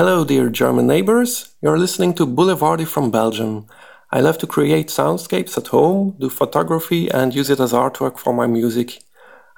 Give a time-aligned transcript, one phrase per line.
[0.00, 1.54] Hello, dear German neighbors.
[1.60, 3.66] You're listening to Boulevardy from Belgium.
[4.10, 8.32] I love to create soundscapes at home, do photography, and use it as artwork for
[8.32, 9.02] my music.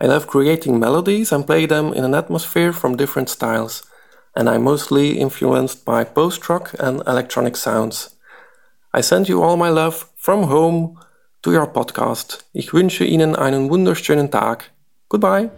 [0.01, 3.85] I love creating melodies and play them in an atmosphere from different styles,
[4.35, 8.17] and I'm mostly influenced by post rock and electronic sounds.
[8.93, 10.99] I send you all my love from home
[11.43, 12.45] to your podcast.
[12.53, 14.73] Ich wünsche Ihnen einen wunderschönen Tag.
[15.09, 15.51] Goodbye.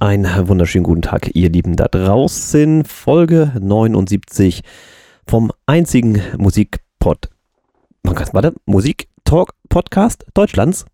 [0.00, 2.86] Einen wunderschönen guten Tag, ihr Lieben da draußen.
[2.86, 4.62] Folge 79
[5.26, 7.28] vom einzigen Musikpod.
[8.02, 10.86] Warte, Musik-Talk-Podcast Deutschlands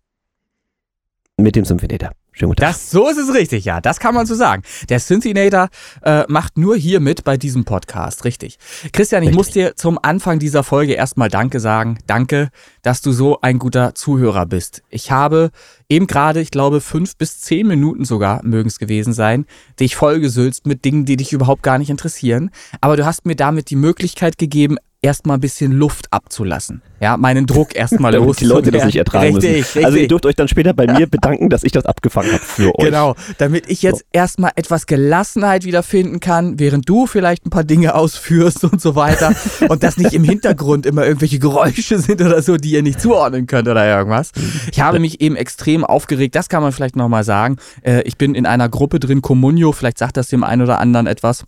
[1.37, 2.11] mit dem Symphinator.
[2.37, 2.69] Schönen guten Tag.
[2.73, 3.81] Das, so ist es richtig, ja.
[3.81, 4.61] Das kann man so sagen.
[4.89, 5.69] Der Synthinator
[6.03, 8.59] äh, macht nur hier mit bei diesem Podcast, richtig.
[8.93, 9.37] Christian, ich richtig.
[9.37, 11.97] muss dir zum Anfang dieser Folge erstmal Danke sagen.
[12.05, 12.49] Danke,
[12.83, 14.83] dass du so ein guter Zuhörer bist.
[14.91, 15.49] Ich habe
[15.89, 19.47] eben gerade, ich glaube, fünf bis zehn Minuten sogar mögen es gewesen sein,
[19.79, 22.51] dich vollgesülzt mit Dingen, die dich überhaupt gar nicht interessieren.
[22.81, 26.81] Aber du hast mir damit die Möglichkeit gegeben, erstmal ein bisschen Luft abzulassen.
[26.99, 28.37] Ja, meinen Druck erstmal los.
[28.37, 29.63] die Leute das nicht ertragen richtig, müssen.
[29.63, 29.85] Richtig.
[29.85, 32.77] Also ihr dürft euch dann später bei mir bedanken, dass ich das abgefangen habe für
[32.77, 32.85] euch.
[32.85, 34.05] Genau, damit ich jetzt so.
[34.11, 39.33] erstmal etwas Gelassenheit wiederfinden kann, während du vielleicht ein paar Dinge ausführst und so weiter
[39.69, 43.45] und dass nicht im Hintergrund immer irgendwelche Geräusche sind oder so, die ihr nicht zuordnen
[43.47, 44.31] könnt oder irgendwas.
[44.71, 47.57] Ich habe mich eben extrem aufgeregt, das kann man vielleicht nochmal sagen.
[47.83, 51.07] Äh, ich bin in einer Gruppe drin, Comunio, vielleicht sagt das dem einen oder anderen
[51.07, 51.45] etwas.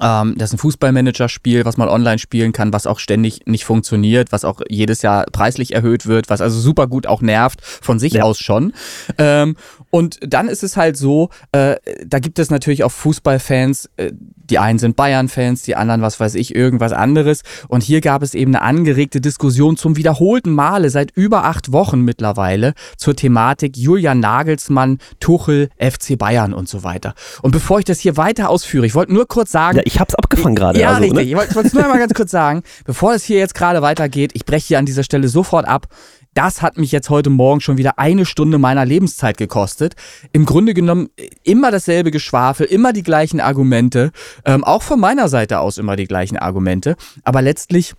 [0.00, 4.32] Ähm, das ist ein Fußballmanager-Spiel, was man online spielen kann, was auch ständig nicht funktioniert,
[4.32, 8.14] was auch jedes Jahr preislich erhöht wird, was also super gut auch nervt, von sich
[8.14, 8.22] ja.
[8.22, 8.72] aus schon.
[9.18, 9.56] Ähm,
[9.90, 14.12] und dann ist es halt so, äh, da gibt es natürlich auch Fußballfans, äh,
[14.50, 17.42] die einen sind Bayern-Fans, die anderen, was weiß ich, irgendwas anderes.
[17.68, 22.00] Und hier gab es eben eine angeregte Diskussion zum wiederholten Male seit über acht Wochen
[22.00, 27.14] mittlerweile zur Thematik Julian Nagelsmann, Tuchel, FC Bayern und so weiter.
[27.42, 29.78] Und bevor ich das hier weiter ausführe, ich wollte nur kurz sagen.
[29.78, 30.78] Ja, ich hab's abgefangen gerade.
[30.78, 31.18] Ja, also, richtig.
[31.18, 31.22] Ne?
[31.22, 34.44] Ich wollte es nur einmal ganz kurz sagen, bevor es hier jetzt gerade weitergeht, ich
[34.44, 35.88] breche hier an dieser Stelle sofort ab.
[36.32, 39.94] Das hat mich jetzt heute Morgen schon wieder eine Stunde meiner Lebenszeit gekostet.
[40.32, 41.08] Im Grunde genommen
[41.42, 44.12] immer dasselbe Geschwafel, immer die gleichen Argumente,
[44.44, 46.94] ähm, auch von meiner Seite aus immer die gleichen Argumente.
[47.24, 47.94] Aber letztlich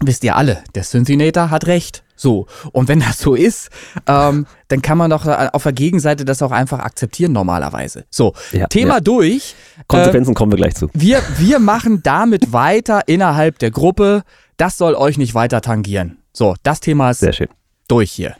[0.00, 2.02] wisst ihr alle, der Synthinator hat recht.
[2.16, 2.46] So.
[2.72, 3.70] Und wenn das so ist,
[4.06, 8.04] ähm, dann kann man doch auf der Gegenseite das auch einfach akzeptieren normalerweise.
[8.10, 9.00] So, ja, Thema ja.
[9.00, 9.54] durch.
[9.86, 10.88] Konsequenzen äh, kommen wir gleich zu.
[10.92, 14.22] Wir, wir machen damit weiter innerhalb der Gruppe.
[14.56, 16.18] Das soll euch nicht weiter tangieren.
[16.32, 17.48] So, das Thema ist Sehr schön.
[17.88, 18.36] durch hier.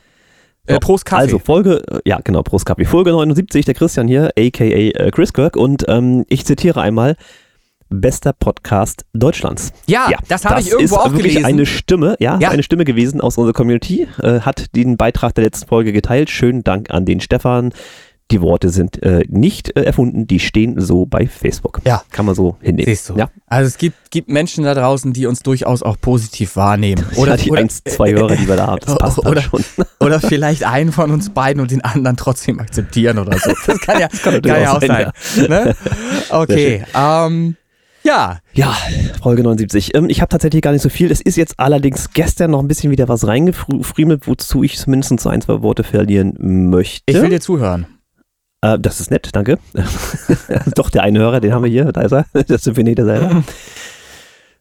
[0.67, 1.23] Äh, Prost Kaffee.
[1.23, 2.85] Also Folge, äh, ja genau, Prost Kaffee.
[2.85, 5.57] Folge 79, der Christian hier, aka äh, Chris Kirk.
[5.57, 7.17] Und ähm, ich zitiere einmal,
[7.89, 9.73] bester Podcast Deutschlands.
[9.87, 13.21] Ja, ja das habe ich irgendwo auch wirklich eine Stimme, ja, ja, eine Stimme gewesen
[13.21, 16.31] aus unserer Community, äh, hat den Beitrag der letzten Folge geteilt.
[16.31, 17.73] Schönen Dank an den Stefan,
[18.33, 21.81] die Worte sind äh, nicht äh, erfunden, die stehen so bei Facebook.
[21.85, 22.03] Ja.
[22.11, 22.87] Kann man so hinnehmen.
[22.87, 23.17] Siehst du.
[23.17, 23.31] Ja.
[23.47, 27.05] Also es gibt, gibt Menschen da draußen, die uns durchaus auch positiv wahrnehmen.
[27.17, 28.81] Oder ja, die oder, eins, zwei Hörer, die wir da haben.
[28.85, 29.63] Das passt oder, schon.
[30.01, 33.53] oder vielleicht einen von uns beiden und den anderen trotzdem akzeptieren oder so.
[33.67, 35.13] Das kann ja, das kann kann ja auch sein.
[35.37, 35.49] sein.
[35.49, 35.77] Ne?
[36.31, 36.85] Okay.
[36.95, 37.57] Ähm,
[38.07, 38.39] ja.
[38.55, 38.75] Ja,
[39.23, 39.95] Folge 79.
[39.95, 41.11] Ähm, ich habe tatsächlich gar nicht so viel.
[41.11, 45.29] Es ist jetzt allerdings gestern noch ein bisschen wieder was reingefriemelt, wozu ich zumindest so
[45.29, 46.35] ein, zwei Worte verlieren
[46.71, 47.03] möchte.
[47.07, 47.87] Ich will dir zuhören.
[48.63, 49.59] Äh, das ist nett, danke.
[50.75, 52.25] Doch, der eine Hörer, den haben wir hier, da ist er.
[52.47, 53.43] Das sind wir nicht selber.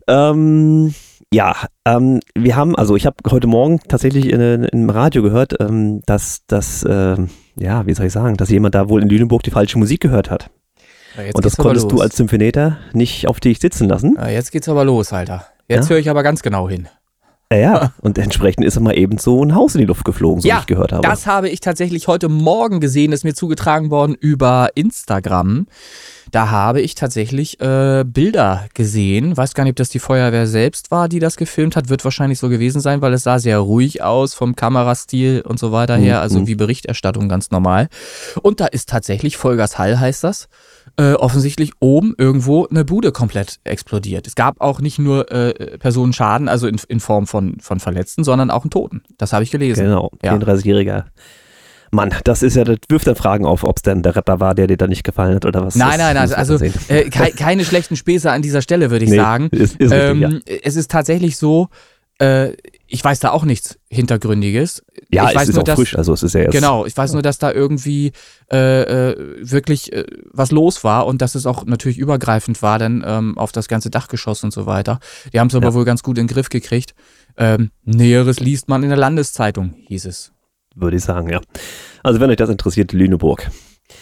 [0.07, 0.93] ähm,
[1.31, 1.55] ja,
[1.85, 6.01] ähm, wir haben, also ich habe heute Morgen tatsächlich in, in, im Radio gehört, ähm,
[6.05, 7.17] dass, dass äh,
[7.57, 10.29] ja, wie soll ich sagen, dass jemand da wohl in Lüneburg die falsche Musik gehört
[10.29, 10.49] hat.
[11.17, 14.15] Ja, Und das konntest du als Symphoneter nicht auf dich sitzen lassen.
[14.17, 15.45] Ja, jetzt geht's aber los, Alter.
[15.67, 15.91] Jetzt ja?
[15.91, 16.87] höre ich aber ganz genau hin.
[17.51, 20.47] Ja, ja, und entsprechend ist mal eben so ein Haus in die Luft geflogen, so
[20.47, 21.07] ja, wie ich gehört habe.
[21.07, 25.67] Das habe ich tatsächlich heute Morgen gesehen, ist mir zugetragen worden über Instagram.
[26.31, 29.37] Da habe ich tatsächlich äh, Bilder gesehen.
[29.37, 31.87] Weiß gar nicht, ob das die Feuerwehr selbst war, die das gefilmt hat.
[31.87, 35.71] Wird wahrscheinlich so gewesen sein, weil es sah sehr ruhig aus vom Kamerastil und so
[35.71, 36.21] weiter her.
[36.21, 36.47] Also mhm.
[36.47, 37.89] wie Berichterstattung ganz normal.
[38.41, 40.49] Und da ist tatsächlich Vollgas Hall heißt das
[40.97, 44.27] äh, offensichtlich oben irgendwo eine Bude komplett explodiert.
[44.27, 48.49] Es gab auch nicht nur äh, Personenschaden, also in, in Form von, von Verletzten, sondern
[48.49, 49.03] auch einen Toten.
[49.17, 49.85] Das habe ich gelesen.
[49.85, 50.35] Genau, ja.
[50.35, 51.05] 34-jähriger
[51.91, 54.53] Mann, das ist ja, das wirft dann Fragen auf, ob es denn der Rapper war,
[54.53, 55.75] der dir da nicht gefallen hat oder was.
[55.75, 59.17] Nein, nein, nein, also äh, ke keine schlechten Späße an dieser Stelle, würde ich nee,
[59.17, 59.49] sagen.
[59.51, 60.59] Ist, ist ähm, richtig, ja.
[60.63, 61.69] Es ist tatsächlich so,
[62.19, 62.49] äh,
[62.87, 64.83] ich weiß da auch nichts Hintergründiges.
[65.11, 66.51] Ja, ich weiß es ist nur, auch dass, frisch, also es ist ja jetzt.
[66.51, 68.11] Genau, ich weiß nur, dass da irgendwie
[68.51, 73.03] äh, äh, wirklich äh, was los war und dass es auch natürlich übergreifend war, dann
[73.05, 74.99] ähm, auf das ganze Dachgeschoss und so weiter.
[75.33, 75.73] Die haben es aber Ja.
[75.73, 76.93] wohl ganz gut in den Griff gekriegt.
[77.37, 80.31] Ähm, Näheres liest man in der Landeszeitung, hieß es.
[80.75, 81.41] Würde ich sagen, ja.
[82.03, 83.49] Also wenn euch das interessiert, Lüneburg.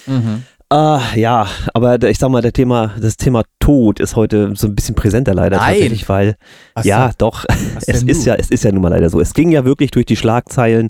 [0.08, 0.44] Mhm.
[0.76, 4.74] Ah, ja, aber ich sag mal, der Thema, das Thema Tod ist heute so ein
[4.74, 5.74] bisschen präsenter leider Nein.
[5.74, 6.36] tatsächlich, weil
[6.74, 7.16] Was ja, denn?
[7.20, 7.46] doch,
[7.86, 9.20] es ist ja, es ist ja nun mal leider so.
[9.22, 10.90] Es ging ja wirklich durch die Schlagzeilen.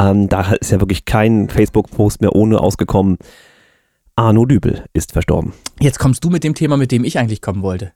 [0.00, 3.18] Ähm, da ist ja wirklich kein Facebook-Post mehr ohne ausgekommen.
[4.16, 5.52] Arno Dübel ist verstorben.
[5.78, 7.92] Jetzt kommst du mit dem Thema, mit dem ich eigentlich kommen wollte.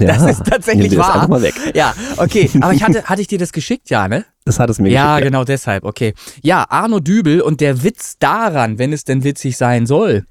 [0.00, 1.12] Ja, Das ist tatsächlich wahr.
[1.14, 1.54] einfach mal weg.
[1.74, 2.48] Ja, okay.
[2.60, 4.24] Aber ich hatte, hatte ich dir das geschickt, ja, ne?
[4.44, 5.32] Das hat es mir Ja, geschickt.
[5.32, 6.14] genau deshalb, okay.
[6.40, 10.24] Ja, Arno Dübel und der Witz daran, wenn es denn witzig sein soll,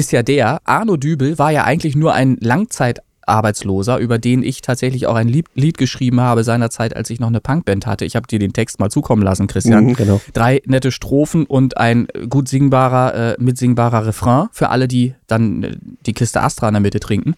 [0.00, 5.06] ist ja der, Arno Dübel war ja eigentlich nur ein Langzeitarbeitsloser, über den ich tatsächlich
[5.06, 8.06] auch ein Lied, geschrieben habe seinerzeit, als ich noch eine Punkband hatte.
[8.06, 9.88] Ich habe dir den Text mal zukommen lassen, Christian.
[9.88, 10.18] Mhm, genau.
[10.32, 15.76] Drei nette Strophen und ein gut singbarer, äh, mitsingbarer Refrain für alle, die dann äh,
[16.06, 17.34] die Kiste Astra in der Mitte trinken.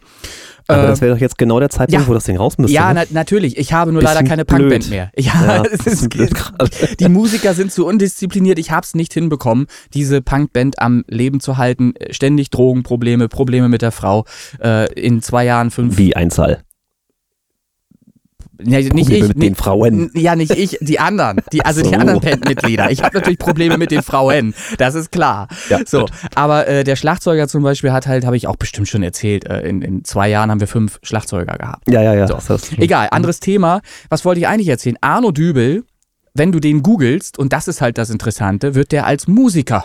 [0.69, 2.09] Aber Äh, das wäre doch jetzt genau der Zeitpunkt, ja.
[2.09, 2.75] wo das Ding raus müsste.
[2.75, 3.06] ja, ne?
[3.11, 3.56] na, natürlich.
[3.56, 4.61] Ich habe nur Bisschen leider keine blöd.
[4.61, 5.11] Punkband mehr.
[5.19, 6.09] Ja, Ja, ist,
[7.00, 8.59] die Musiker sind zu undiszipliniert.
[8.59, 11.94] Ich habe es nicht hinbekommen, diese Punkband am Leben zu halten.
[12.11, 14.25] Ständig Drogenprobleme, Probleme mit der Frau.
[14.62, 15.99] Äh, in zwei Jahren fünf.
[15.99, 16.62] Wie Einzahl.
[18.67, 20.11] Ja, nicht Probleme ich, mit nicht, den Frauen.
[20.14, 21.41] Ja, nicht ich, die anderen.
[21.53, 21.91] Die, also so.
[21.91, 22.91] die anderen Bandmitglieder.
[22.91, 24.55] Ich habe natürlich Probleme mit den Frauen.
[24.79, 25.49] Das ist klar.
[25.69, 26.12] Ja, so, gut.
[26.35, 29.61] aber äh, der Schlagzeuger zum Beispiel hat halt, habe ich auch bestimmt schon erzählt, äh,
[29.61, 31.91] in, in zwei Jahren haben wir fünf Schlagzeuger gehabt.
[31.91, 32.26] Ja, ja, ja.
[32.26, 32.56] So.
[32.79, 33.81] Egal, anderes Thema.
[34.09, 34.97] Was wollte ich eigentlich erzählen?
[35.00, 35.85] Arno Dübel,
[36.35, 39.85] wenn du den googelst, und das ist halt das Interessante, wird der als Musiker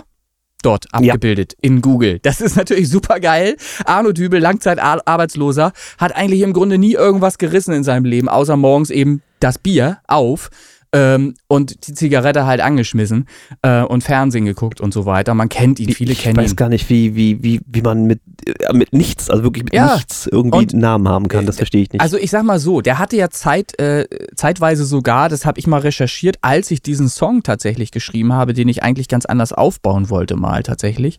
[0.62, 2.19] dort abgebildet in Google.
[2.19, 3.57] Das ist natürlich super geil.
[3.86, 8.89] Arno Dübel, Langzeitarbeitsloser, hat eigentlich im Grunde nie irgendwas gerissen in seinem Leben, außer morgens
[8.89, 10.50] eben das Bier auf.
[10.94, 13.28] Ähm, und die Zigarette halt angeschmissen
[13.62, 15.34] äh, und Fernsehen geguckt und so weiter.
[15.34, 16.56] Man kennt ihn, viele ich kennen weiß ihn.
[16.56, 19.95] gar nicht, wie, wie, wie, wie man mit, äh, mit nichts, also wirklich mit Ja.
[19.95, 21.45] nichts irgendwie Und- einen Namen haben kann.
[21.45, 22.00] Das verstehe ich nicht.
[22.01, 25.68] Also ich sag mal so, der hatte ja Zeit, äh, zeitweise sogar, das habe ich
[25.68, 30.10] mal recherchiert, als ich diesen Song tatsächlich geschrieben habe, den ich eigentlich ganz anders aufbauen
[30.10, 31.18] wollte mal tatsächlich,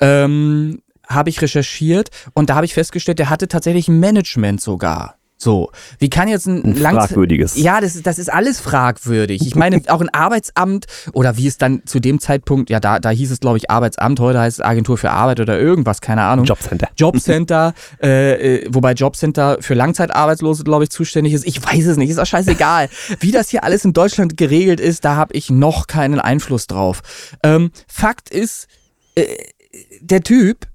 [0.00, 5.14] ähm, habe ich recherchiert und da habe ich festgestellt, der hatte tatsächlich ein Management sogar.
[5.38, 7.56] So, wie kann jetzt ein, ein Langze- fragwürdiges.
[7.56, 9.46] ja, das, ist- das ist alles fragwürdig.
[9.46, 13.10] Ich meine, auch ein Arbeitsamt oder wie es dann zu dem Zeitpunkt, ja, da, da
[13.10, 16.46] hieß es, glaube ich, Arbeitsamt, heute heißt es Agentur für Arbeit oder irgendwas, keine Ahnung.
[16.46, 16.88] Jobcenter.
[16.96, 21.46] Jobcenter, äh, äh, wobei Jobcenter für Langzeitarbeitslose, glaube ich, zuständig ist.
[21.46, 22.88] Ich weiß es nicht, ist auch scheißegal.
[23.20, 27.02] Wie das hier alles in Deutschland geregelt ist, da habe ich noch keinen Einfluss drauf.
[27.42, 28.68] Ähm, Fakt ist,
[29.16, 29.26] äh,
[30.00, 30.66] der Typ,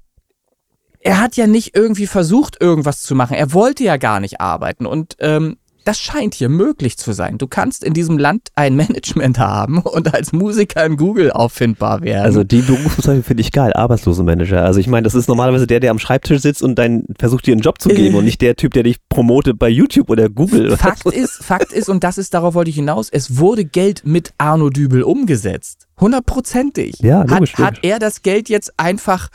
[1.03, 3.36] er hat ja nicht irgendwie versucht, irgendwas zu machen.
[3.36, 4.86] Er wollte ja gar nicht arbeiten.
[4.86, 7.39] Und ähm, das scheint hier möglich zu sein.
[7.39, 12.24] Du kannst in diesem Land ein Management haben und als Musiker in Google auffindbar werden.
[12.24, 14.63] Also die Berufsbezeichnung finde ich geil, Arbeitslosenmanager.
[14.63, 17.53] Also ich meine, das ist normalerweise der, der am Schreibtisch sitzt und dann versucht dir
[17.53, 18.18] einen Job zu geben Äh.
[18.19, 20.77] und nicht der Typ, der dich promotet bei YouTube oder Google.
[20.77, 21.09] Fakt so.
[21.09, 24.69] ist, Fakt ist, und das ist, darauf wollte ich hinaus, es wurde Geld mit Arno
[24.69, 25.88] Dübel umgesetzt.
[26.00, 27.00] Hundertprozentig.
[27.00, 27.92] Ja, logisch, Hat, hat logisch.
[27.92, 29.30] er das Geld jetzt einfach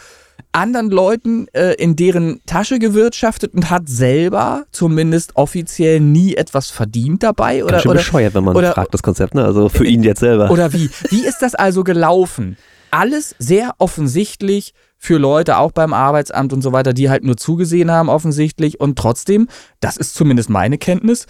[0.57, 7.23] anderen Leuten äh, in deren Tasche gewirtschaftet und hat selber zumindest offiziell nie etwas verdient
[7.23, 7.63] dabei?
[7.63, 9.45] Oder, Ganz schön oder, bescheuert, wenn man oder- fragt, das Konzept, ne?
[9.45, 10.51] Also für ihn jetzt selber.
[10.51, 10.91] oder wie?
[11.11, 12.57] Wie ist das also gelaufen?
[12.91, 17.91] Alles sehr offensichtlich für Leute, auch beim Arbeitsamt und so weiter, die halt nur zugesehen
[17.91, 19.49] haben, offensichtlich, und trotzdem,
[19.81, 21.27] das ist zumindest meine Kenntnis,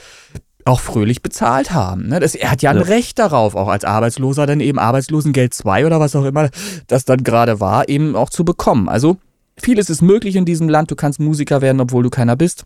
[0.66, 2.08] auch fröhlich bezahlt haben.
[2.08, 2.20] Ne?
[2.20, 2.82] Das, er hat ja ein Ja.
[2.82, 6.50] Recht darauf, auch als Arbeitsloser dann eben Arbeitslosengeld 2 oder was auch immer
[6.88, 8.88] das dann gerade war, eben auch zu bekommen.
[8.88, 9.16] Also
[9.56, 10.90] vieles ist möglich in diesem Land.
[10.90, 12.64] Du kannst Musiker werden, obwohl du keiner bist.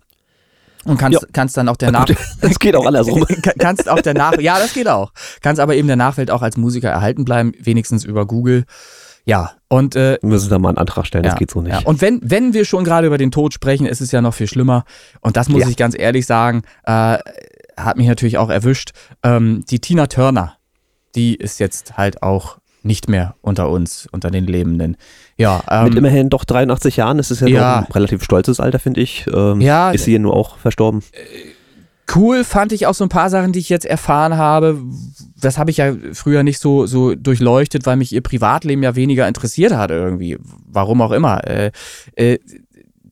[0.86, 1.28] Und kannst, Ja.
[1.34, 2.06] kannst dann auch der Nach
[2.40, 3.22] das geht auch andersrum.
[3.42, 5.12] Ka- kannst auch der Nach ja, das geht auch.
[5.42, 8.64] Kannst aber eben der Nachwelt auch als Musiker erhalten bleiben, wenigstens über Google.
[9.26, 11.72] Ja, und äh, Wir müssen da mal einen Antrag stellen, ja, das geht so nicht.
[11.72, 11.80] Ja.
[11.86, 14.46] Und wenn, wenn wir schon gerade über den Tod sprechen, ist es ja noch viel
[14.46, 14.84] schlimmer.
[15.20, 15.68] Und das muss Ja.
[15.68, 17.18] ich ganz ehrlich sagen, äh,
[17.76, 18.90] hat mich natürlich auch erwischt.
[19.22, 20.56] Ähm, die Tina Turner,
[21.14, 24.96] die ist jetzt halt auch nicht mehr unter uns, unter den Lebenden.
[25.36, 27.78] Ja, Mit ähm, immerhin doch 83 Jahren, das ist ja, Ja.
[27.80, 29.26] ein relativ stolzes Alter, finde ich.
[29.32, 29.90] Ähm, Ja.
[29.90, 31.02] Ist sie ja nur auch verstorben.
[32.14, 34.80] Cool fand ich auch so ein paar Sachen, die ich jetzt erfahren habe.
[35.40, 39.28] Das habe ich ja früher nicht so, so durchleuchtet, weil mich ihr Privatleben ja weniger
[39.28, 40.36] interessiert hat irgendwie.
[40.66, 41.46] Warum auch immer.
[41.46, 41.70] Äh,
[42.16, 42.38] äh,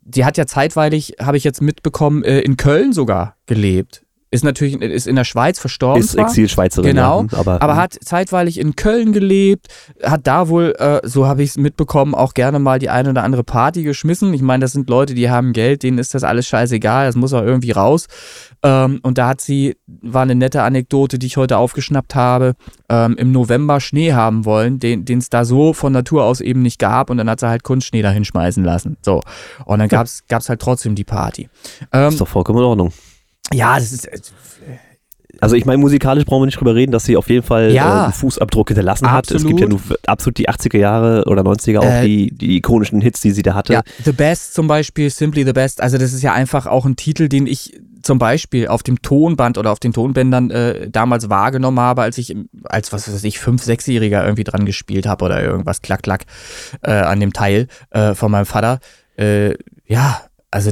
[0.03, 4.03] die hat ja zeitweilig, habe ich jetzt mitbekommen, äh, in Köln sogar gelebt.
[4.31, 6.01] Ist natürlich ist in der Schweiz verstorben.
[6.01, 6.91] Ist Exilschweizerin.
[6.91, 9.69] Genau, ja, aber, aber hat zeitweilig in Köln gelebt,
[10.03, 13.25] hat da wohl, äh, so habe ich es mitbekommen, auch gerne mal die eine oder
[13.25, 14.35] andere Party geschmissen.
[14.35, 17.33] Ich meine, das sind Leute, die haben Geld, denen ist das alles scheißegal, das muss
[17.33, 18.07] auch irgendwie raus.
[18.63, 22.55] Ähm, und da hat sie, war eine nette Anekdote, die ich heute aufgeschnappt habe,
[22.91, 26.79] ähm, im November Schnee haben wollen, den es da so von Natur aus eben nicht
[26.79, 27.09] gab.
[27.09, 28.99] Und dann hat sie halt Kunstschnee da hinschmeißen lassen.
[29.03, 29.23] So.
[29.65, 31.49] Und dann gab es halt trotzdem die Party.
[31.93, 32.93] Ähm, ist doch vollkommen in Ordnung.
[33.52, 34.07] Ja, das ist.
[34.07, 34.19] Äh,
[35.40, 38.00] also ich meine, musikalisch brauchen wir nicht drüber reden, dass sie auf jeden Fall ja,
[38.00, 39.28] äh, einen Fußabdruck hinterlassen absolut.
[39.28, 39.37] hat.
[39.40, 43.00] Es gibt ja nur absolut die 80er Jahre oder 90er auch äh, die, die ikonischen
[43.00, 43.73] Hits, die sie da hatte.
[43.73, 45.81] Ja, The Best zum Beispiel, Simply the Best.
[45.81, 49.59] Also das ist ja einfach auch ein Titel, den ich zum Beispiel auf dem Tonband
[49.59, 53.62] oder auf den Tonbändern äh, damals wahrgenommen habe, als ich als was weiß ich fünf,
[53.62, 56.25] sechsjähriger irgendwie dran gespielt habe oder irgendwas klack klack
[56.83, 58.81] äh, an dem Teil äh, von meinem Vater.
[59.17, 59.55] Äh,
[59.87, 60.71] ja, also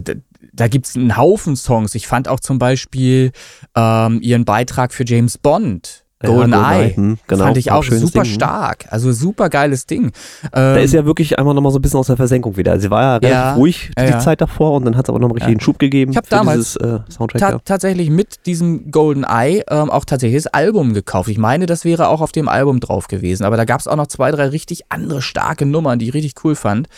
[0.53, 1.95] da gibt es einen Haufen Songs.
[1.95, 3.33] Ich fand auch zum Beispiel
[3.75, 6.07] ähm, ihren Beitrag für James Bond.
[6.25, 6.97] Golden ja, Eye.
[6.97, 8.33] Hm, genau, fand ich auch super Ding.
[8.33, 8.87] stark.
[8.89, 10.07] Also super geiles Ding.
[10.45, 12.81] Ähm, da ist ja wirklich einmal nochmal so ein bisschen aus der Versenkung wieder.
[12.81, 14.19] Sie war ja relativ ja, ruhig die ja.
[14.19, 16.13] Zeit davor und dann hat es aber noch einen richtigen Schub gegeben.
[16.13, 20.53] Ich habe damals dieses, äh, ta tatsächlich mit diesem Golden Eye ähm, auch tatsächlich das
[20.55, 21.29] Album gekauft.
[21.29, 23.45] Ich meine, das wäre auch auf dem Album drauf gewesen.
[23.45, 26.35] Aber da gab es auch noch zwei, drei richtig andere starke Nummern, die ich richtig
[26.45, 26.89] cool fand.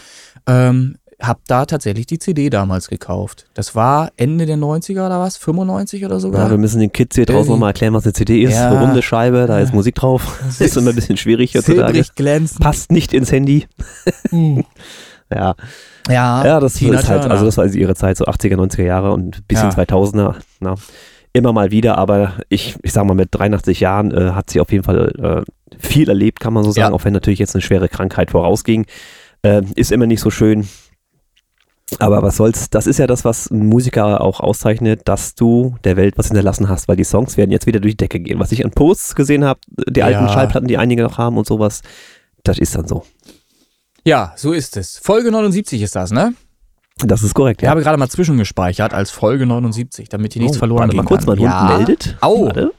[0.47, 3.46] Ähm, habe da tatsächlich die CD damals gekauft.
[3.54, 5.37] Das war Ende der 90er oder was?
[5.37, 6.44] 95 oder sogar?
[6.44, 8.54] Ja, wir müssen den Kids hier draußen nochmal erklären, was eine CD ist.
[8.54, 8.70] Ja.
[8.70, 10.40] Eine runde Scheibe, da ist Musik drauf.
[10.46, 12.04] Das ist immer ein bisschen schwierig heutzutage.
[12.14, 12.60] glänzend.
[12.60, 13.66] Passt nicht ins Handy.
[14.30, 14.64] Hm.
[15.32, 15.54] ja.
[16.08, 19.12] Ja, ja das Tina ist halt, also das war ihre Zeit, so 80er, 90er Jahre
[19.12, 19.76] und bisschen ja.
[19.76, 20.37] 2000er.
[20.60, 20.76] Na,
[21.32, 24.72] immer mal wieder, aber ich, ich sag mal, mit 83 Jahren äh, hat sie auf
[24.72, 26.94] jeden Fall äh, viel erlebt, kann man so sagen, ja.
[26.94, 28.87] auch wenn natürlich jetzt eine schwere Krankheit vorausging.
[29.42, 30.66] Äh, ist immer nicht so schön.
[31.99, 35.97] Aber was soll's, das ist ja das, was ein Musiker auch auszeichnet, dass du der
[35.97, 38.38] Welt was hinterlassen hast, weil die Songs werden jetzt wieder durch die Decke gehen.
[38.38, 40.07] Was ich an Posts gesehen habe, die ja.
[40.07, 41.80] alten Schallplatten, die einige noch haben und sowas,
[42.45, 43.04] das ist dann so.
[44.04, 44.99] Ja, so ist es.
[44.99, 46.35] Folge 79 ist das, ne?
[46.99, 47.68] Das ist korrekt, ja.
[47.68, 51.02] Ich habe gerade mal zwischengespeichert als Folge 79, damit hier nichts oh, verloren warte geht.
[51.02, 51.68] mal kurz, mein ja.
[51.68, 52.16] Hund meldet.
[52.21, 52.47] Au.
[52.47, 52.73] Warte.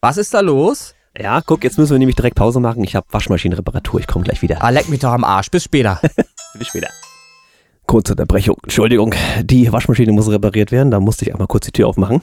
[0.00, 0.94] Was ist da los?
[1.18, 2.84] Ja, guck, jetzt müssen wir nämlich direkt Pause machen.
[2.84, 4.62] Ich habe Waschmaschinenreparatur, ich komme gleich wieder.
[4.62, 5.50] Ah, leck mich doch am Arsch.
[5.50, 6.00] Bis später.
[6.58, 6.88] Bis später.
[7.86, 9.14] Kurze Unterbrechung, Entschuldigung.
[9.44, 12.22] Die Waschmaschine muss repariert werden, da musste ich einmal kurz die Tür aufmachen.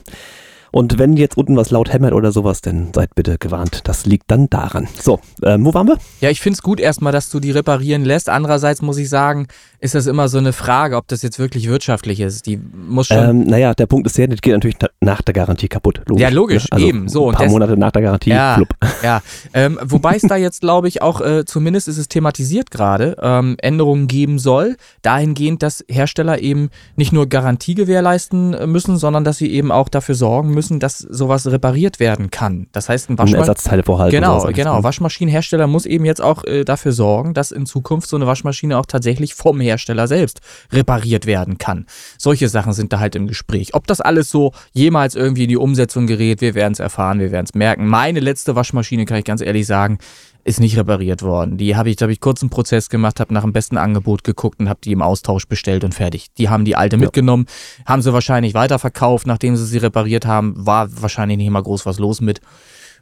[0.74, 3.82] Und wenn jetzt unten was laut hämmert oder sowas, dann seid bitte gewarnt.
[3.84, 4.88] Das liegt dann daran.
[5.00, 5.98] So, ähm, wo waren wir?
[6.20, 8.28] Ja, ich finde es gut erstmal, dass du die reparieren lässt.
[8.28, 9.46] Andererseits muss ich sagen,
[9.84, 12.46] ist das immer so eine Frage, ob das jetzt wirklich wirtschaftlich ist.
[12.46, 13.18] Die muss schon.
[13.18, 16.00] Ähm, naja, der Punkt ist der, das geht natürlich nach der Garantie kaputt.
[16.06, 16.72] Logisch, ja, logisch, ne?
[16.72, 17.08] also eben.
[17.08, 18.74] So, ein paar Monate nach der Garantie, ja, flupp.
[19.02, 19.22] Ja,
[19.52, 23.56] ähm, wobei es da jetzt, glaube ich, auch, äh, zumindest ist es thematisiert gerade, ähm,
[23.60, 29.38] Änderungen geben soll, dahingehend, dass Hersteller eben nicht nur Garantie gewährleisten äh, müssen, sondern dass
[29.38, 32.68] sie eben auch dafür sorgen müssen, müssen, dass sowas repariert werden kann.
[32.72, 34.16] Das heißt, ein Waschmaschinen Ersatzteile vorhalten.
[34.16, 34.82] Genau, genau.
[34.82, 38.86] Waschmaschinenhersteller muss eben jetzt auch äh, dafür sorgen, dass in Zukunft so eine Waschmaschine auch
[38.86, 40.40] tatsächlich vom Hersteller selbst
[40.72, 41.86] repariert werden kann.
[42.18, 43.74] Solche Sachen sind da halt im Gespräch.
[43.74, 47.30] Ob das alles so jemals irgendwie in die Umsetzung gerät, wir werden es erfahren, wir
[47.30, 47.86] werden es merken.
[47.86, 49.98] Meine letzte Waschmaschine, kann ich ganz ehrlich sagen,
[50.44, 51.56] ist nicht repariert worden.
[51.56, 54.24] Die habe ich, da habe ich kurz einen Prozess gemacht, habe nach dem besten Angebot
[54.24, 56.26] geguckt und habe die im Austausch bestellt und fertig.
[56.36, 57.00] Die haben die alte ja.
[57.00, 57.46] mitgenommen,
[57.86, 61.98] haben sie wahrscheinlich weiterverkauft, nachdem sie sie repariert haben, war wahrscheinlich nicht mal groß was
[61.98, 62.40] los mit.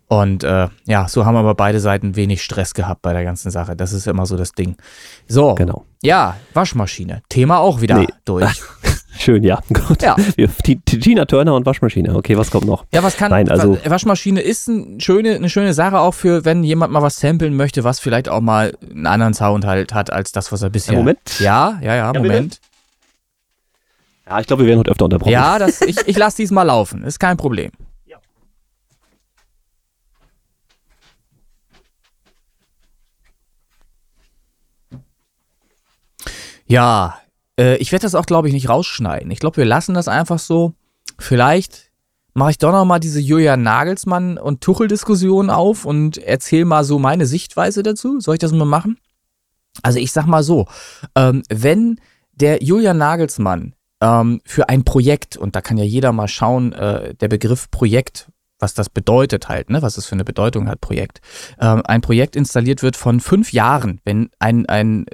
[0.09, 3.75] Und äh, ja, so haben aber beide Seiten wenig Stress gehabt bei der ganzen Sache.
[3.75, 4.77] Das ist immer so das Ding.
[5.27, 5.87] So, genau.
[6.03, 7.23] Ja, Waschmaschine.
[7.29, 8.09] Thema auch wieder nee.
[8.25, 8.63] durch.
[9.19, 9.61] Schön, ja.
[9.73, 10.03] Gut.
[10.03, 10.17] Ja.
[10.85, 12.15] Tina Turner und Waschmaschine.
[12.15, 12.85] Okay, was kommt noch?
[12.93, 13.31] Ja, was kann.
[13.31, 17.21] Nein, also Waschmaschine ist ein schöne, eine schöne Sache auch für, wenn jemand mal was
[17.21, 20.71] samplen möchte, was vielleicht auch mal einen anderen Sound halt hat als das, was er
[20.71, 20.97] bisher.
[20.97, 21.39] Moment.
[21.39, 22.61] Ja, ja, ja, Moment.
[22.61, 22.73] Bitte?
[24.29, 25.33] Ja, ich glaube, wir werden heute öfter unterbrochen.
[25.33, 27.05] Ja, das, ich, ich lasse diesmal laufen.
[27.05, 27.71] Ist kein Problem.
[36.73, 37.19] Ja.
[37.61, 39.31] Äh, ich werde das auch, glaube ich, nicht rausschneiden.
[39.31, 40.73] Ich glaube, wir lassen das einfach so.
[41.19, 41.91] Vielleicht
[42.33, 46.99] mache ich doch noch mal diese Julian Nagelsmann und Tuchel-Diskussion auf und erzähle mal so
[46.99, 48.21] meine Sichtweise dazu.
[48.21, 48.97] Soll ich das mal machen?
[49.83, 50.67] Also ich sag mal so,
[51.15, 52.01] ähm, wenn
[52.33, 57.15] der Julian Nagelsmann ähm, für ein Projekt, und da kann ja jeder mal schauen, äh,
[57.15, 61.21] der Begriff Projekt, was das bedeutet halt, ne, was es für eine Bedeutung hat, Projekt.
[61.61, 65.05] Ähm, ein Projekt installiert wird von fünf Jahren, wenn ein, ein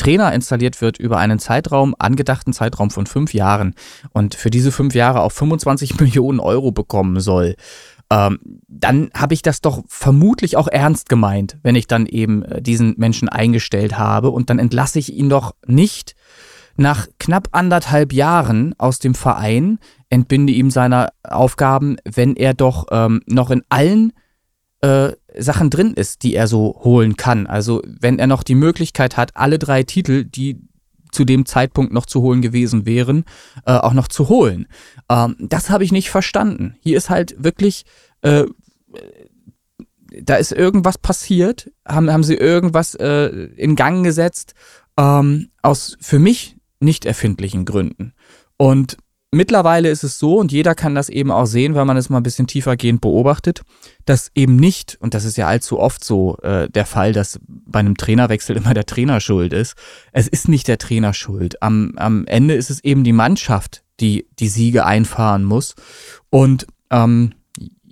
[0.00, 3.74] Trainer installiert wird über einen Zeitraum, angedachten Zeitraum von fünf Jahren
[4.12, 7.54] und für diese fünf Jahre auch 25 Millionen Euro bekommen soll,
[8.10, 12.62] ähm, dann habe ich das doch vermutlich auch ernst gemeint, wenn ich dann eben äh,
[12.62, 16.16] diesen Menschen eingestellt habe und dann entlasse ich ihn doch nicht.
[16.76, 19.78] Nach knapp anderthalb Jahren aus dem Verein
[20.08, 24.14] entbinde ihm seiner Aufgaben, wenn er doch ähm, noch in allen
[24.80, 27.46] äh, Sachen drin ist, die er so holen kann.
[27.46, 30.60] Also wenn er noch die Möglichkeit hat, alle drei Titel, die
[31.12, 33.24] zu dem Zeitpunkt noch zu holen gewesen wären,
[33.66, 34.66] äh, auch noch zu holen.
[35.08, 36.76] Ähm, das habe ich nicht verstanden.
[36.80, 37.84] Hier ist halt wirklich,
[38.22, 38.44] äh,
[40.22, 44.54] da ist irgendwas passiert, haben, haben sie irgendwas äh, in Gang gesetzt,
[44.96, 48.14] ähm, aus für mich nicht erfindlichen Gründen.
[48.56, 48.96] Und
[49.30, 52.18] mittlerweile ist es so, und jeder kann das eben auch sehen, weil man es mal
[52.18, 53.62] ein bisschen tiefergehend beobachtet,
[54.04, 57.78] dass eben nicht, und das ist ja allzu oft so äh, der Fall, dass bei
[57.78, 59.74] einem Trainerwechsel immer der Trainer schuld ist.
[60.12, 61.62] Es ist nicht der Trainer schuld.
[61.62, 65.74] Am, am Ende ist es eben die Mannschaft, die die Siege einfahren muss.
[66.30, 67.32] Und ähm,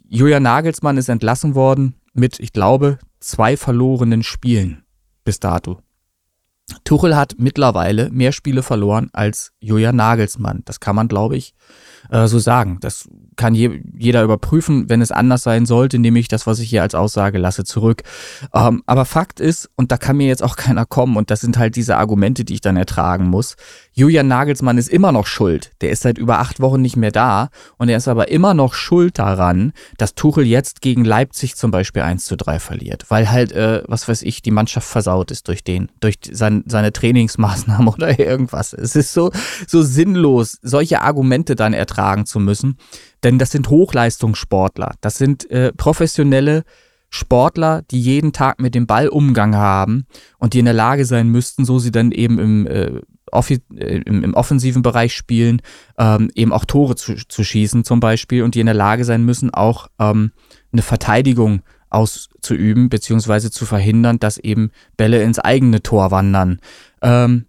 [0.09, 4.83] Julian Nagelsmann ist entlassen worden mit, ich glaube, zwei verlorenen Spielen
[5.25, 5.79] bis dato.
[6.85, 10.63] Tuchel hat mittlerweile mehr Spiele verloren als Julian Nagelsmann.
[10.65, 11.55] Das kann man, glaube ich,
[12.11, 12.79] äh, so sagen.
[12.81, 14.89] Das kann je, jeder überprüfen.
[14.89, 18.03] Wenn es anders sein sollte, nehme ich das, was ich hier als Aussage lasse, zurück.
[18.55, 21.59] Ähm, aber Fakt ist, und da kann mir jetzt auch keiner kommen, und das sind
[21.59, 23.57] halt diese Argumente, die ich dann ertragen muss.
[23.99, 25.73] Julian Nagelsmann ist immer noch schuld.
[25.81, 28.73] Der ist seit über acht Wochen nicht mehr da und er ist aber immer noch
[28.73, 33.07] schuld daran, dass Tuchel jetzt gegen Leipzig zum Beispiel 1 zu 3 verliert.
[33.09, 36.93] Weil halt, äh, was weiß ich, die Mannschaft versaut ist durch den, durch sein, seine
[36.93, 38.73] Trainingsmaßnahmen oder irgendwas.
[38.73, 39.33] Es ist so,
[39.67, 42.77] so sinnlos, solche Argumente dann ertragen zu müssen.
[43.25, 44.95] Denn das sind Hochleistungssportler.
[45.01, 46.63] Das sind äh, professionelle
[47.11, 50.07] Sportler, die jeden Tag mit dem Ball Umgang haben
[50.39, 53.01] und die in der Lage sein müssten, so sie dann eben im, äh,
[53.51, 55.63] im, im, offensiven Bereich spielen,
[55.99, 59.25] ähm, eben auch Tore zu, zu, schießen zum Beispiel und die in der Lage sein
[59.25, 60.33] müssen, auch ähm,
[60.73, 66.61] eine Verteidigung auszuüben, beziehungsweise zu verhindern, dass eben Bälle ins eigene Tor wandern.
[67.03, 67.47] Ähm,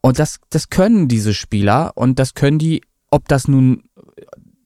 [0.00, 3.84] und das, das können diese Spieler und das können die, ob das nun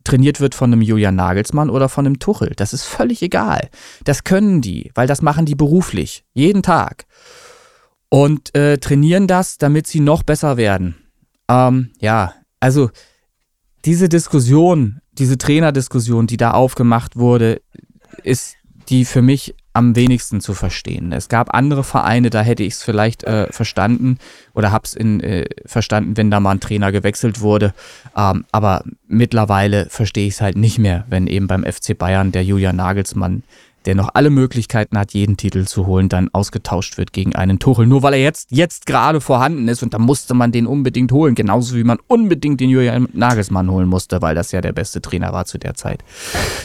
[0.06, 2.52] trainiert wird von einem Julian Nagelsmann oder von einem Tuchel.
[2.56, 3.68] Das ist völlig egal.
[4.04, 7.06] Das können die, weil das machen die beruflich, jeden Tag.
[8.08, 10.96] Und äh, trainieren das, damit sie noch besser werden.
[11.48, 12.90] Ähm, ja, also
[13.84, 17.60] diese Diskussion, diese Trainerdiskussion, die da aufgemacht wurde,
[18.22, 18.56] ist
[18.88, 21.12] die für mich am wenigsten zu verstehen.
[21.12, 24.18] Es gab andere Vereine, da hätte ich es vielleicht äh, verstanden
[24.54, 27.74] oder habe es äh, verstanden, wenn da mal ein Trainer gewechselt wurde.
[28.16, 32.42] Ähm, aber mittlerweile verstehe ich es halt nicht mehr, wenn eben beim FC Bayern der
[32.42, 33.42] Julian Nagelsmann
[33.86, 37.86] der noch alle Möglichkeiten hat, jeden Titel zu holen, dann ausgetauscht wird gegen einen Tuchel.
[37.86, 41.34] Nur weil er jetzt, jetzt gerade vorhanden ist und da musste man den unbedingt holen.
[41.34, 45.32] Genauso wie man unbedingt den Julian Nagelsmann holen musste, weil das ja der beste Trainer
[45.32, 46.02] war zu der Zeit.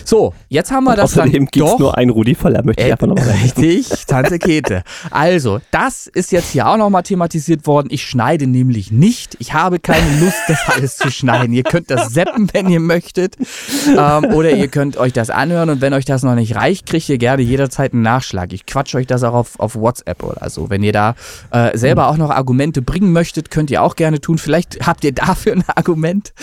[0.04, 1.80] So, jetzt haben wir und das außerdem dann doch.
[1.80, 3.40] nur einen Rudi Voller, möchte ich einfach nochmal sagen.
[3.42, 4.84] Richtig, Tante Kete.
[5.12, 7.90] Also, das ist jetzt hier auch nochmal thematisiert worden.
[7.92, 9.36] Ich schneide nämlich nicht.
[9.40, 11.54] Ich habe keine Lust, das alles zu schneiden.
[11.54, 13.36] Ihr könnt das seppen, wenn ihr möchtet.
[13.88, 17.11] Ähm, oder ihr könnt euch das anhören und wenn euch das noch nicht reicht, kriegt
[17.12, 18.54] ihr gerne jederzeit einen Nachschlag.
[18.54, 20.70] Ich quatsche euch das auch auf, auf WhatsApp oder so.
[20.70, 21.16] Wenn ihr da
[21.52, 24.38] äh, selber auch noch Argumente bringen möchtet, könnt ihr auch gerne tun.
[24.38, 26.34] Vielleicht habt ihr dafür ein Argument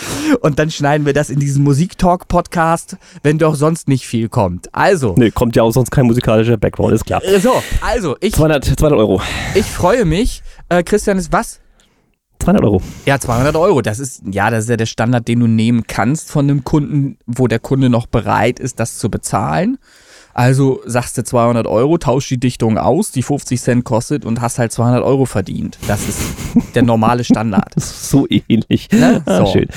[0.41, 4.73] und dann schneiden wir das in diesen Musiktalk-Podcast, wenn doch sonst nicht viel kommt.
[4.73, 5.15] Also.
[5.17, 7.21] Nee, kommt ja auch sonst kein musikalischer Background, ist klar.
[7.41, 8.33] So, also ich.
[8.33, 9.21] 200, 200 Euro.
[9.55, 10.43] Ich freue mich.
[10.69, 11.59] Äh, Christian ist was?
[12.39, 12.81] 200 Euro.
[13.05, 13.81] Ja, 200 Euro.
[13.81, 17.17] Das ist, ja, das ist ja der Standard, den du nehmen kannst von einem Kunden,
[17.25, 19.77] wo der Kunde noch bereit ist, das zu bezahlen.
[20.33, 24.59] Also sagst du 200 Euro, tausch die Dichtung aus, die 50 Cent kostet und hast
[24.59, 25.77] halt 200 Euro verdient.
[25.87, 26.21] Das ist
[26.75, 27.73] der normale Standard.
[27.77, 28.89] so ähnlich.
[28.91, 29.21] Ne?
[29.25, 29.51] Ah, so.
[29.51, 29.67] schön.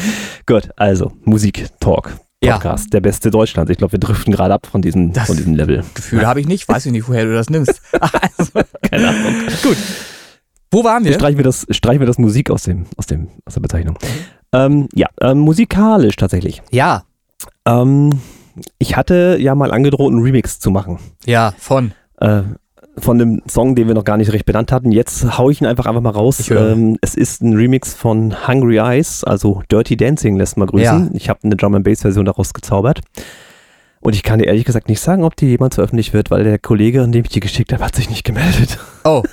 [0.47, 2.13] Gut, also Musik, Talk.
[2.43, 2.91] Podcast, ja.
[2.91, 3.71] der beste Deutschlands.
[3.71, 5.85] Ich glaube, wir driften gerade ab von diesem, das von diesem Level.
[5.95, 6.29] Gefühl ja.
[6.29, 7.81] habe ich nicht, weiß ich nicht, woher du das nimmst.
[8.01, 8.53] also,
[8.91, 9.35] keine Ahnung.
[9.63, 9.77] Gut.
[10.71, 11.13] Wo waren wir?
[11.13, 13.99] Streichen wir das, streichen wir das Musik aus, dem, aus, dem, aus der Bezeichnung.
[14.53, 16.63] Ähm, ja, ähm, musikalisch tatsächlich.
[16.71, 17.05] Ja.
[17.67, 18.21] Ähm,
[18.79, 20.99] ich hatte ja mal angedroht, einen Remix zu machen.
[21.25, 21.93] Ja, von.
[22.19, 22.43] Äh,
[22.99, 24.93] von dem Song, den wir noch gar nicht recht benannt hatten.
[24.93, 26.51] Jetzt haue ich ihn einfach einfach mal raus.
[26.51, 31.05] Ähm, es ist ein Remix von Hungry Eyes, also Dirty Dancing lässt mal grüßen.
[31.07, 31.11] Ja.
[31.15, 33.01] Ich habe eine Drum and Bass Version daraus gezaubert.
[34.01, 36.59] Und ich kann dir ehrlich gesagt nicht sagen, ob die jemals veröffentlicht wird, weil der
[36.59, 38.79] Kollege, an dem ich die geschickt habe, hat sich nicht gemeldet.
[39.05, 39.23] Oh.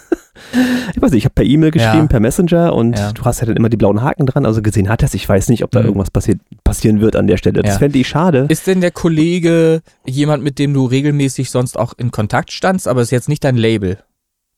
[0.96, 2.08] Ich weiß nicht, ich habe per E-Mail geschrieben, ja.
[2.08, 3.12] per Messenger und ja.
[3.12, 5.14] du hast ja dann immer die blauen Haken dran, also gesehen hat er es.
[5.14, 5.88] Ich weiß nicht, ob da mhm.
[5.88, 7.62] irgendwas passiert, passieren wird an der Stelle.
[7.62, 7.80] Das ja.
[7.80, 8.46] fände ich schade.
[8.50, 13.02] Ist denn der Kollege jemand, mit dem du regelmäßig sonst auch in Kontakt standst, aber
[13.02, 13.98] ist jetzt nicht dein Label?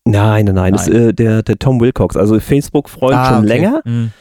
[0.06, 0.56] Nein, nein, nein.
[0.56, 0.74] nein.
[0.74, 3.48] Das ist äh, der, der Tom Wilcox, also Facebook-Freund ah, schon okay.
[3.48, 3.82] länger.
[3.86, 4.12] Mhm.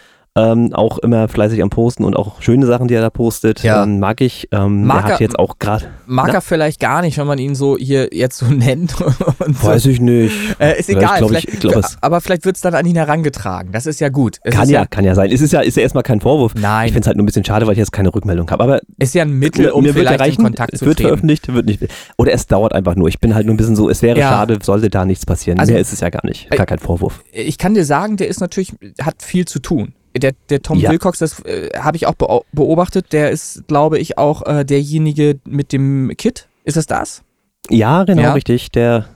[0.40, 3.62] Ähm, auch immer fleißig am Posten und auch schöne Sachen, die er da postet.
[3.62, 3.82] Ja.
[3.82, 4.48] Ähm, mag ich.
[4.52, 5.86] Ähm, Mag er hat jetzt auch gerade.
[6.06, 6.34] Mag Na?
[6.34, 9.00] er vielleicht gar nicht, wenn man ihn so hier jetzt so nennt.
[9.00, 9.66] Und so.
[9.68, 10.34] Weiß ich nicht.
[10.58, 12.74] Äh, ist Ja, egal, glaub, vielleicht, ich- ich glaub, es- aber vielleicht wird es dann
[12.74, 13.72] an ihn herangetragen.
[13.72, 14.38] Das ist ja gut.
[14.42, 15.30] Es Kann ist ja, kann ja sein.
[15.30, 16.54] Es ist ja, ist ja erstmal kein Vorwurf.
[16.54, 16.86] Nein.
[16.86, 18.62] Ich finde es halt nur ein bisschen schade, weil ich jetzt keine Rückmeldung habe.
[18.62, 20.96] Aber ist ja ein Mittel, um mir wird vielleicht erreichen, in Kontakt es zu wird
[20.98, 21.08] treten.
[21.08, 21.86] veröffentlicht, wird nicht.
[22.16, 23.08] Oder es dauert einfach nur.
[23.08, 24.28] Ich bin halt nur ein bisschen so, es wäre Ja.
[24.30, 25.58] schade, sollte da nichts passieren.
[25.58, 26.50] Also- Mehr ist es ja gar nicht.
[26.50, 27.22] Gar kein Vorwurf.
[27.32, 28.72] Ich kann dir sagen, der ist natürlich,
[29.02, 29.94] hat viel zu tun.
[30.16, 30.90] Der, der Tom Ja.
[30.90, 35.38] Wilcox, das äh, habe ich auch beo- beobachtet, der ist, glaube ich, auch äh, derjenige
[35.46, 36.48] mit dem Kit.
[36.64, 37.22] Ist es das?
[37.68, 38.32] Ja, genau, Ja.
[38.32, 38.70] richtig.
[38.72, 39.06] Der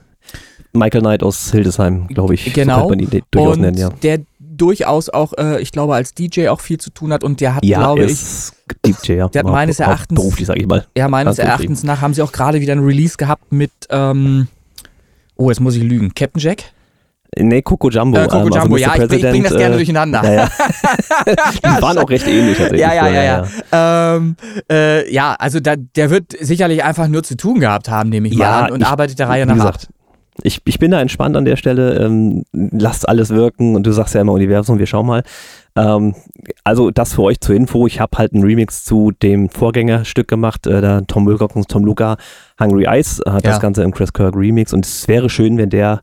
[0.73, 2.53] Michael Knight aus Hildesheim, glaube ich.
[2.53, 2.83] Genau.
[2.83, 3.89] So könnte man ihn durchaus und nennen, ja.
[3.89, 7.55] der durchaus auch, äh, ich glaube, als DJ auch viel zu tun hat und der
[7.55, 8.17] hat, Ja, glaube ich,
[8.85, 9.27] DJ, ja.
[9.27, 10.85] der hat meines Erachtens- Beruflich, sage ich mal.
[10.97, 14.47] ja, meines Erachtens nach haben sie auch gerade wieder ein Release gehabt mit, ähm,
[15.35, 16.63] oh, jetzt muss ich lügen, Captain Jack?
[17.37, 18.17] Nee, Coco Jumbo.
[18.17, 18.79] Äh, Coco ähm, also Jumbo, Mr.
[18.79, 20.21] ja, ich, bring- ich bring das President, gerne äh, durcheinander.
[20.21, 20.49] Naja.
[21.77, 22.81] Die waren auch recht ähnlich tatsächlich.
[22.81, 23.23] Ja, ja, ja,
[23.71, 24.15] ja.
[24.15, 24.35] Ähm,
[24.71, 28.35] äh, ja, also da, der wird sicherlich einfach nur zu tun gehabt haben, nehme ich
[28.37, 29.95] mal Ja, an, und ich- arbeitet der Reihe nach gesagt, ab.
[30.43, 31.95] ich, ich bin da entspannt an der Stelle.
[32.05, 35.23] Ähm, lasst alles wirken und du sagst ja immer Universum, wir schauen mal.
[35.75, 36.15] Ähm,
[36.63, 37.85] also das für euch zur Info.
[37.85, 41.83] Ich habe halt einen Remix zu dem Vorgängerstück gemacht, äh, da Tom Wilcox und Tom
[41.83, 42.15] Luca,
[42.61, 43.51] Hungry Eyes, hat Ja.
[43.51, 45.99] das Ganze im Chris Kirk Remix und es wäre schön, wenn der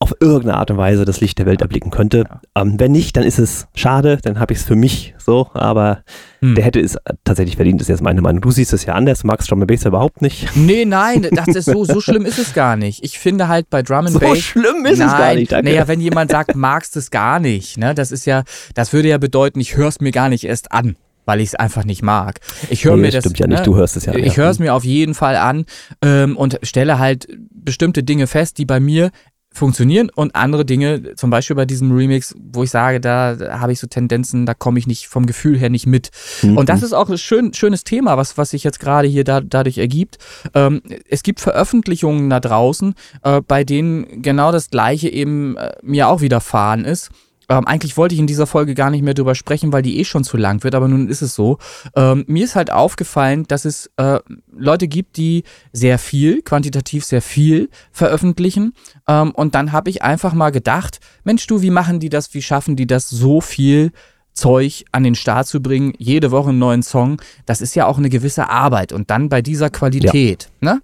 [0.00, 2.24] auf irgendeine Art und Weise das Licht der Welt erblicken könnte.
[2.54, 6.02] Ähm, wenn nicht, dann ist es schade, dann habe ich es für mich so, aber
[6.40, 6.54] Hm.
[6.54, 8.40] der hätte es tatsächlich verdient, ist jetzt meine Meinung.
[8.40, 10.48] Du siehst es ja anders, magst Drum and Bass überhaupt nicht.
[10.54, 13.02] Nee, nein, das ist so, so schlimm ist es gar nicht.
[13.02, 14.38] Ich finde halt bei Drum and So Bass.
[14.38, 15.68] schlimm ist nein, es gar nicht, danke.
[15.70, 19.18] Naja, wenn jemand sagt, magst es gar nicht, ne, das ist ja, das würde ja
[19.18, 20.94] bedeuten, ich höre es mir gar nicht erst an,
[21.26, 22.38] weil ich es einfach nicht mag.
[22.70, 23.24] Ich höre Nee, mir das.
[23.24, 24.14] stimmt ja nicht, ne, du hörst es ja.
[24.14, 24.44] Ich ja.
[24.44, 25.64] höre es mir auf jeden Fall an
[26.02, 29.10] ähm, und stelle halt bestimmte Dinge fest, die bei mir
[29.58, 33.72] funktionieren und andere Dinge, zum Beispiel bei diesem Remix, wo ich sage, da, da habe
[33.72, 36.10] ich so Tendenzen, da komme ich nicht vom Gefühl her nicht mit.
[36.42, 36.56] Mhm.
[36.56, 39.40] Und das ist auch ein schön, schönes Thema, was, was sich jetzt gerade hier da,
[39.40, 40.18] dadurch ergibt.
[40.54, 46.08] Ähm, es gibt Veröffentlichungen da draußen, äh, bei denen genau das Gleiche eben äh, mir
[46.08, 47.10] auch widerfahren ist.
[47.48, 50.04] Ähm, eigentlich wollte ich in dieser Folge gar nicht mehr drüber sprechen, weil die eh
[50.04, 51.58] schon zu lang wird, aber nun ist es so.
[51.96, 54.20] Ähm, mir ist halt aufgefallen, dass es äh,
[54.52, 58.74] Leute gibt, die sehr viel, quantitativ sehr viel veröffentlichen.
[59.06, 62.42] Ähm, und dann habe ich einfach mal gedacht, Mensch du, wie machen die das, wie
[62.42, 63.92] schaffen die das so viel
[64.38, 67.98] Zeug an den Start zu bringen, jede Woche einen neuen Song, das ist ja auch
[67.98, 70.80] eine gewisse Arbeit und dann bei dieser Qualität, ne?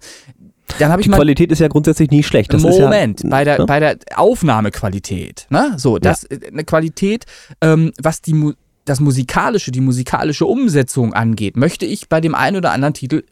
[0.79, 2.53] Dann habe ich Die mal Qualität ist ja grundsätzlich nie schlecht.
[2.53, 3.65] Das Moment, ja, bei, der, ne?
[3.65, 5.73] bei der Aufnahmequalität, ne?
[5.77, 7.25] So, das äh, eine Qualität,
[7.61, 8.53] ähm, was die Mu
[8.85, 13.23] das musikalische, die musikalische Umsetzung angeht, möchte ich bei dem einen oder anderen Titel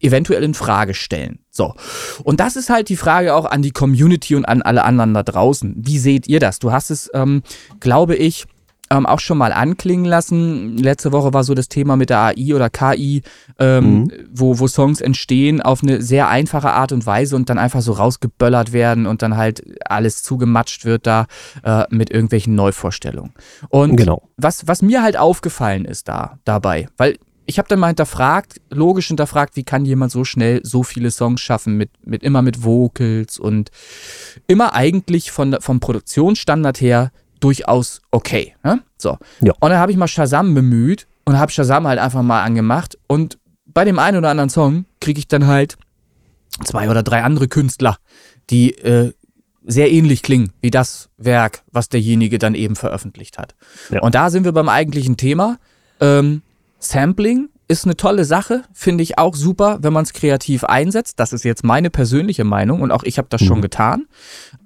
[0.00, 1.40] eventuell in Frage stellen.
[1.50, 1.74] So.
[2.22, 5.22] Und das ist halt die Frage auch an die Community und an alle anderen da
[5.22, 5.74] draußen.
[5.76, 6.58] Wie seht ihr das?
[6.58, 7.42] Du hast es, ähm,
[7.80, 8.46] glaube ich,
[8.96, 10.76] ähm, auch schon mal anklingen lassen.
[10.78, 13.22] Letzte Woche war so das Thema mit der AI oder KI,
[13.58, 14.10] ähm, Mhm.
[14.32, 17.92] wo, wo Songs entstehen auf eine sehr einfache Art und Weise und dann einfach so
[17.92, 21.26] rausgeböllert werden und dann halt alles zugematscht wird da
[21.62, 23.32] äh, mit irgendwelchen Neuvorstellungen.
[23.68, 24.22] Und Genau.
[24.36, 29.08] was, was mir halt aufgefallen ist da dabei, weil ich habe dann mal hinterfragt, logisch
[29.08, 33.38] hinterfragt, wie kann jemand so schnell so viele Songs schaffen mit, mit immer mit Vocals
[33.38, 33.70] und
[34.46, 37.10] immer eigentlich von, vom Produktionsstandard her
[37.44, 38.54] durchaus okay.
[38.64, 38.82] Ne?
[38.98, 39.18] So.
[39.40, 39.52] Ja.
[39.60, 43.38] Und dann habe ich mal Shazam bemüht und habe Shazam halt einfach mal angemacht und
[43.66, 45.76] bei dem einen oder anderen Song kriege ich dann halt
[46.64, 47.96] zwei oder drei andere Künstler,
[48.50, 49.12] die äh,
[49.66, 53.54] sehr ähnlich klingen wie das Werk, was derjenige dann eben veröffentlicht hat.
[53.90, 54.00] Ja.
[54.02, 55.58] Und da sind wir beim eigentlichen Thema.
[56.00, 56.42] Ähm,
[56.78, 61.18] Sampling ist eine tolle Sache, finde ich auch super, wenn man es kreativ einsetzt.
[61.18, 63.62] Das ist jetzt meine persönliche Meinung und auch ich habe das schon Mhm.
[63.62, 64.06] getan.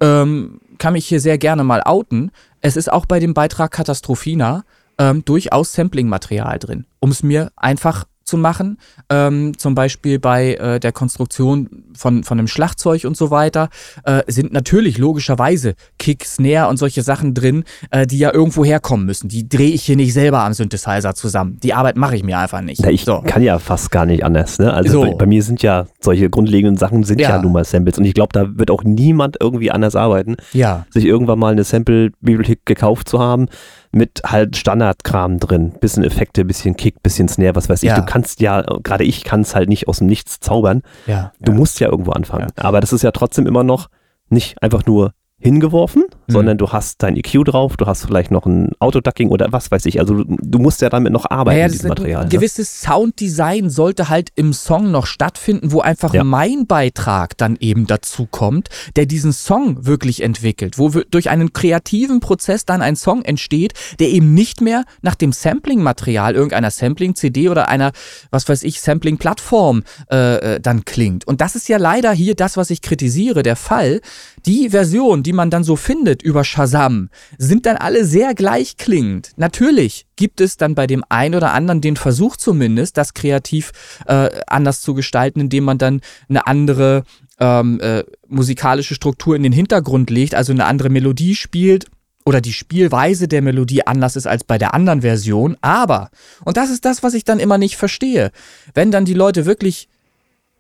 [0.00, 2.30] Ähm, kann mich hier sehr gerne mal outen.
[2.60, 4.64] Es ist auch bei dem Beitrag Katastrophina
[4.98, 8.78] ähm, durchaus Sampling-Material drin, um es mir einfach zu machen.
[9.10, 13.70] Ähm, zum Beispiel bei äh, der Konstruktion von, von einem Schlagzeug und so weiter
[14.04, 19.06] äh, sind natürlich logischerweise Kick, Snare und solche Sachen drin, äh, die ja irgendwo herkommen
[19.06, 19.28] müssen.
[19.28, 21.58] Die drehe ich hier nicht selber am Synthesizer zusammen.
[21.62, 22.80] Die Arbeit mache ich mir einfach nicht.
[22.82, 23.22] Na, ich so.
[23.26, 24.58] kann ja fast gar nicht anders.
[24.58, 24.72] Ne?
[24.72, 25.00] Also So.
[25.02, 27.42] bei, bei mir sind ja solche grundlegenden Sachen sind ja, Ja.
[27.42, 30.86] nun mal Samples und ich glaube, da wird auch niemand irgendwie anders arbeiten, Ja.
[30.90, 33.46] sich irgendwann mal eine Sample-Bibliothek gekauft zu haben
[33.90, 37.88] mit halt Standardkram drin, bisschen Effekte, bisschen Kick, bisschen Snare, was weiß ich.
[37.88, 37.98] Ja.
[37.98, 40.82] Du kannst ja, gerade ich kann es halt nicht aus dem Nichts zaubern.
[41.06, 41.32] Ja.
[41.40, 42.48] Du musst ja irgendwo anfangen.
[42.56, 43.88] Aber das ist ja trotzdem immer noch
[44.28, 46.32] nicht einfach nur hingeworfen, mhm.
[46.32, 49.86] sondern du hast dein EQ drauf, du hast vielleicht noch ein Autoducking oder was weiß
[49.86, 50.00] ich.
[50.00, 52.22] Also du, du musst ja damit noch arbeiten, naja, diesem Material.
[52.22, 52.34] Ein ne?
[52.34, 56.24] gewisses Sounddesign sollte halt im Song noch stattfinden, wo einfach ja.
[56.24, 62.18] mein Beitrag dann eben dazu kommt, der diesen Song wirklich entwickelt, wo durch einen kreativen
[62.18, 67.68] Prozess dann ein Song entsteht, der eben nicht mehr nach dem Sampling-Material irgendeiner Sampling-CD oder
[67.68, 67.92] einer,
[68.30, 71.28] was weiß ich, Sampling-Plattform äh, äh, dann klingt.
[71.28, 74.00] Und das ist ja leider hier das, was ich kritisiere, der Fall.
[74.44, 79.32] Die Version, die man dann so findet über Shazam, sind dann alle sehr gleichklingend.
[79.36, 83.72] Natürlich gibt es dann bei dem einen oder anderen den Versuch zumindest, das kreativ
[84.06, 87.04] äh, anders zu gestalten, indem man dann eine andere
[87.40, 91.86] ähm, äh, musikalische Struktur in den Hintergrund legt, also eine andere Melodie spielt
[92.24, 95.56] oder die Spielweise der Melodie anders ist als bei der anderen Version.
[95.62, 96.10] Aber,
[96.44, 98.32] und das ist das, was ich dann immer nicht verstehe,
[98.74, 99.88] wenn dann die Leute wirklich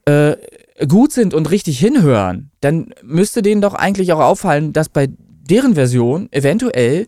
[0.06, 0.36] äh,
[0.86, 5.08] gut sind und richtig hinhören, dann müsste denen doch eigentlich auch auffallen, dass bei
[5.48, 7.06] deren Version eventuell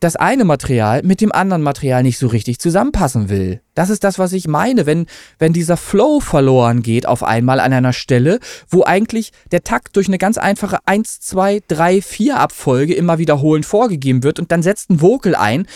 [0.00, 3.62] das eine Material mit dem anderen Material nicht so richtig zusammenpassen will.
[3.74, 5.06] Das ist das, was ich meine, wenn,
[5.38, 10.08] wenn dieser Flow verloren geht auf einmal an einer Stelle, wo eigentlich der Takt durch
[10.08, 14.90] eine ganz einfache 1, 2, 3, 4 Abfolge immer wiederholend vorgegeben wird und dann setzt
[14.90, 15.66] ein Vocal ein,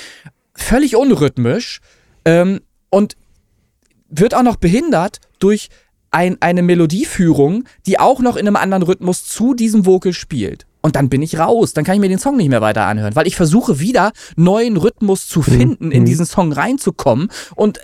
[0.53, 1.81] völlig unrhythmisch
[2.27, 3.17] ähm, und
[4.11, 5.69] wird auch noch behindert durch
[6.11, 10.67] ein, eine Melodieführung, die auch noch in einem anderen Rhythmus zu diesem Vocal spielt.
[10.81, 11.73] Und dann bin ich raus.
[11.73, 14.77] Dann kann ich mir den Song nicht mehr weiter anhören, weil ich versuche wieder neuen
[14.77, 15.45] Rhythmus zu mhm.
[15.45, 15.93] finden, mhm.
[15.93, 17.29] in diesen Song reinzukommen.
[17.55, 17.79] Und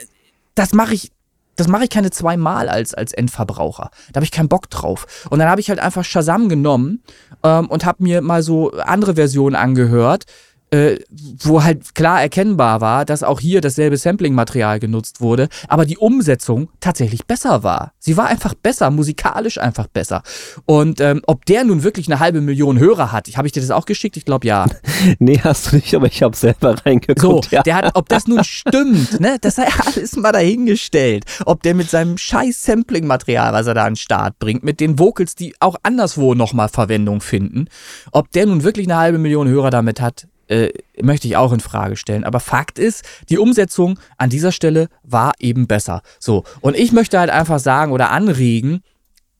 [0.54, 1.10] das mache ich.
[1.56, 3.92] Das mache ich keine zweimal als, als Endverbraucher.
[4.12, 5.28] Da habe ich keinen Bock drauf.
[5.30, 7.04] Und dann habe ich halt einfach Shazam genommen
[7.44, 10.24] ähm, und habe mir mal so andere Versionen angehört,
[10.70, 10.98] äh,
[11.42, 16.68] wo halt klar erkennbar war, dass auch hier dasselbe Sampling-Material genutzt wurde, aber die Umsetzung
[16.80, 17.92] tatsächlich besser war.
[17.98, 20.22] Sie war einfach besser, musikalisch einfach besser.
[20.66, 23.70] Und ähm, ob der nun wirklich eine halbe Million Hörer hat, habe ich dir das
[23.70, 24.16] auch geschickt?
[24.16, 24.66] Ich glaube ja.
[25.18, 27.20] nee, hast du nicht, aber ich habe selber reingeguckt.
[27.20, 27.62] So, ja.
[27.62, 31.24] der hat, ob das nun stimmt, ne, das sei alles mal dahingestellt.
[31.46, 34.98] Ob der mit seinem scheiß Sampling-Material, was er da an den Start bringt, mit den
[34.98, 37.66] Vocals, die auch anderswo nochmal Verwendung finden,
[38.10, 41.60] ob der nun wirklich eine halbe Million Hörer damit hat, äh, möchte ich auch in
[41.60, 42.24] Frage stellen.
[42.24, 46.02] Aber Fakt ist, die Umsetzung an dieser Stelle war eben besser.
[46.18, 46.44] So.
[46.60, 48.82] Und ich möchte halt einfach sagen oder anregen,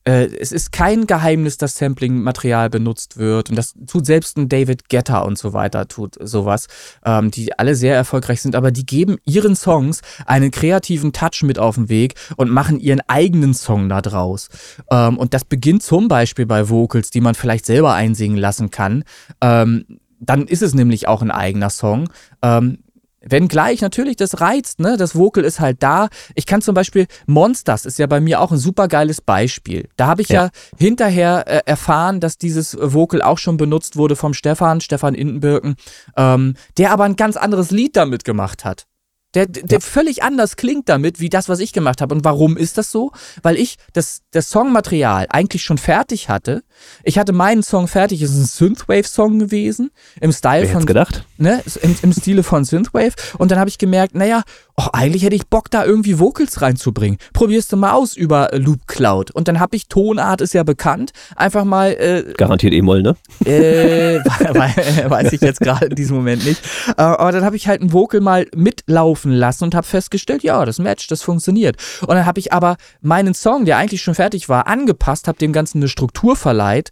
[0.05, 3.51] äh, es ist kein Geheimnis, dass Sampling-Material benutzt wird.
[3.51, 6.67] Und das tut selbst ein David Getter und so weiter, tut sowas,
[7.05, 8.55] ähm, die alle sehr erfolgreich sind.
[8.55, 13.01] Aber die geben ihren Songs einen kreativen Touch mit auf den Weg und machen ihren
[13.09, 14.49] eigenen Song da draus.
[14.91, 19.05] Ähm, und das beginnt zum Beispiel bei Vocals, die man vielleicht selber einsingen lassen kann.
[19.41, 19.87] Ähm,
[20.27, 22.09] dann ist es nämlich auch ein eigener Song.
[22.43, 22.79] Ähm,
[23.27, 24.97] Wenngleich natürlich das reizt, ne?
[24.97, 26.09] Das Vocal ist halt da.
[26.35, 29.89] Ich kann zum Beispiel Monsters ist ja bei mir auch ein super geiles Beispiel.
[29.97, 34.15] Da habe ich ja, ja hinterher äh, erfahren, dass dieses Vocal auch schon benutzt wurde
[34.15, 35.77] vom Stefan, Stefan Indenbirken,
[36.17, 38.87] ähm, der aber ein ganz anderes Lied damit gemacht hat.
[39.35, 39.81] Der, der ja.
[39.81, 42.15] völlig anders klingt damit, wie das, was ich gemacht habe.
[42.15, 43.13] Und warum ist das so?
[43.43, 46.63] Weil ich das, das Songmaterial eigentlich schon fertig hatte.
[47.03, 49.91] Ich hatte meinen Song fertig, es ist ein Synthwave-Song gewesen.
[50.21, 50.87] Im Style Wer von.
[50.87, 51.25] gedacht?
[51.37, 53.15] Ne, im, im Stile von Synthwave.
[53.39, 54.43] Und dann habe ich gemerkt, naja,
[54.77, 57.19] oh, eigentlich hätte ich Bock, da irgendwie Vocals reinzubringen.
[57.33, 59.31] Probierst du mal aus über Loop Cloud.
[59.31, 61.93] Und dann habe ich, Tonart ist ja bekannt, einfach mal.
[61.93, 63.17] Äh, Garantiert E-Moll, ne?
[63.45, 66.61] Äh, weiß ich jetzt gerade in diesem Moment nicht.
[66.97, 70.65] Äh, aber dann habe ich halt ein Vocal mal mitlaufen lassen und habe festgestellt, ja,
[70.65, 71.77] das matcht, das funktioniert.
[72.03, 75.53] Und dann habe ich aber meinen Song, der eigentlich schon fertig war, angepasst, habe dem
[75.53, 76.91] Ganzen eine Struktur verleiht,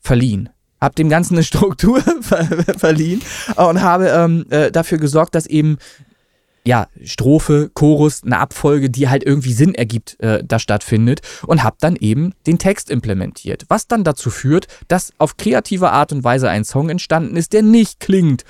[0.00, 2.44] verliehen habe dem Ganzen eine Struktur ver
[2.76, 3.22] verliehen
[3.56, 5.78] und habe ähm, äh, dafür gesorgt, dass eben
[6.66, 11.76] ja, Strophe, Chorus, eine Abfolge, die halt irgendwie Sinn ergibt, äh, da stattfindet und habe
[11.80, 13.64] dann eben den Text implementiert.
[13.68, 17.62] Was dann dazu führt, dass auf kreative Art und Weise ein Song entstanden ist, der
[17.62, 18.44] nicht klingt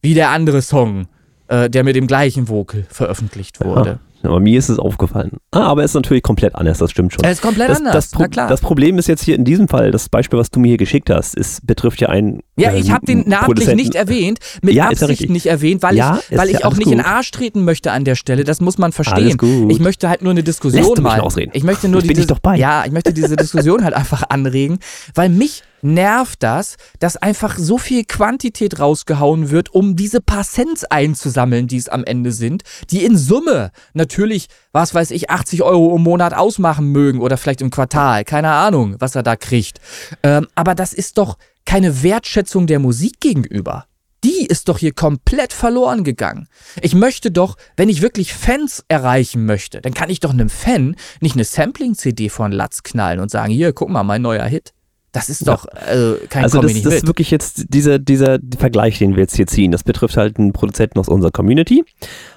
[0.00, 1.08] wie der andere Song,
[1.48, 3.90] äh, der mit dem gleichen Vocal veröffentlicht wurde.
[3.90, 4.05] Ja.
[4.22, 5.32] Aber mir ist es aufgefallen.
[5.52, 7.24] Ah, aber es ist natürlich komplett anders, das stimmt schon.
[7.24, 9.90] Es ist komplett das, anders, das, Pro das, Problem ist jetzt hier in diesem Fall,
[9.90, 12.42] das Beispiel, was du mir hier geschickt hast, ist, betrifft ja einen.
[12.56, 16.36] Ja, ich habe den namentlich nicht erwähnt, mit ja, Absicht nicht erwähnt, weil ja, ich,
[16.36, 16.92] weil ich auch nicht gut.
[16.92, 18.44] in den Arsch treten möchte an der Stelle.
[18.44, 19.36] Das muss man verstehen.
[19.68, 21.22] Ich möchte halt nur eine Diskussion mal.
[21.52, 22.56] Ich möchte nur ich bin die, doch bei.
[22.56, 24.78] Ja, ich möchte diese Diskussion halt einfach anregen,
[25.14, 30.84] weil mich nervt das, dass einfach so viel Quantität rausgehauen wird, um diese paar Cents
[30.84, 35.94] einzusammeln, die es am Ende sind, die in Summe natürlich, was weiß ich, 80 Euro
[35.96, 39.80] im Monat ausmachen mögen oder vielleicht im Quartal, keine Ahnung, was er da kriegt.
[40.22, 43.86] Ähm, aber das ist doch keine Wertschätzung der Musik gegenüber.
[44.24, 46.48] Die ist doch hier komplett verloren gegangen.
[46.80, 50.96] Ich möchte doch, wenn ich wirklich Fans erreichen möchte, dann kann ich doch einem Fan
[51.20, 54.72] nicht eine Sampling-CD von Latz knallen und sagen, hier, guck mal, mein neuer Hit.
[55.12, 58.98] Das ist doch äh, kein Also Kommi das, das ist wirklich jetzt dieser, dieser Vergleich,
[58.98, 59.72] den wir jetzt hier ziehen.
[59.72, 61.84] Das betrifft halt einen Produzenten aus unserer Community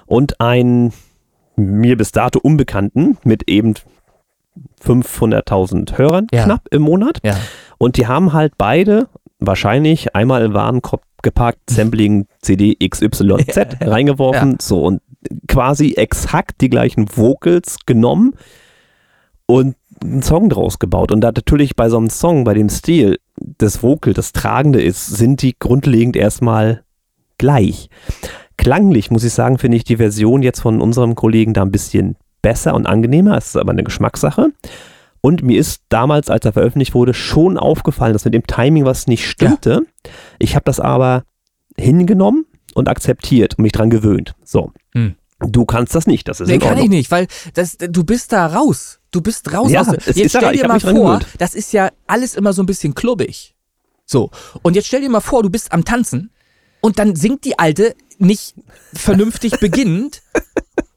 [0.06, 0.92] und einen
[1.56, 3.74] mir bis dato Unbekannten mit eben
[4.82, 6.44] 500.000 Hörern Ja.
[6.44, 7.18] knapp im Monat.
[7.22, 7.36] Ja.
[7.78, 14.56] Und die haben halt beide wahrscheinlich einmal im Warenkorb geparkt Sampling CD XYZ reingeworfen.
[14.60, 15.02] So und
[15.48, 18.34] quasi exakt die gleichen Vocals genommen
[19.46, 21.12] und einen Song draus gebaut.
[21.12, 25.06] Und da natürlich bei so einem Song, bei dem Stil, das Vocal, das Tragende ist,
[25.06, 26.84] sind die grundlegend erstmal
[27.38, 27.88] gleich.
[28.56, 32.16] Klanglich, muss ich sagen, finde ich die Version jetzt von unserem Kollegen da ein bisschen
[32.42, 33.36] besser und angenehmer.
[33.36, 34.52] Es ist aber eine Geschmackssache.
[35.22, 39.06] Und mir ist damals, als er veröffentlicht wurde, schon aufgefallen, dass mit dem Timing was
[39.06, 39.82] nicht stimmte.
[40.38, 41.24] Ich habe das aber
[41.76, 44.34] hingenommen und akzeptiert und mich dran gewöhnt.
[44.44, 44.72] So.
[44.94, 45.14] Hm.
[45.40, 46.84] Du kannst das nicht, das ist Nee, in kann Ordnung.
[46.86, 48.98] ich nicht, weil das, du bist da raus.
[49.10, 51.54] Du bist raus Ja, aus der, es Jetzt ist stell ich dir mal vor, das
[51.54, 53.54] ist ja alles immer so ein bisschen klubbig.
[54.06, 54.30] So.
[54.62, 56.30] Und jetzt stell dir mal vor, du bist am Tanzen
[56.80, 58.54] und dann singt die Alte nicht
[58.92, 60.22] vernünftig beginnend,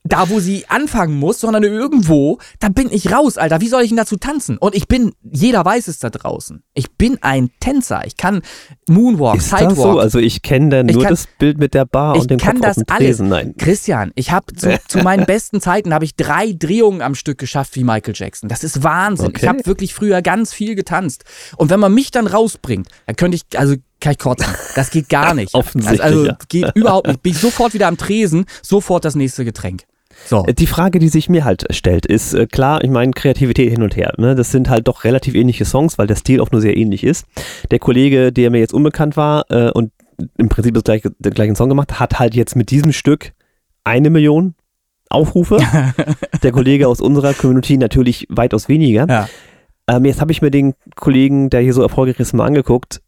[0.06, 3.62] da wo sie anfangen muss, sondern irgendwo, da bin ich raus, Alter.
[3.62, 4.58] Wie soll ich denn dazu tanzen?
[4.58, 6.62] Und ich bin, jeder weiß es da draußen.
[6.74, 8.06] Ich bin ein Tänzer.
[8.06, 8.42] Ich kann
[8.90, 10.00] Moonwalk, Ist das Sidewalk, so?
[10.00, 12.38] Also ich kenne da Ich nur kann- das Bild mit der Bar ich und dem
[12.38, 13.06] kann Kopf das auf dem alles.
[13.08, 13.30] Tresen.
[13.30, 13.56] Nein.
[13.58, 17.76] Christian, ich habe zu, zu meinen besten Zeiten habe ich drei Drehungen am Stück geschafft
[17.78, 18.50] wie Michael Jackson.
[18.50, 19.28] Das ist Wahnsinn.
[19.32, 19.48] Ich Okay.
[19.48, 21.24] habe wirklich früher ganz viel getanzt.
[21.56, 24.48] Und wenn man mich dann rausbringt, dann könnte ich, also kann ich kotzen.
[24.76, 25.54] Das geht gar nicht.
[25.54, 26.38] Offensichtlich, Also, also ja.
[26.50, 27.24] geht überhaupt nicht.
[27.24, 29.84] Bin ich sofort wieder am Tresen, sofort das nächste Getränk.
[30.26, 30.44] So.
[30.44, 33.96] Die Frage, die sich mir halt stellt, ist äh, klar, ich meine Kreativität hin und
[33.96, 34.14] her.
[34.18, 34.36] Ne?
[34.36, 37.26] Das sind halt doch relativ ähnliche Songs, weil der Stil auch nur sehr ähnlich ist.
[37.72, 39.92] Der Kollege, der mir jetzt unbekannt war äh, und
[40.38, 43.34] im Prinzip das gleiche, den gleichen Song gemacht, hat halt jetzt mit diesem Stück
[43.84, 44.56] eine Million
[45.10, 45.58] Aufrufe.
[46.44, 49.06] der Kollege aus unserer Community natürlich weitaus weniger.
[49.08, 49.30] Ja.
[49.88, 53.02] Ähm, jetzt habe ich mir den Kollegen, der hier so erfolgreich ist, mal angeguckt.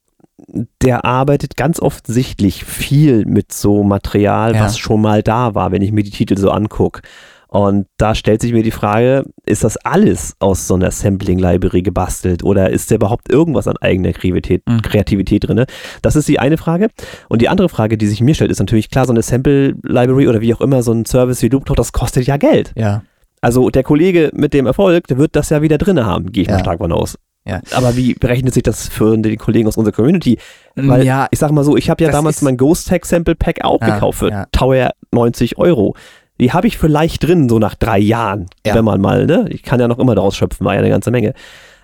[0.81, 4.61] Der arbeitet ganz offensichtlich viel mit so Material, Ja.
[4.61, 7.01] was schon mal da war, wenn ich mir die Titel so angucke.
[7.47, 12.43] Und da stellt sich mir die Frage, ist das alles aus so einer Sampling-Library gebastelt
[12.43, 14.81] oder ist da überhaupt irgendwas an eigener Kreativität, Mhm.
[14.81, 15.65] Kreativität drin?
[16.01, 16.89] Das ist die eine Frage.
[17.29, 20.41] Und die andere Frage, die sich mir stellt, ist natürlich klar, so eine Sample-Library oder
[20.41, 22.73] wie auch immer, so ein Service wie Looptalk, das kostet ja Geld.
[22.75, 23.03] Ja.
[23.41, 26.49] Also der Kollege mit dem Erfolg, der wird das ja wieder drin haben, gehe ich
[26.49, 26.55] Ja.
[26.55, 27.17] mal stark von aus.
[27.47, 27.61] Ja.
[27.73, 30.39] Aber wie berechnet sich das für den Kollegen aus unserer Community?
[30.75, 33.63] Weil ja, ich sag mal so, ich habe ja damals mein Ghost Tag Sample Pack
[33.63, 34.45] auch Ja, gekauft für ja.
[34.51, 35.95] teuer 90 Euro.
[36.39, 38.73] Die habe ich vielleicht drin, so nach drei Jahren, Ja.
[38.75, 39.45] wenn man mal, ne?
[39.49, 41.33] Ich kann ja noch immer daraus schöpfen, war ja eine ganze Menge.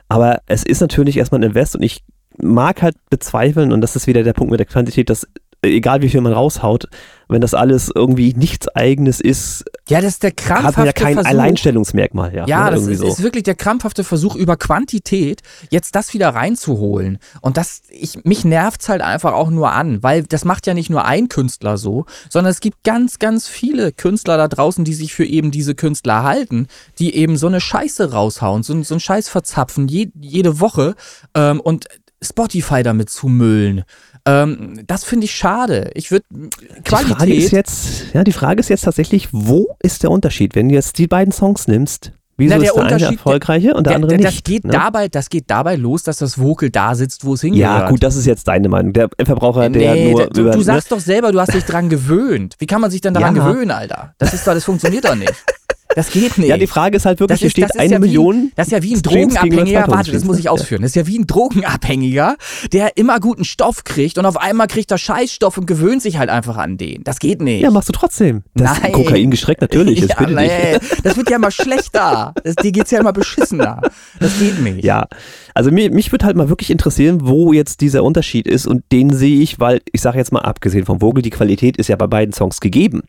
[0.09, 2.03] Aber es ist natürlich erstmal ein Invest und ich
[2.41, 5.27] mag halt bezweifeln, und das ist wieder der Punkt mit der Quantität, dass
[5.63, 6.87] egal wie viel man raushaut,
[7.27, 10.93] wenn das alles irgendwie nichts eigenes ist, ja, das ist der hat man krampfhafte ja
[10.93, 11.29] kein Versuch.
[11.29, 12.35] Alleinstellungsmerkmal.
[12.35, 13.07] Ja, Ja, das ist, so.
[13.07, 17.19] ist wirklich der krampfhafte Versuch über Quantität, jetzt das wieder reinzuholen.
[17.41, 20.89] Und das, ich, mich nervt's halt einfach auch nur an, weil das macht ja nicht
[20.89, 25.13] nur ein Künstler so, sondern es gibt ganz, ganz viele Künstler da draußen, die sich
[25.13, 26.67] für eben diese Künstler halten,
[26.99, 30.95] die eben so eine Scheiße raushauen, so, so einen Scheiß verzapfen, je, jede Woche
[31.33, 31.87] ähm, und
[32.23, 33.83] Spotify damit zumüllen.
[34.25, 35.91] Ähm, das finde ich schade.
[35.95, 37.51] Ich würde Die Frage ist Qualität.
[37.51, 40.55] jetzt, ja, die Frage ist jetzt tatsächlich, wo ist der Unterschied?
[40.55, 43.73] Wenn du jetzt die beiden Songs nimmst, wieso Na, der ist der eine Unterschied- erfolgreiche
[43.73, 44.37] und der, Der- andere der- nicht?
[44.37, 44.71] das, geht ne?
[44.71, 47.81] dabei, das geht dabei los, dass das Vocal da sitzt, wo es hingehört.
[47.83, 48.93] Ja, gut, das ist jetzt deine Meinung.
[48.93, 50.51] Der Verbraucher, der nee, nur du, über.
[50.51, 52.55] du sagst doch selber, du hast dich dran gewöhnt.
[52.59, 53.47] Wie kann man sich denn daran Ja.
[53.47, 54.13] gewöhnen, Alter?
[54.19, 55.33] Das ist doch, das funktioniert doch nicht.
[55.95, 56.47] Das geht nicht.
[56.49, 58.01] ja, die Frage ist halt wirklich, Das hier ist- steht das ist eine ja wie-
[58.01, 58.51] Million.
[58.55, 59.79] Das ist ja wie ein Streams Drogenabhängiger.
[59.85, 60.81] 2000 Warte, das muss ich ausführen.
[60.81, 62.35] Das ist ja wie ein Drogenabhängiger,
[62.71, 66.29] der immer guten Stoff kriegt und auf einmal kriegt er Scheißstoff und gewöhnt sich halt
[66.29, 67.03] einfach an den.
[67.03, 67.61] Das geht nicht.
[67.61, 68.43] Ja, machst du trotzdem.
[68.55, 68.91] Das Nein.
[68.91, 69.99] Kokain gestreckt, natürlich.
[70.01, 71.05] Das ja, bitte nee, nicht.
[71.05, 72.33] das wird ja immer schlechter.
[72.43, 73.81] Das, dir geht's ja immer beschissener.
[74.19, 74.83] Das geht nicht.
[74.83, 75.07] Ja,
[75.53, 79.11] also mir, mich würde halt mal wirklich interessieren, wo jetzt dieser Unterschied ist und den
[79.13, 82.07] sehe ich, weil ich sage jetzt mal abgesehen vom Vogel, die Qualität ist ja bei
[82.07, 83.01] beiden Songs gegeben.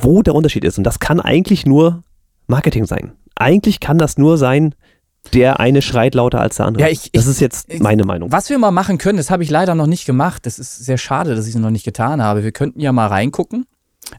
[0.00, 2.02] Wo der Unterschied ist und das kann eigentlich nur
[2.46, 3.12] Marketing sein.
[3.34, 4.74] Eigentlich kann das nur sein,
[5.32, 6.82] der eine schreit lauter als der andere.
[6.84, 8.32] Ja, ich- das ist jetzt ich- meine Meinung.
[8.32, 10.46] Was wir mal machen können, das habe ich leider noch nicht gemacht.
[10.46, 12.42] Das ist sehr schade, dass ich es noch nicht getan habe.
[12.42, 13.66] Wir könnten ja mal reingucken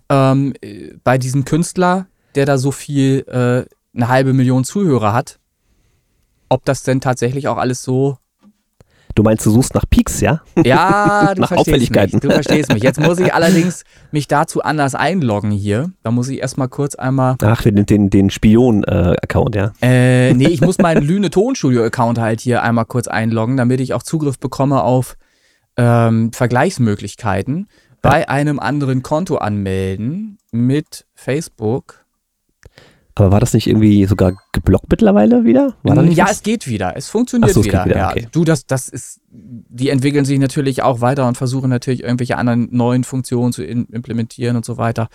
[0.10, 5.40] ähm, äh, bei diesem Künstler, der da so viel, äh, eine halbe Million Zuhörer hat,
[6.50, 8.18] ob das denn tatsächlich auch alles so.
[9.16, 10.42] Du meinst, du suchst nach Peaks, ja?
[10.64, 12.16] Ja, du Nach verstehst Auffälligkeiten.
[12.16, 12.22] mich.
[12.22, 12.84] Du verstehst mich.
[12.84, 15.92] Jetzt muss ich allerdings mich dazu anders einloggen hier.
[16.02, 17.36] Da muss ich erstmal kurz einmal.
[17.44, 19.72] Ach, den, den, den Spion-Account, ja.
[19.82, 24.04] Äh, nee, ich muss meinen Lüne Tonstudio-Account halt hier einmal kurz einloggen, damit ich auch
[24.04, 25.16] Zugriff bekomme auf
[25.78, 27.68] ähm, Vergleichsmöglichkeiten.
[28.02, 32.03] Bei einem anderen Konto anmelden mit Facebook.
[33.16, 35.76] Aber war das nicht irgendwie sogar geblockt mittlerweile wieder?
[36.18, 36.32] ja, was?
[36.32, 36.98] es geht wieder.
[36.98, 37.86] Es funktioniert so, wieder.
[37.86, 37.98] wieder.
[37.98, 38.10] Ja.
[38.10, 38.28] Okay.
[38.32, 42.70] Du, das, das ist, die entwickeln sich natürlich auch weiter und versuchen natürlich irgendwelche anderen
[42.72, 45.10] neuen Funktionen zu implementieren und so weiter.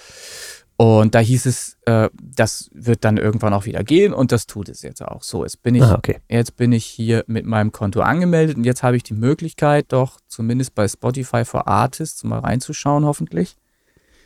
[0.80, 4.68] Und da hieß es, äh, das wird dann irgendwann auch wieder gehen und das tut
[4.68, 5.24] es jetzt auch.
[5.24, 6.18] So, jetzt bin ich, ah, okay.
[6.28, 10.20] jetzt bin ich hier mit meinem Konto angemeldet und jetzt habe ich die Möglichkeit, doch
[10.28, 13.56] zumindest bei Spotify for Artists mal reinzuschauen, hoffentlich.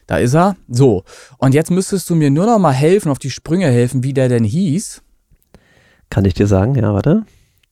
[0.06, 0.56] Da ist er.
[0.68, 1.04] So.
[1.38, 4.28] Und jetzt müsstest du mir nur noch mal helfen, auf die Sprünge helfen, wie der
[4.28, 5.02] denn hieß.
[6.10, 6.74] Kann ich dir sagen?
[6.74, 7.24] Ja, warte.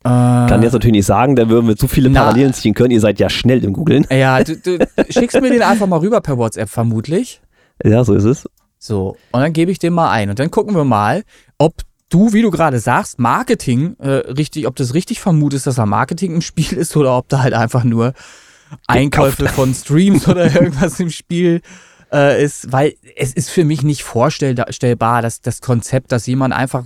[0.03, 2.91] Äh, Kann jetzt natürlich nicht sagen, da würden wir zu viele Parallelen ziehen können.
[2.91, 4.07] Ihr seid ja schnell im Googlen.
[4.11, 4.79] Ja, du, du
[5.11, 7.43] schickst mir den einfach mal rüber per WhatsApp vermutlich.
[7.85, 8.49] Ja, so ist es.
[8.79, 10.31] So, und dann gebe ich den mal ein.
[10.31, 11.23] Und dann gucken wir mal,
[11.59, 11.75] ob
[12.09, 16.35] du, wie du gerade sagst, Marketing äh, richtig, ob das richtig vermutest, dass da Marketing
[16.35, 18.15] im Spiel ist oder ob da halt einfach nur
[18.87, 21.61] Einkäufe von Streams oder irgendwas im Spiel
[22.13, 26.85] äh, ist, weil es ist für mich nicht vorstellbar, dass das Konzept, dass jemand einfach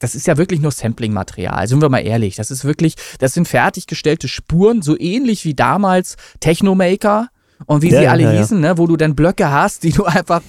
[0.00, 2.36] das ist ja wirklich nur Sampling-Material, sind wir mal ehrlich.
[2.36, 7.28] Das ist wirklich, das sind fertiggestellte Spuren, so ähnlich wie damals Technomaker
[7.66, 8.58] und wie ja, sie alle ja, hießen.
[8.60, 10.42] Ne, wo du dann Blöcke hast, die du einfach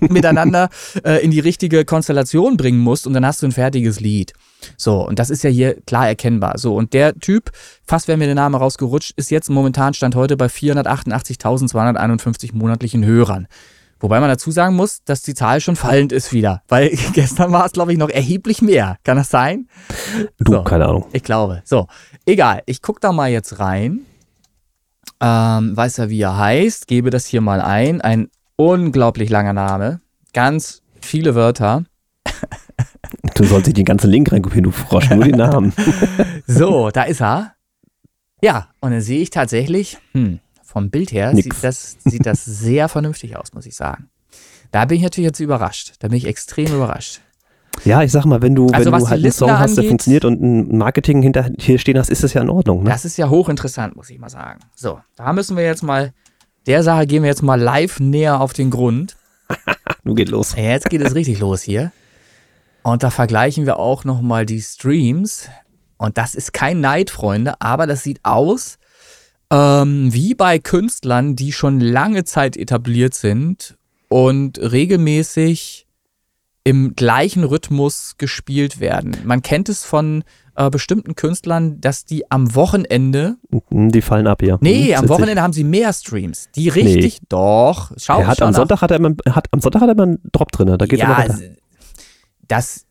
[0.00, 0.68] miteinander
[1.04, 4.32] äh, in die richtige Konstellation bringen musst und dann hast du ein fertiges Lied.
[4.76, 6.58] So, und das ist ja hier klar erkennbar.
[6.58, 7.50] So, und der Typ,
[7.86, 13.46] fast wäre mir der Name rausgerutscht, ist jetzt momentan Stand heute bei 488.251 monatlichen Hörern.
[13.98, 17.64] Wobei man dazu sagen muss, dass die Zahl schon fallend ist wieder, weil gestern war
[17.64, 18.98] es, glaube ich, noch erheblich mehr.
[19.04, 19.68] Kann das sein?
[20.38, 21.06] Du, so, keine Ahnung.
[21.12, 21.62] Ich glaube.
[21.64, 21.86] So,
[22.26, 22.62] egal.
[22.66, 24.00] Ich gucke da mal jetzt rein.
[25.20, 26.86] Ähm, weiß ja, wie er heißt.
[26.86, 28.00] Gebe das hier mal ein.
[28.00, 30.00] Ein unglaublich langer Name.
[30.32, 31.84] Ganz viele Wörter.
[33.34, 35.72] Du solltest den ganzen Link reinkopieren, du Frosch, nur den Namen.
[36.46, 37.54] so, da ist er.
[38.42, 42.88] Ja, und dann sehe ich tatsächlich, hm, vom Bild her sieht das, sieht das sehr
[42.88, 44.10] vernünftig aus, muss ich sagen.
[44.72, 45.94] Da bin ich natürlich jetzt überrascht.
[46.00, 47.20] Da bin ich extrem überrascht.
[47.84, 50.24] Ja, ich sag mal, wenn du, also wenn du halt einen Song hast, der funktioniert
[50.24, 52.82] und ein Marketing hinter hier stehen hast, ist das ja in Ordnung.
[52.82, 52.90] Ne?
[52.90, 54.60] Das ist ja hochinteressant, muss ich mal sagen.
[54.74, 56.12] So, da müssen wir jetzt mal,
[56.66, 59.16] der Sache gehen wir jetzt mal live näher auf den Grund.
[60.04, 60.54] Nun geht los.
[60.56, 61.92] Jetzt geht es richtig los hier.
[62.82, 65.48] Und da vergleichen wir auch nochmal die Streams.
[65.96, 68.78] Und das ist kein Neid, Freunde, aber das sieht aus
[69.50, 73.76] ähm, wie bei Künstlern, die schon lange Zeit etabliert sind
[74.08, 75.85] und regelmäßig
[76.66, 79.16] im gleichen Rhythmus gespielt werden.
[79.24, 80.24] Man kennt es von
[80.56, 83.36] äh, bestimmten Künstlern, dass die am Wochenende.
[83.70, 84.58] Mhm, die fallen ab, ja.
[84.60, 86.48] Nee, mhm, am Wochenende haben sie mehr Streams.
[86.56, 87.26] Die richtig, nee.
[87.28, 87.92] doch.
[87.96, 90.18] Schau er hat am Sonntag hat er immer, hat, am Sonntag hat er immer einen
[90.32, 90.76] Drop drin.
[90.76, 91.38] Da geht's ja, immer
[92.48, 92.84] das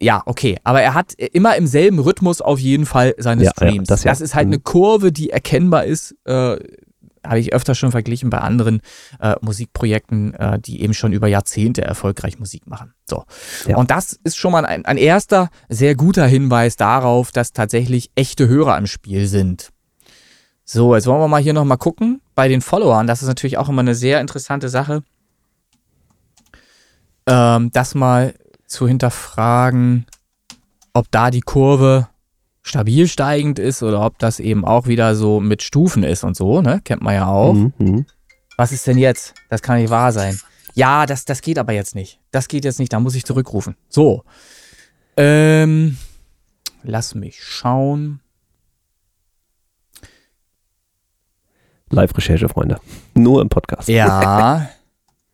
[0.00, 3.88] ja, okay, aber er hat immer im selben Rhythmus auf jeden Fall seine ja, Streams.
[3.88, 4.12] Ja, das, ja.
[4.12, 4.52] das, ist halt mhm.
[4.52, 6.14] eine Kurve, die erkennbar ist.
[6.26, 6.58] Äh,
[7.24, 8.80] habe ich öfter schon verglichen bei anderen
[9.20, 12.94] äh, Musikprojekten, äh, die eben schon über Jahrzehnte erfolgreich Musik machen.
[13.08, 13.24] So.
[13.66, 13.76] Ja.
[13.76, 18.48] Und das ist schon mal ein, ein erster sehr guter Hinweis darauf, dass tatsächlich echte
[18.48, 19.70] Hörer im Spiel sind.
[20.64, 23.06] So, jetzt wollen wir mal hier nochmal gucken bei den Followern.
[23.06, 25.02] Das ist natürlich auch immer eine sehr interessante Sache.
[27.26, 28.34] Ähm, das mal
[28.66, 30.06] zu hinterfragen,
[30.92, 32.08] ob da die Kurve
[32.68, 36.60] stabil steigend ist oder ob das eben auch wieder so mit Stufen ist und so,
[36.60, 36.80] ne?
[36.84, 37.54] Kennt man ja auch.
[37.54, 38.06] Mhm, mhm.
[38.56, 39.34] Was ist denn jetzt?
[39.48, 40.38] Das kann nicht wahr sein.
[40.74, 42.20] Ja, das, das geht aber jetzt nicht.
[42.30, 43.76] Das geht jetzt nicht, da muss ich zurückrufen.
[43.88, 44.24] So.
[45.16, 45.96] Ähm,
[46.82, 48.20] lass mich schauen.
[51.90, 52.78] Live-Recherche, Freunde.
[53.14, 53.88] Nur im Podcast.
[53.88, 54.68] Ja.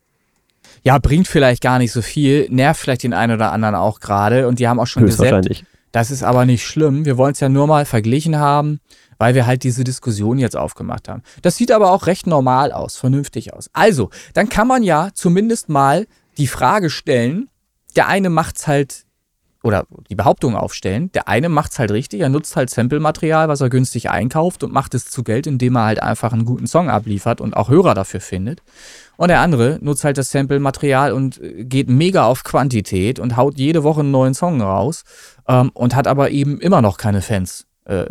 [0.83, 4.47] ja, bringt vielleicht gar nicht so viel, nervt vielleicht den einen oder anderen auch gerade
[4.47, 5.47] und die haben auch schon gesagt,
[5.95, 7.05] das ist aber nicht schlimm.
[7.05, 8.81] Wir wollen es ja nur mal verglichen haben,
[9.17, 11.23] weil wir halt diese Diskussion jetzt aufgemacht haben.
[11.41, 13.69] Das sieht aber auch recht normal aus, vernünftig aus.
[13.71, 16.05] Also, dann kann man ja zumindest mal
[16.37, 17.47] die Frage stellen,
[17.95, 19.04] der eine macht's halt
[19.65, 23.71] oder die Behauptung aufstellen, der eine macht's halt richtig, er nutzt halt Sample-Material, was er
[23.71, 27.41] günstig einkauft und macht es zu Geld, indem er halt einfach einen guten Song abliefert
[27.41, 28.61] und auch Hörer dafür findet.
[29.17, 33.57] Und der andere nutzt halt das Sample-Material und äh, geht mega auf Quantität und haut
[33.57, 35.03] jede Woche einen neuen Song raus
[35.47, 38.05] ähm, und hat aber eben immer noch keine Fans äh,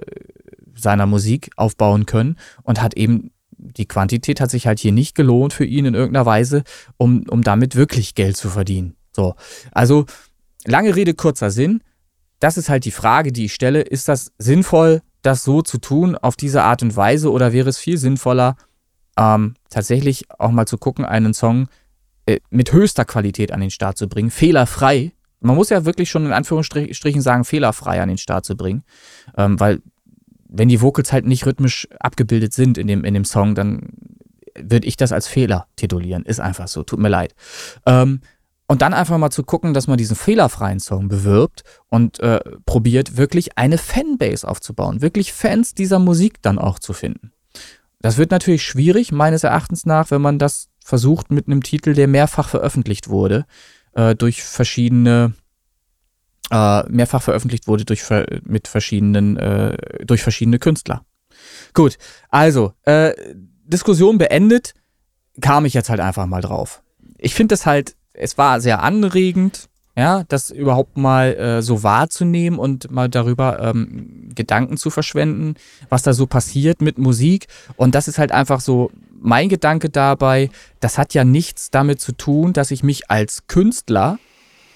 [0.74, 5.52] seiner Musik aufbauen können und hat eben die Quantität hat sich halt hier nicht gelohnt
[5.52, 6.64] für ihn in irgendeiner Weise,
[6.96, 8.96] um, um damit wirklich Geld zu verdienen.
[9.12, 9.36] So,
[9.70, 10.06] also
[10.66, 11.82] lange Rede, kurzer Sinn.
[12.40, 13.82] Das ist halt die Frage, die ich stelle.
[13.82, 17.78] Ist das sinnvoll, das so zu tun, auf diese Art und Weise, oder wäre es
[17.78, 18.56] viel sinnvoller,
[19.18, 21.68] ähm, tatsächlich auch mal zu gucken, einen Song
[22.26, 25.12] äh, mit höchster Qualität an den Start zu bringen, fehlerfrei.
[25.40, 28.82] Man muss ja wirklich schon in Anführungsstrichen sagen, fehlerfrei an den Start zu bringen,
[29.36, 29.80] ähm, weil
[30.48, 33.88] wenn die Vocals halt nicht rhythmisch abgebildet sind in dem, in dem Song, dann
[34.56, 36.24] würde ich das als Fehler titulieren.
[36.24, 37.34] Ist einfach so, tut mir leid.
[37.86, 38.20] Ähm,
[38.66, 43.16] und dann einfach mal zu gucken, dass man diesen fehlerfreien Song bewirbt und äh, probiert,
[43.16, 47.32] wirklich eine Fanbase aufzubauen, wirklich Fans dieser Musik dann auch zu finden.
[48.00, 52.08] Das wird natürlich schwierig, meines Erachtens nach, wenn man das versucht mit einem Titel, der
[52.08, 53.46] mehrfach veröffentlicht wurde,
[53.94, 55.34] äh, durch verschiedene,
[56.50, 58.04] äh, mehrfach veröffentlicht wurde durch,
[58.42, 61.04] mit verschiedenen, äh, durch verschiedene Künstler.
[61.72, 61.96] Gut,
[62.28, 63.14] also, äh,
[63.64, 64.74] Diskussion beendet,
[65.40, 66.82] kam ich jetzt halt einfach mal drauf.
[67.16, 72.58] Ich finde es halt es war sehr anregend, ja, das überhaupt mal äh, so wahrzunehmen
[72.58, 75.54] und mal darüber ähm, Gedanken zu verschwenden,
[75.88, 77.46] was da so passiert mit Musik.
[77.76, 78.90] Und das ist halt einfach so
[79.20, 80.50] mein Gedanke dabei.
[80.80, 84.18] Das hat ja nichts damit zu tun, dass ich mich als Künstler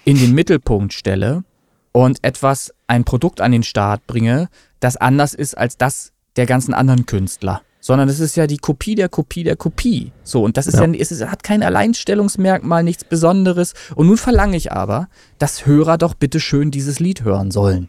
[0.05, 1.43] in den Mittelpunkt stelle
[1.91, 6.73] und etwas, ein Produkt an den Start bringe, das anders ist als das der ganzen
[6.75, 10.13] anderen Künstler sondern es ist ja die Kopie der Kopie der Kopie.
[10.25, 13.75] So, und das ist ja, ja es ist, hat kein Alleinstellungsmerkmal, nichts Besonderes.
[13.95, 15.09] Und nun verlange ich aber,
[15.39, 17.89] dass Hörer doch bitte schön dieses Lied hören sollen.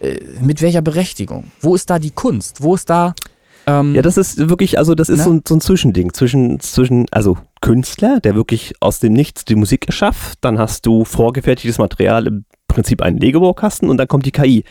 [0.00, 1.50] Äh, mit welcher Berechtigung?
[1.60, 2.62] Wo ist da die Kunst?
[2.62, 3.14] Wo ist da.
[3.66, 5.24] Ähm, ja, das ist wirklich, also das ist ne?
[5.24, 9.56] so, ein, so ein Zwischending zwischen, zwischen, also Künstler, der wirklich aus dem Nichts die
[9.56, 14.32] Musik erschafft, dann hast du vorgefertigtes Material, im Prinzip einen Lego-Baukasten und dann kommt die
[14.32, 14.64] KI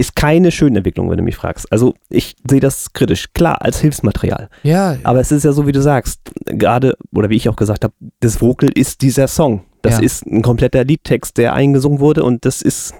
[0.00, 1.70] ist keine schöne Entwicklung, wenn du mich fragst.
[1.70, 4.48] Also ich sehe das kritisch, klar, als Hilfsmaterial.
[4.62, 4.96] Ja.
[5.02, 7.92] Aber es ist ja so, wie du sagst, gerade, oder wie ich auch gesagt habe,
[8.20, 9.64] das Vocal ist dieser Song.
[9.82, 10.04] Das ja.
[10.04, 12.94] ist ein kompletter Liedtext, der eingesungen wurde und das ist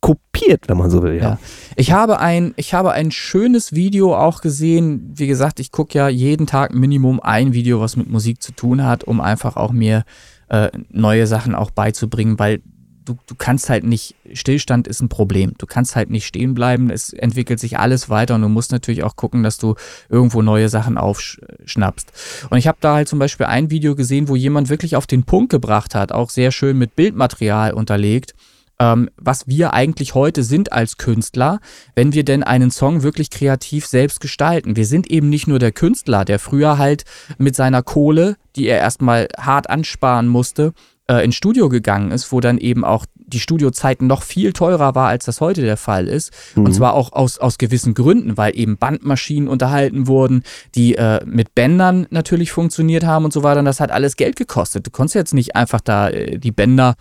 [0.00, 1.16] kopiert, wenn man so will.
[1.16, 1.22] Ja.
[1.22, 1.38] ja.
[1.76, 5.12] Ich habe ein, ich habe ein schönes Video auch gesehen.
[5.14, 8.82] Wie gesagt, ich gucke ja jeden Tag Minimum ein Video, was mit Musik zu tun
[8.82, 10.04] hat, um einfach auch mir
[10.48, 12.62] äh, neue Sachen auch beizubringen, weil
[13.08, 15.54] du, du kannst halt nicht, Stillstand ist ein Problem.
[15.58, 16.90] Du kannst halt nicht stehen bleiben.
[16.90, 19.74] Es entwickelt sich alles weiter und du musst natürlich auch gucken, dass du
[20.08, 22.12] irgendwo neue Sachen aufschnappst.
[22.50, 25.24] Und ich habe da halt zum Beispiel ein Video gesehen, wo jemand wirklich auf den
[25.24, 28.34] Punkt gebracht hat, auch sehr schön mit Bildmaterial unterlegt,
[28.78, 31.60] ähm, was wir eigentlich heute sind als Künstler,
[31.94, 34.76] wenn wir denn einen Song wirklich kreativ selbst gestalten.
[34.76, 37.04] Wir sind eben nicht nur der Künstler, der früher halt
[37.38, 40.74] mit seiner Kohle, die er erstmal hart ansparen musste,
[41.08, 45.08] äh, ins Studio gegangen ist, wo dann eben auch die Studiozeiten noch viel teurer war,
[45.08, 46.32] als das heute der Fall ist.
[46.54, 46.66] Mhm.
[46.66, 50.42] Und zwar auch aus, aus gewissen Gründen, weil eben Bandmaschinen unterhalten wurden,
[50.74, 53.58] die äh, mit Bändern natürlich funktioniert haben und so weiter.
[53.58, 54.86] Und das hat alles Geld gekostet.
[54.86, 56.94] Du konntest jetzt nicht einfach da äh, die Bänder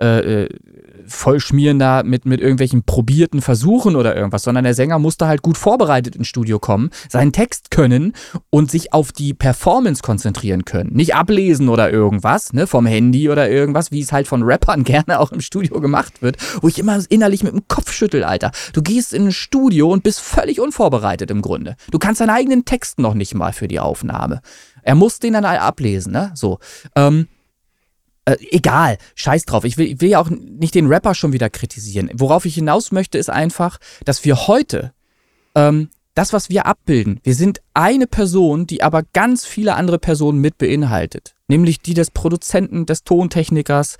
[0.00, 0.48] äh, äh
[1.08, 5.56] vollschmieren da mit, mit irgendwelchen probierten Versuchen oder irgendwas, sondern der Sänger musste halt gut
[5.56, 8.12] vorbereitet ins Studio kommen, seinen Text können
[8.50, 10.90] und sich auf die Performance konzentrieren können.
[10.92, 15.20] Nicht ablesen oder irgendwas, ne, vom Handy oder irgendwas, wie es halt von Rappern gerne
[15.20, 18.50] auch im Studio gemacht wird, wo ich immer innerlich mit dem Kopf schüttel, Alter.
[18.72, 21.76] Du gehst in ein Studio und bist völlig unvorbereitet im Grunde.
[21.90, 24.40] Du kannst deinen eigenen Text noch nicht mal für die Aufnahme.
[24.82, 26.30] Er muss den dann ablesen, ne?
[26.34, 26.58] So.
[26.94, 27.26] Ähm,
[28.26, 29.64] äh, egal, scheiß drauf.
[29.64, 32.10] Ich will, ich will ja auch nicht den Rapper schon wieder kritisieren.
[32.12, 34.92] Worauf ich hinaus möchte, ist einfach, dass wir heute
[35.54, 40.40] ähm, das, was wir abbilden, wir sind eine Person, die aber ganz viele andere Personen
[40.40, 41.35] mit beinhaltet.
[41.48, 43.98] Nämlich die des Produzenten, des Tontechnikers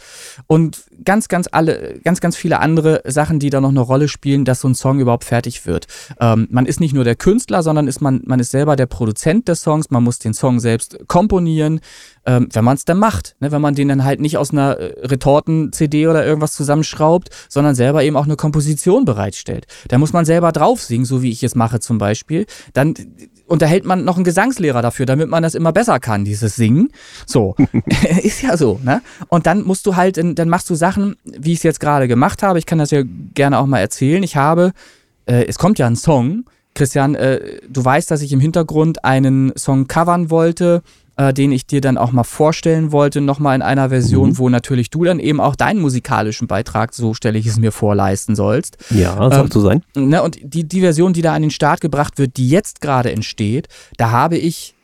[0.48, 4.44] und ganz, ganz alle, ganz, ganz viele andere Sachen, die da noch eine Rolle spielen,
[4.44, 5.86] dass so ein Song überhaupt fertig wird.
[6.20, 9.46] Ähm, man ist nicht nur der Künstler, sondern ist man, man ist selber der Produzent
[9.46, 11.80] des Songs, man muss den Song selbst komponieren,
[12.26, 13.36] ähm, wenn man es dann macht.
[13.38, 13.52] Ne?
[13.52, 18.02] Wenn man den dann halt nicht aus einer äh, Retorten-CD oder irgendwas zusammenschraubt, sondern selber
[18.02, 19.66] eben auch eine Komposition bereitstellt.
[19.88, 22.46] Da muss man selber drauf singen, so wie ich es mache zum Beispiel.
[22.72, 22.94] Dann
[23.46, 26.90] unterhält man noch einen Gesangslehrer dafür, damit man das immer besser kann, dieses Singen.
[27.26, 27.54] So,
[28.22, 29.02] ist ja so, ne?
[29.28, 32.42] Und dann musst du halt, dann machst du Sachen, wie ich es jetzt gerade gemacht
[32.42, 32.58] habe.
[32.58, 33.02] Ich kann das ja
[33.34, 34.22] gerne auch mal erzählen.
[34.22, 34.72] Ich habe,
[35.26, 36.44] äh, es kommt ja ein Song.
[36.74, 40.82] Christian, äh, du weißt, dass ich im Hintergrund einen Song covern wollte
[41.16, 44.38] äh, den ich dir dann auch mal vorstellen wollte, nochmal in einer Version, mhm.
[44.38, 47.94] wo natürlich du dann eben auch deinen musikalischen Beitrag, so stelle ich es mir vor,
[47.94, 48.76] leisten sollst.
[48.90, 49.82] Ja, das ähm, soll so sein.
[49.96, 53.12] Ne, und die, die Version, die da an den Start gebracht wird, die jetzt gerade
[53.12, 54.75] entsteht, da habe ich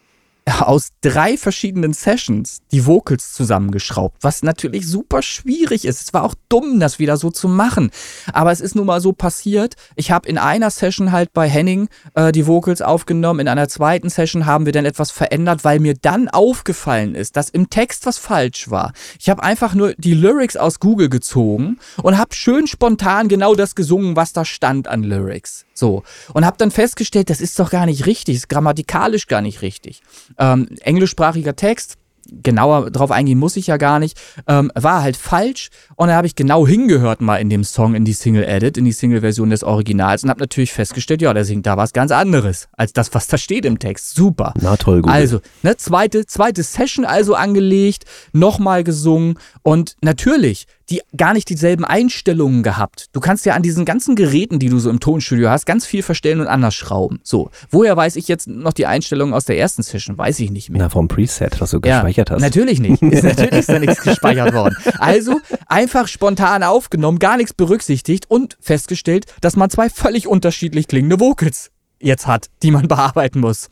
[0.47, 6.03] aus drei verschiedenen Sessions die Vocals zusammengeschraubt, was natürlich super schwierig ist.
[6.03, 7.91] Es war auch dumm, das wieder so zu machen.
[8.33, 9.75] Aber es ist nun mal so passiert.
[9.97, 13.41] Ich habe in einer Session halt bei Henning äh, die Vocals aufgenommen.
[13.41, 17.49] In einer zweiten Session haben wir dann etwas verändert, weil mir dann aufgefallen ist, dass
[17.49, 18.93] im Text was falsch war.
[19.21, 23.75] Ich habe einfach nur die Lyrics aus Google gezogen und habe schön spontan genau das
[23.75, 25.67] gesungen, was da stand an Lyrics.
[25.83, 26.05] So.
[26.33, 30.01] Und habe dann festgestellt, das ist doch gar nicht richtig, ist grammatikalisch gar nicht richtig.
[30.39, 31.97] Ähm, englischsprachiger Text,
[32.31, 34.17] genauer drauf eingehen muss ich ja gar nicht,
[34.47, 35.71] ähm, war halt falsch.
[35.97, 38.93] Und da habe ich genau hingehört mal in dem Song, in die Single-Edit, in die
[38.93, 42.93] Single-Version des Originals und habe natürlich festgestellt, ja, der singt da was ganz anderes als
[42.93, 44.15] das, was da steht im Text.
[44.15, 44.55] Super.
[44.61, 45.11] Na toll, gut.
[45.11, 51.87] Also, ne, zweite, zweite Session also angelegt, nochmal gesungen und natürlich, die gar nicht dieselben
[51.87, 53.07] Einstellungen gehabt.
[53.13, 56.03] Du kannst ja an diesen ganzen Geräten, die du so im Tonstudio hast, ganz viel
[56.03, 57.21] verstellen und anders schrauben.
[57.23, 60.19] So, woher weiß ich jetzt noch die Einstellungen aus der ersten Session?
[60.19, 60.83] Weiß ich nicht mehr.
[60.83, 62.43] Na, vom Preset, was du ja, gespeichert hast.
[62.43, 63.03] Natürlich nicht.
[63.13, 64.77] Ist natürlich ist da nichts gespeichert worden.
[64.99, 71.21] Also einfach spontan aufgenommen, gar nichts berücksichtigt und festgestellt, dass man zwei völlig unterschiedlich klingende
[71.21, 71.71] Vocals
[72.01, 73.69] jetzt hat, die man bearbeiten muss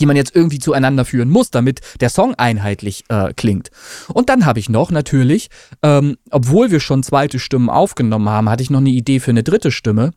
[0.00, 3.70] die man jetzt irgendwie zueinander führen muss, damit der Song einheitlich äh, klingt.
[4.08, 5.48] Und dann habe ich noch natürlich,
[5.82, 9.42] ähm, obwohl wir schon zweite Stimmen aufgenommen haben, hatte ich noch eine Idee für eine
[9.42, 10.12] dritte Stimme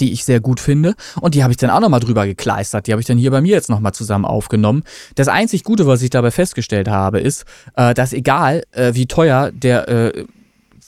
[0.00, 0.94] die ich sehr gut finde.
[1.20, 2.86] Und die habe ich dann auch nochmal drüber gekleistert.
[2.86, 4.82] Die habe ich dann hier bei mir jetzt nochmal zusammen aufgenommen.
[5.14, 7.44] Das einzig Gute, was ich dabei festgestellt habe, ist,
[7.76, 10.24] äh, dass egal äh, wie teuer der äh,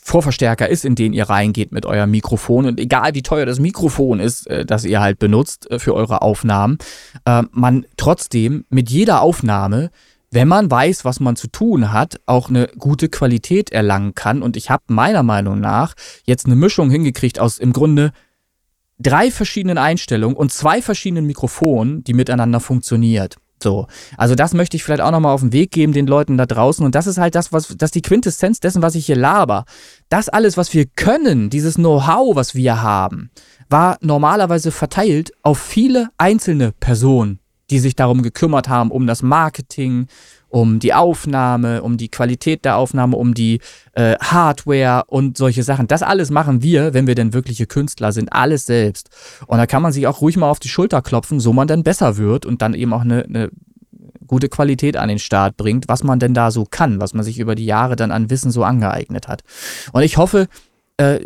[0.06, 4.20] Vorverstärker ist, in den ihr reingeht mit eurem Mikrofon und egal wie teuer das Mikrofon
[4.20, 6.78] ist, äh, das ihr halt benutzt äh, für eure Aufnahmen,
[7.24, 9.90] äh, man trotzdem mit jeder Aufnahme
[10.32, 14.42] wenn man weiß, was man zu tun hat, auch eine gute Qualität erlangen kann.
[14.42, 15.94] Und ich habe meiner Meinung nach
[16.24, 18.10] jetzt eine Mischung hingekriegt aus im Grunde
[18.98, 23.36] drei verschiedenen Einstellungen und zwei verschiedenen Mikrofonen, die miteinander funktioniert.
[23.62, 23.86] So,
[24.18, 26.84] also das möchte ich vielleicht auch nochmal auf den Weg geben den Leuten da draußen.
[26.84, 29.64] Und das ist halt das, was, das die Quintessenz dessen, was ich hier laber.
[30.08, 33.30] Das alles, was wir können, dieses Know-how, was wir haben,
[33.68, 37.40] war normalerweise verteilt auf viele einzelne Personen,
[37.70, 40.06] die sich darum gekümmert haben, um das Marketing,
[40.48, 43.60] um die Aufnahme, um die Qualität der Aufnahme, um die
[43.92, 45.88] äh, Hardware und solche Sachen.
[45.88, 49.10] Das alles machen wir, wenn wir denn wirkliche Künstler sind, alles selbst.
[49.46, 51.82] Und da kann man sich auch ruhig mal auf die Schulter klopfen, so man dann
[51.82, 53.50] besser wird und dann eben auch eine, eine
[54.26, 57.38] gute Qualität an den Start bringt, was man denn da so kann, was man sich
[57.38, 59.42] über die Jahre dann an Wissen so angeeignet hat.
[59.92, 60.48] Und ich hoffe,
[60.96, 61.20] äh,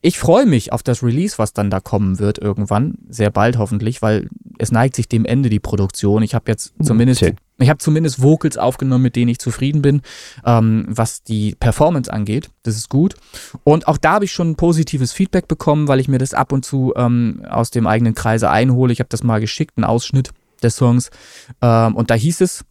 [0.00, 4.02] ich freue mich auf das Release, was dann da kommen wird irgendwann, sehr bald hoffentlich,
[4.02, 6.22] weil es neigt sich dem Ende die Produktion.
[6.22, 7.34] Ich habe jetzt hm, zumindest, okay.
[7.58, 10.02] Ich habe zumindest Vocals aufgenommen, mit denen ich zufrieden bin,
[10.44, 12.50] ähm, was die Performance angeht.
[12.64, 13.14] Das ist gut.
[13.62, 16.64] Und auch da habe ich schon positives Feedback bekommen, weil ich mir das ab und
[16.64, 18.92] zu ähm, aus dem eigenen Kreise einhole.
[18.92, 20.30] Ich habe das mal geschickt, einen Ausschnitt
[20.62, 21.10] des Songs.
[21.62, 22.64] Ähm, und da hieß es,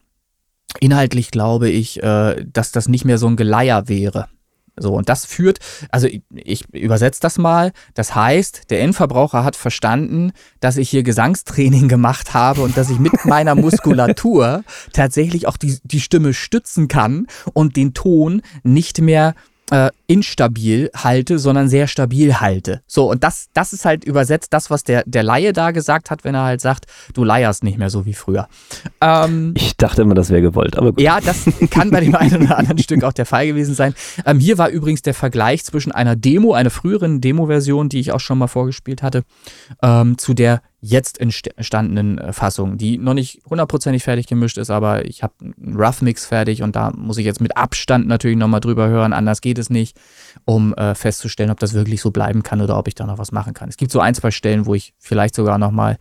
[0.79, 4.27] inhaltlich glaube ich, äh, dass das nicht mehr so ein Geleier wäre.
[4.75, 5.59] So, und das führt,
[5.89, 11.03] also ich, ich übersetze das mal, das heißt, der Endverbraucher hat verstanden, dass ich hier
[11.03, 16.87] Gesangstraining gemacht habe und dass ich mit meiner Muskulatur tatsächlich auch die, die Stimme stützen
[16.87, 19.35] kann und den Ton nicht mehr
[19.71, 22.81] äh, instabil halte, sondern sehr stabil halte.
[22.85, 26.23] So, und das, das ist halt übersetzt das, was der, der Laie da gesagt hat,
[26.23, 28.47] wenn er halt sagt, du leierst nicht mehr so wie früher.
[29.01, 31.01] Ähm, ich dachte immer, das wäre gewollt, aber gut.
[31.01, 33.93] Ja, das kann bei dem einen oder anderen Stück auch der Fall gewesen sein.
[34.25, 38.19] Ähm, hier war übrigens der Vergleich zwischen einer Demo, einer früheren Demo-Version, die ich auch
[38.19, 39.23] schon mal vorgespielt hatte,
[39.81, 45.05] ähm, zu der jetzt entstandenen äh, Fassung, die noch nicht hundertprozentig fertig gemischt ist, aber
[45.05, 48.59] ich habe einen Rough Mix fertig und da muss ich jetzt mit Abstand natürlich nochmal
[48.59, 49.97] drüber hören, anders geht es nicht,
[50.43, 53.31] um äh, festzustellen, ob das wirklich so bleiben kann oder ob ich da noch was
[53.31, 53.69] machen kann.
[53.69, 55.97] Es gibt so ein, zwei Stellen, wo ich vielleicht sogar nochmal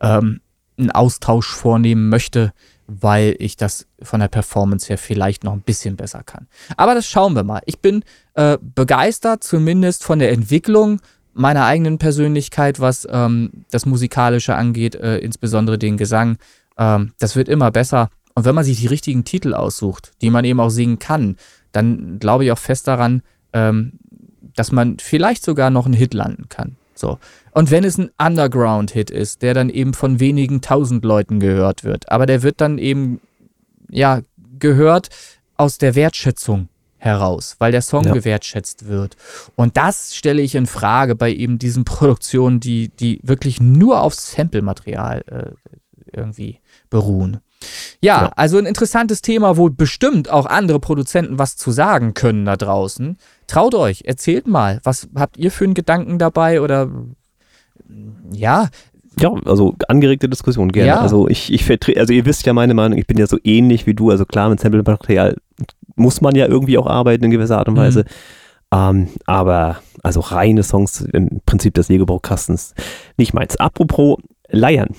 [0.00, 0.40] ähm,
[0.78, 2.54] einen Austausch vornehmen möchte,
[2.86, 6.48] weil ich das von der Performance her vielleicht noch ein bisschen besser kann.
[6.78, 7.60] Aber das schauen wir mal.
[7.66, 8.02] Ich bin
[8.32, 11.00] äh, begeistert, zumindest von der Entwicklung
[11.34, 16.36] meiner eigenen Persönlichkeit, was ähm, das Musikalische angeht, äh, insbesondere den Gesang.
[16.78, 18.08] Ähm, das wird immer besser.
[18.34, 21.36] Und wenn man sich die richtigen Titel aussucht, die man eben auch singen kann,
[21.72, 23.22] dann glaube ich auch fest daran,
[23.52, 23.92] ähm,
[24.54, 26.76] dass man vielleicht sogar noch einen Hit landen kann.
[26.94, 27.18] So.
[27.52, 32.10] Und wenn es ein Underground-Hit ist, der dann eben von wenigen tausend Leuten gehört wird,
[32.10, 33.20] aber der wird dann eben,
[33.90, 34.20] ja,
[34.58, 35.08] gehört
[35.56, 36.68] aus der Wertschätzung
[37.02, 38.12] heraus, weil der Song ja.
[38.12, 39.16] gewertschätzt wird.
[39.56, 44.14] Und das stelle ich in Frage bei eben diesen Produktionen, die, die wirklich nur auf
[44.14, 45.76] Sample-Material äh,
[46.16, 47.40] irgendwie beruhen.
[48.00, 52.44] Ja, ja, also ein interessantes Thema, wo bestimmt auch andere Produzenten was zu sagen können
[52.44, 53.16] da draußen.
[53.48, 56.88] Traut euch, erzählt mal, was habt ihr für einen Gedanken dabei oder
[58.30, 58.68] ja,
[59.20, 60.88] ja, also angeregte Diskussion gerne.
[60.88, 61.00] Ja.
[61.00, 63.86] Also ich, ich vertrete, also ihr wisst ja meine Meinung, ich bin ja so ähnlich
[63.86, 64.10] wie du.
[64.10, 65.36] Also klar, mit Sample-Material
[65.96, 68.00] muss man ja irgendwie auch arbeiten in gewisser Art und Weise.
[68.00, 68.06] Mhm.
[68.74, 72.74] Ähm, aber also reine Songs im Prinzip des Legebaukastens
[73.16, 73.56] nicht meins.
[73.56, 74.16] Apropos
[74.48, 74.94] Leiern.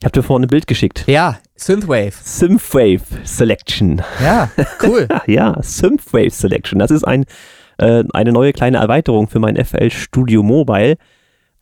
[0.00, 1.04] Ich habe dir vorhin ein Bild geschickt.
[1.06, 2.12] Ja, Synthwave.
[2.22, 4.02] Synthwave Selection.
[4.22, 4.50] Ja,
[4.82, 5.08] cool.
[5.26, 6.78] ja, Synthwave Selection.
[6.78, 7.24] Das ist ein,
[7.78, 10.96] äh, eine neue kleine Erweiterung für mein FL Studio Mobile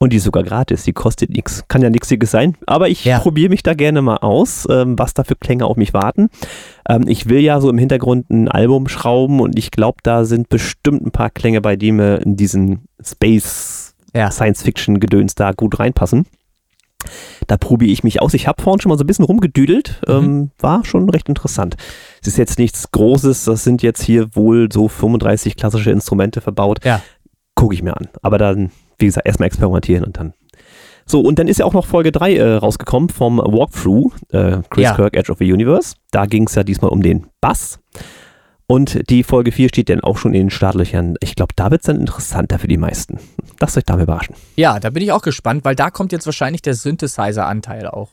[0.03, 1.63] Und die ist sogar gratis, die kostet nichts.
[1.69, 3.21] Kann ja nichtiges sein, aber ich ja.
[3.21, 6.29] probiere mich da gerne mal aus, ähm, was da für Klänge auf mich warten.
[6.89, 10.49] Ähm, ich will ja so im Hintergrund ein Album schrauben und ich glaube, da sind
[10.49, 14.33] bestimmt ein paar Klänge bei, die mir in diesen Space ja.
[14.33, 16.27] Science-Fiction-Gedöns da gut reinpassen.
[17.47, 18.35] Da probiere ich mich aus.
[18.35, 20.03] Ich habe vorhin schon mal so ein bisschen rumgedüdelt.
[20.09, 20.15] Mhm.
[20.15, 21.77] Ähm, war schon recht interessant.
[22.21, 23.45] Es ist jetzt nichts Großes.
[23.45, 26.85] Das sind jetzt hier wohl so 35 klassische Instrumente verbaut.
[26.85, 27.01] Ja.
[27.55, 28.09] Gucke ich mir an.
[28.21, 28.73] Aber dann,
[29.03, 30.33] wie gesagt, erstmal experimentieren und dann.
[31.05, 34.85] So, und dann ist ja auch noch Folge 3 äh, rausgekommen vom Walkthrough, äh, Chris
[34.85, 34.95] ja.
[34.95, 35.97] Kirk, Edge of the Universe.
[36.11, 37.81] Da ging es ja diesmal um den Bass.
[38.67, 41.17] Und die Folge 4 steht dann auch schon in den Startlöchern.
[41.21, 43.19] Ich glaube, da wird es dann interessanter für die meisten.
[43.61, 44.35] Lasst euch damit überraschen.
[44.57, 48.09] Ja, da bin ich auch gespannt, weil da kommt jetzt wahrscheinlich der Synthesizer-Anteil auch.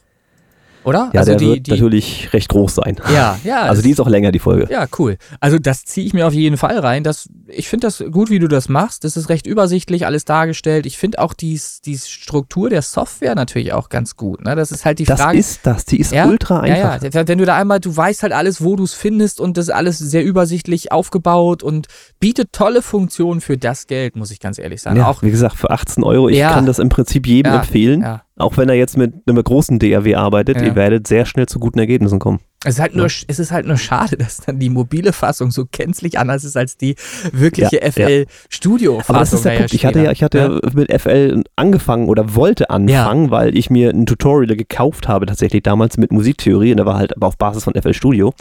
[0.83, 1.09] Oder?
[1.13, 2.97] Ja, also der die, wird die, natürlich recht groß sein.
[3.13, 3.63] Ja, ja.
[3.69, 4.67] Also die ist auch länger, die Folge.
[4.71, 5.17] Ja, cool.
[5.39, 7.03] Also das ziehe ich mir auf jeden Fall rein.
[7.03, 9.03] Das, ich finde das gut, wie du das machst.
[9.03, 10.85] Das ist recht übersichtlich, alles dargestellt.
[10.85, 14.43] Ich finde auch die, die Struktur der Software natürlich auch ganz gut.
[14.43, 14.55] Ne?
[14.55, 15.37] Das ist halt die das Frage.
[15.37, 15.85] Das ist das.
[15.85, 17.01] Die ist ja, ultra einfach.
[17.01, 17.27] Ja, ja.
[17.27, 19.73] Wenn du da einmal, du weißt halt alles, wo du es findest und das ist
[19.73, 21.87] alles sehr übersichtlich aufgebaut und
[22.19, 24.97] bietet tolle Funktionen für das Geld, muss ich ganz ehrlich sagen.
[24.97, 26.29] Ja, auch, wie gesagt, für 18 Euro.
[26.29, 28.01] Ich ja, kann das im Prinzip jedem empfehlen.
[28.01, 30.63] Ja auch wenn er jetzt mit einem großen DRW arbeitet, ja.
[30.63, 32.39] ihr werdet sehr schnell zu guten Ergebnissen kommen.
[32.65, 35.65] Es ist, halt nur, es ist halt nur schade, dass dann die mobile Fassung so
[35.69, 36.95] gänzlich anders ist als die
[37.31, 39.15] wirkliche ja, FL-Studio-Fassung.
[39.15, 39.73] Aber das ist der Punkt.
[39.73, 40.69] Ich hatte ja, ich hatte ja.
[40.73, 45.97] mit FL angefangen oder wollte anfangen, weil ich mir ein Tutorial gekauft habe, tatsächlich damals
[45.97, 48.33] mit Musiktheorie und da war halt aber auf Basis von FL Studio.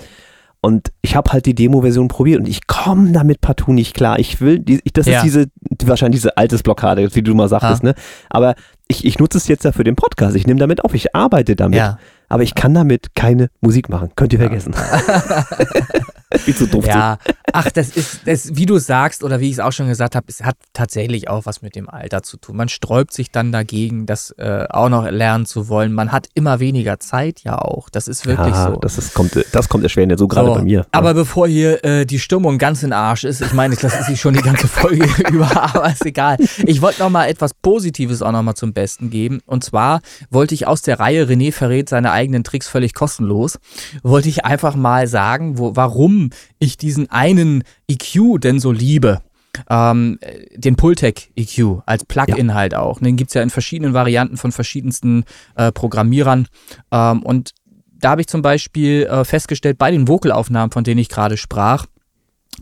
[0.61, 4.18] Und ich habe halt die Demo-Version probiert und ich komme damit partout nicht klar.
[4.18, 5.18] Ich will, die, das ja.
[5.18, 5.46] ist diese,
[5.84, 7.88] wahrscheinlich diese altes Blockade, wie du mal sagtest, ah.
[7.88, 7.94] ne?
[8.28, 8.54] Aber
[8.88, 10.34] ich, ich nutze es jetzt ja für den Podcast.
[10.34, 11.78] Ich nehme damit auf, ich arbeite damit.
[11.78, 11.98] Ja.
[12.28, 14.11] Aber ich kann damit keine Musik machen.
[14.16, 14.74] Könnt ihr vergessen.
[16.37, 16.87] Viel zu doof.
[16.87, 17.18] Ja,
[17.53, 20.26] ach, das ist, das, wie du sagst oder wie ich es auch schon gesagt habe,
[20.29, 22.57] es hat tatsächlich auch was mit dem Alter zu tun.
[22.57, 25.93] Man sträubt sich dann dagegen, das äh, auch noch lernen zu wollen.
[25.93, 27.89] Man hat immer weniger Zeit ja auch.
[27.89, 28.76] Das ist wirklich ja, so.
[28.76, 30.87] Das, ist, kommt, das kommt erschwerend, so gerade so, bei mir.
[30.93, 31.12] Aber ja.
[31.14, 34.43] bevor hier äh, die Stimmung ganz in Arsch ist, ich meine, das ist schon die
[34.43, 36.37] ganze Folge über, aber ist egal.
[36.66, 39.41] Ich wollte noch mal etwas Positives auch noch mal zum Besten geben.
[39.47, 43.59] Und zwar wollte ich aus der Reihe René verrät seine eigenen Tricks völlig kostenlos,
[44.03, 46.17] wollte ich einfach mal sagen, wo, warum
[46.58, 49.22] ich diesen einen EQ denn so liebe.
[49.68, 50.18] Ähm,
[50.54, 52.54] den Pultec EQ als Plugin ja.
[52.54, 53.00] halt auch.
[53.00, 55.24] Den gibt es ja in verschiedenen Varianten von verschiedensten
[55.56, 56.46] äh, Programmierern.
[56.92, 57.54] Ähm, und
[57.98, 61.86] da habe ich zum Beispiel äh, festgestellt, bei den Vocalaufnahmen, von denen ich gerade sprach,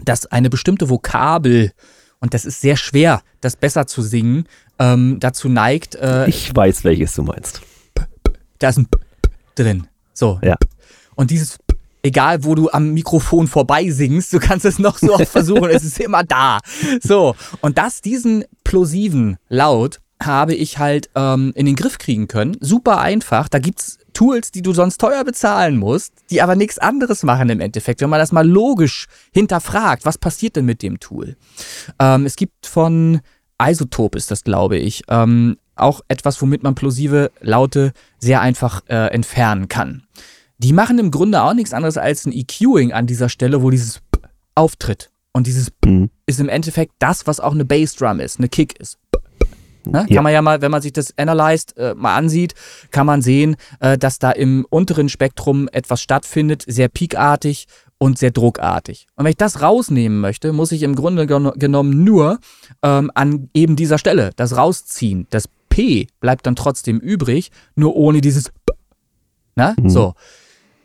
[0.04, 1.72] dass eine bestimmte Vokabel,
[2.20, 4.46] und das ist sehr schwer, das besser zu singen,
[4.78, 5.94] ähm, dazu neigt.
[5.96, 7.60] Äh, ich weiß, welches du meinst.
[8.58, 8.98] Da ist ein P
[9.54, 9.86] drin.
[10.12, 10.38] So.
[10.42, 10.56] Ja.
[11.14, 11.58] Und dieses
[12.06, 15.84] egal wo du am Mikrofon vorbei singst, du kannst es noch so oft versuchen, es
[15.84, 16.60] ist immer da.
[17.02, 22.56] So, und das, diesen plosiven Laut, habe ich halt ähm, in den Griff kriegen können.
[22.60, 23.48] Super einfach.
[23.48, 27.50] Da gibt es Tools, die du sonst teuer bezahlen musst, die aber nichts anderes machen
[27.50, 28.00] im Endeffekt.
[28.00, 31.36] Wenn man das mal logisch hinterfragt, was passiert denn mit dem Tool?
[31.98, 33.20] Ähm, es gibt von
[33.60, 39.08] Isotop ist das, glaube ich, ähm, auch etwas, womit man plosive Laute sehr einfach äh,
[39.12, 40.04] entfernen kann.
[40.58, 44.00] Die machen im Grunde auch nichts anderes als ein EQing an dieser Stelle, wo dieses
[44.10, 44.20] P
[44.54, 45.10] auftritt.
[45.32, 46.10] Und dieses P mhm.
[46.24, 48.98] ist im Endeffekt das, was auch eine Bassdrum ist, eine Kick ist.
[49.84, 50.06] Ne?
[50.08, 50.16] Ja.
[50.16, 52.54] Kann man ja mal, wenn man sich das Analyzed äh, mal ansieht,
[52.90, 57.66] kann man sehen, äh, dass da im unteren Spektrum etwas stattfindet, sehr peakartig
[57.98, 59.06] und sehr druckartig.
[59.14, 62.38] Und wenn ich das rausnehmen möchte, muss ich im Grunde gen genommen nur
[62.82, 65.26] ähm, an eben dieser Stelle das rausziehen.
[65.30, 68.72] Das P bleibt dann trotzdem übrig, nur ohne dieses P.
[69.54, 69.74] Ne?
[69.78, 69.88] Mhm.
[69.88, 70.14] So.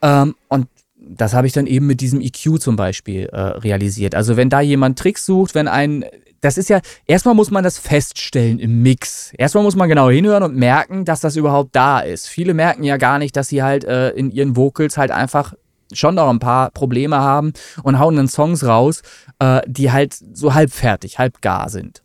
[0.01, 4.15] Ähm, und das habe ich dann eben mit diesem EQ zum Beispiel äh, realisiert.
[4.15, 6.05] Also wenn da jemand Tricks sucht, wenn ein,
[6.41, 9.33] das ist ja, erstmal muss man das feststellen im Mix.
[9.37, 12.27] Erstmal muss man genau hinhören und merken, dass das überhaupt da ist.
[12.27, 15.53] Viele merken ja gar nicht, dass sie halt äh, in ihren Vocals halt einfach
[15.93, 19.01] schon noch ein paar Probleme haben und hauen dann Songs raus,
[19.39, 22.03] äh, die halt so halbfertig, halb gar sind.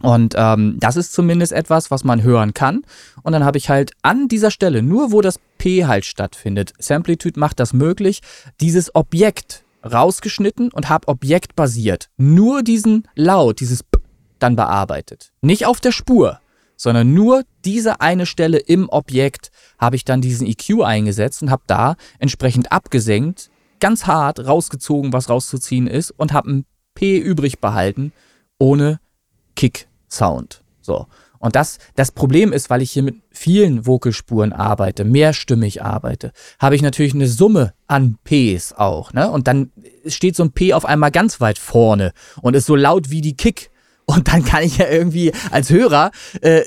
[0.00, 2.82] Und ähm, das ist zumindest etwas, was man hören kann.
[3.22, 7.38] Und dann habe ich halt an dieser Stelle, nur wo das P halt stattfindet, Samplitude
[7.38, 8.20] macht das möglich,
[8.60, 13.98] dieses Objekt rausgeschnitten und habe objektbasiert nur diesen Laut, dieses P
[14.38, 15.32] dann bearbeitet.
[15.40, 16.40] Nicht auf der Spur,
[16.76, 21.62] sondern nur diese eine Stelle im Objekt habe ich dann diesen EQ eingesetzt und habe
[21.66, 28.12] da entsprechend abgesenkt, ganz hart rausgezogen, was rauszuziehen ist und habe ein P übrig behalten,
[28.58, 29.00] ohne
[29.58, 30.62] Kick-Sound.
[30.80, 31.06] So.
[31.40, 36.76] Und das, das Problem ist, weil ich hier mit vielen Vocalspuren arbeite, mehrstimmig arbeite, habe
[36.76, 39.12] ich natürlich eine Summe an Ps auch.
[39.12, 39.28] Ne?
[39.28, 39.72] Und dann
[40.06, 43.36] steht so ein P auf einmal ganz weit vorne und ist so laut wie die
[43.36, 43.70] Kick.
[44.04, 46.62] Und dann kann ich ja irgendwie als Hörer äh,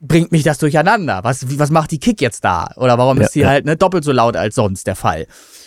[0.00, 1.20] bringt mich das durcheinander?
[1.24, 2.70] Was, was macht die Kick jetzt da?
[2.76, 3.48] Oder warum ja, ist sie ja.
[3.48, 5.26] halt ne, doppelt so laut als sonst der Fall?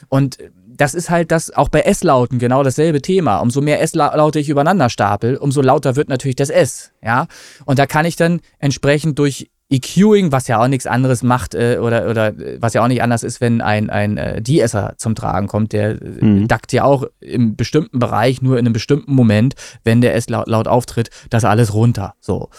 [0.10, 0.38] Und
[0.82, 3.38] das ist halt das auch bei S-Lauten genau dasselbe Thema.
[3.38, 6.92] Umso mehr S-Laute ich übereinander stapel, umso lauter wird natürlich das S.
[7.04, 7.28] Ja,
[7.66, 11.78] und da kann ich dann entsprechend durch EQing, was ja auch nichts anderes macht äh,
[11.82, 15.48] oder, oder was ja auch nicht anders ist, wenn ein, ein äh, De-Esser zum Tragen
[15.48, 16.48] kommt, der äh, mhm.
[16.48, 20.48] dackt ja auch im bestimmten Bereich, nur in einem bestimmten Moment, wenn der S laut,
[20.48, 22.16] laut auftritt, das alles runter.
[22.20, 22.50] So.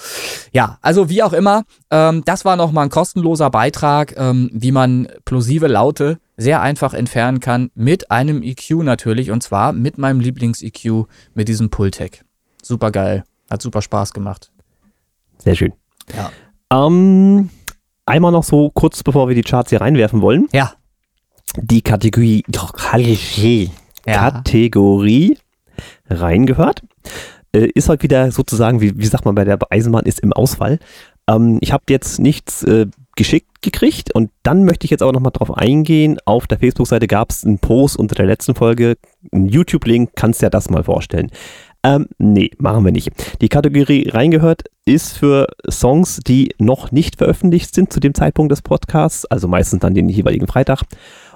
[0.52, 5.06] Ja, also wie auch immer, ähm, das war nochmal ein kostenloser Beitrag, ähm, wie man
[5.26, 11.06] plosive Laute sehr einfach entfernen kann, mit einem EQ natürlich, und zwar mit meinem Lieblings-EQ,
[11.34, 12.24] mit diesem Pultec.
[12.62, 13.24] Super geil.
[13.50, 14.50] Hat super Spaß gemacht.
[15.38, 15.74] Sehr schön.
[16.16, 16.30] Ja.
[16.72, 17.50] Ähm,
[18.06, 20.48] einmal noch so kurz, bevor wir die Charts hier reinwerfen wollen.
[20.52, 20.72] Ja.
[21.56, 22.44] Die Kategorie,
[24.06, 24.30] ja.
[24.30, 25.36] Kategorie
[26.08, 26.82] reingehört.
[27.54, 30.78] Äh, ist halt wieder sozusagen, wie, wie sagt man bei der Eisenbahn, ist im Ausfall.
[31.28, 35.32] Ähm, ich habe jetzt nichts äh, geschickt gekriegt und dann möchte ich jetzt auch nochmal
[35.32, 36.18] drauf eingehen.
[36.24, 38.96] Auf der Facebook-Seite gab es einen Post unter der letzten Folge,
[39.30, 41.30] einen YouTube-Link, kannst du ja das mal vorstellen.
[41.84, 43.10] Ähm, nee, machen wir nicht.
[43.40, 48.62] Die Kategorie reingehört ist für Songs, die noch nicht veröffentlicht sind zu dem Zeitpunkt des
[48.62, 50.82] Podcasts, also meistens dann den jeweiligen Freitag.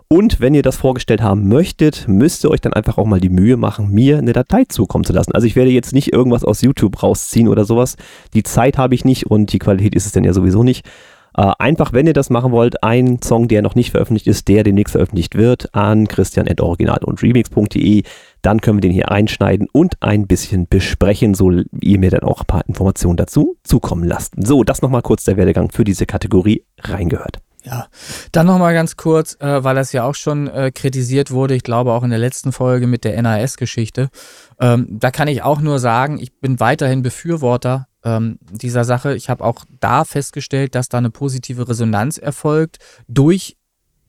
[0.09, 3.29] Und wenn ihr das vorgestellt haben möchtet, müsst ihr euch dann einfach auch mal die
[3.29, 5.33] Mühe machen, mir eine Datei zukommen zu lassen.
[5.33, 7.97] Also ich werde jetzt nicht irgendwas aus YouTube rausziehen oder sowas.
[8.33, 10.89] Die Zeit habe ich nicht und die Qualität ist es dann ja sowieso nicht.
[11.37, 14.65] Äh, einfach, wenn ihr das machen wollt, ein Song, der noch nicht veröffentlicht ist, der
[14.65, 18.03] demnächst veröffentlicht wird, an christian.original und remix.de.
[18.43, 22.41] Dann können wir den hier einschneiden und ein bisschen besprechen, so ihr mir dann auch
[22.41, 24.35] ein paar Informationen dazu zukommen lasst.
[24.39, 27.39] So, das nochmal kurz der Werdegang für diese Kategorie reingehört.
[27.65, 27.89] Ja,
[28.31, 31.93] dann nochmal ganz kurz, äh, weil das ja auch schon äh, kritisiert wurde, ich glaube
[31.93, 34.09] auch in der letzten Folge mit der NAS-Geschichte.
[34.61, 39.17] Ähm, da kann ich auch nur sagen, ich bin weiterhin Befürworter ähm, dieser Sache.
[39.17, 42.79] Ich habe auch da festgestellt, dass da eine positive Resonanz erfolgt
[43.09, 43.57] durch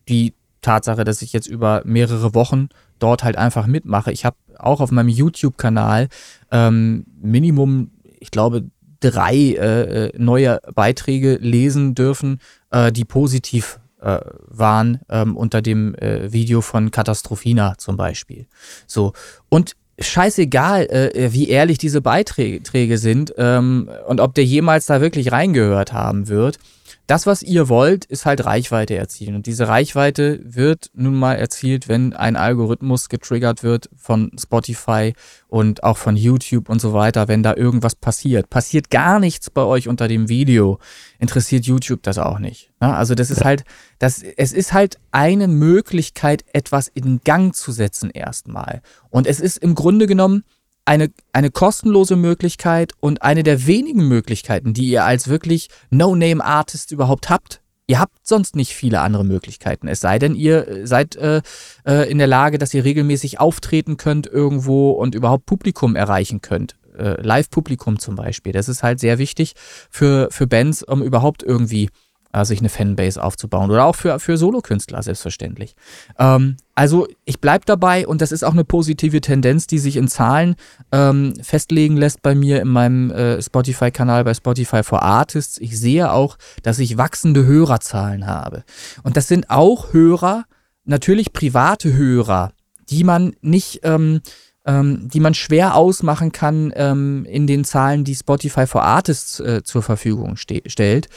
[0.07, 2.69] die Tatsache, dass ich jetzt über mehrere Wochen
[2.99, 4.11] dort halt einfach mitmache.
[4.11, 6.07] Ich habe auch auf meinem YouTube-Kanal
[6.51, 8.65] ähm, Minimum, ich glaube,
[8.99, 12.39] drei äh, neue Beiträge lesen dürfen,
[12.71, 18.47] äh, die positiv äh, waren ähm, unter dem äh, Video von Katastrophina zum Beispiel.
[18.85, 19.13] So
[19.49, 25.31] und scheißegal, äh, wie ehrlich diese Beiträge sind ähm, und ob der jemals da wirklich
[25.31, 26.59] reingehört haben wird.
[27.07, 29.35] Das, was ihr wollt, ist halt Reichweite erzielen.
[29.35, 35.13] Und diese Reichweite wird nun mal erzielt, wenn ein Algorithmus getriggert wird von Spotify
[35.47, 38.49] und auch von YouTube und so weiter, wenn da irgendwas passiert.
[38.49, 40.79] Passiert gar nichts bei euch unter dem Video,
[41.17, 42.71] interessiert YouTube das auch nicht.
[42.79, 43.63] Also das ist halt,
[43.99, 48.81] das, es ist halt eine Möglichkeit, etwas in Gang zu setzen erstmal.
[49.09, 50.43] Und es ist im Grunde genommen
[50.87, 57.29] eine, eine kostenlose Möglichkeit und eine der wenigen Möglichkeiten, die ihr als wirklich No-Name-Artist überhaupt
[57.29, 57.61] habt.
[57.87, 59.87] Ihr habt sonst nicht viele andere Möglichkeiten.
[59.87, 61.41] Es sei denn, ihr seid äh,
[61.85, 66.77] äh, in der Lage, dass ihr regelmäßig auftreten könnt irgendwo und überhaupt Publikum erreichen könnt.
[66.97, 68.53] Äh, Live-Publikum zum Beispiel.
[68.53, 69.53] Das ist halt sehr wichtig
[69.89, 71.89] für, für Bands, um überhaupt irgendwie
[72.33, 73.71] äh, sich eine Fanbase aufzubauen.
[73.71, 75.75] Oder auch für, für Solokünstler, selbstverständlich.
[76.19, 80.07] Ähm, also ich bleibe dabei und das ist auch eine positive Tendenz, die sich in
[80.07, 80.55] Zahlen
[80.91, 85.57] ähm, festlegen lässt bei mir in meinem äh, Spotify-Kanal bei Spotify for Artists.
[85.57, 88.63] Ich sehe auch, dass ich wachsende Hörerzahlen habe.
[89.03, 90.45] Und das sind auch Hörer,
[90.85, 92.51] natürlich private Hörer,
[92.89, 93.81] die man nicht...
[93.83, 94.21] Ähm,
[94.67, 99.63] ähm, die man schwer ausmachen kann ähm, in den Zahlen, die Spotify for Artists äh,
[99.63, 101.07] zur Verfügung stellt,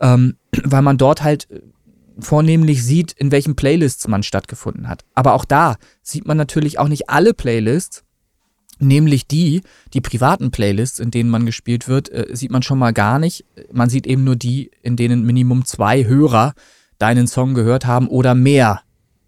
[0.00, 1.60] ähm, weil man dort halt äh,
[2.20, 5.04] vornehmlich sieht, in welchen Playlists man stattgefunden hat.
[5.14, 8.04] Aber auch da sieht man natürlich auch nicht alle Playlists,
[8.78, 12.92] nämlich die, die privaten Playlists, in denen man gespielt wird, äh, sieht man schon mal
[12.92, 13.44] gar nicht.
[13.72, 16.54] Man sieht eben nur die, in denen Minimum zwei Hörer
[16.98, 18.82] deinen Song gehört haben oder mehr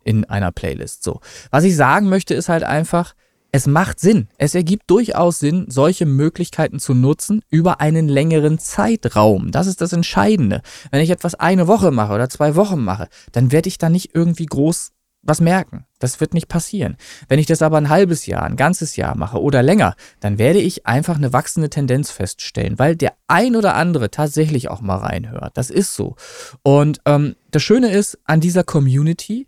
[0.05, 1.03] in einer Playlist.
[1.03, 1.21] So.
[1.51, 3.15] Was ich sagen möchte, ist halt einfach,
[3.55, 4.29] es macht Sinn.
[4.39, 9.51] Es ergibt durchaus Sinn, solche Möglichkeiten zu nutzen über einen längeren Zeitraum.
[9.51, 10.63] Das ist das Entscheidende.
[10.91, 14.15] Wenn ich etwas eine Woche mache oder zwei Wochen mache, dann werde ich da nicht
[14.15, 14.93] irgendwie groß
[15.23, 15.85] was merken.
[15.99, 16.97] Das wird nicht passieren.
[17.29, 20.59] Wenn ich das aber ein halbes Jahr, ein ganzes Jahr mache oder länger, dann werde
[20.59, 25.57] ich einfach eine wachsende Tendenz feststellen, weil der ein oder andere tatsächlich auch mal reinhört.
[25.57, 26.17] Das ist so.
[26.63, 29.47] Und ähm, das Schöne ist an dieser Community,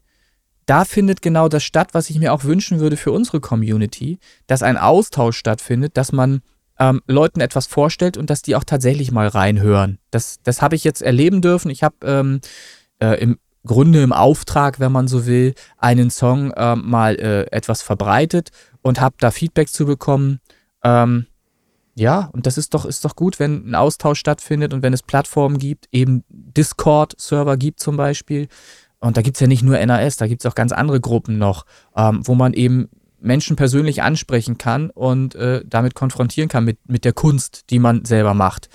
[0.67, 4.63] da findet genau das statt, was ich mir auch wünschen würde für unsere Community, dass
[4.63, 6.43] ein Austausch stattfindet, dass man
[6.79, 9.99] ähm, Leuten etwas vorstellt und dass die auch tatsächlich mal reinhören.
[10.11, 11.71] Das, das habe ich jetzt erleben dürfen.
[11.71, 12.41] Ich habe ähm,
[13.01, 17.83] äh, im Grunde im Auftrag, wenn man so will, einen Song äh, mal äh, etwas
[17.83, 18.51] verbreitet
[18.83, 20.41] und habe da Feedback zu bekommen.
[20.83, 21.27] Ähm,
[21.97, 25.03] ja, und das ist doch, ist doch gut, wenn ein Austausch stattfindet und wenn es
[25.03, 28.49] Plattformen gibt, eben Discord-Server gibt zum Beispiel.
[29.05, 31.37] Und da gibt es ja nicht nur NAS, da gibt es auch ganz andere Gruppen
[31.37, 32.89] noch, ähm, wo man eben
[33.21, 38.07] Menschen persönlich ansprechen kann und äh, damit konfrontieren kann mit, mit der Kunst, die man
[38.07, 38.71] selber macht.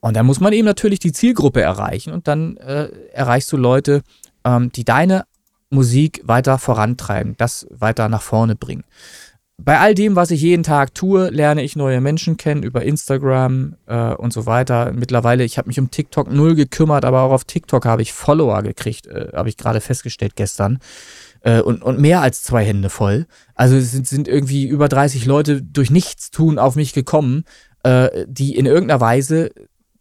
[0.00, 4.02] Und da muss man eben natürlich die Zielgruppe erreichen und dann äh, erreichst du Leute,
[4.44, 5.24] ähm, die deine
[5.70, 8.82] Musik weiter vorantreiben, das weiter nach vorne bringen.
[9.62, 13.76] Bei all dem, was ich jeden Tag tue, lerne ich neue Menschen kennen über Instagram
[13.86, 14.92] äh, und so weiter.
[14.92, 18.62] Mittlerweile, ich habe mich um TikTok null gekümmert, aber auch auf TikTok habe ich Follower
[18.62, 20.78] gekriegt, äh, habe ich gerade festgestellt gestern.
[21.42, 23.26] Äh, und, und mehr als zwei Hände voll.
[23.54, 27.44] Also es sind, sind irgendwie über 30 Leute durch Nichtstun auf mich gekommen,
[27.82, 29.50] äh, die in irgendeiner Weise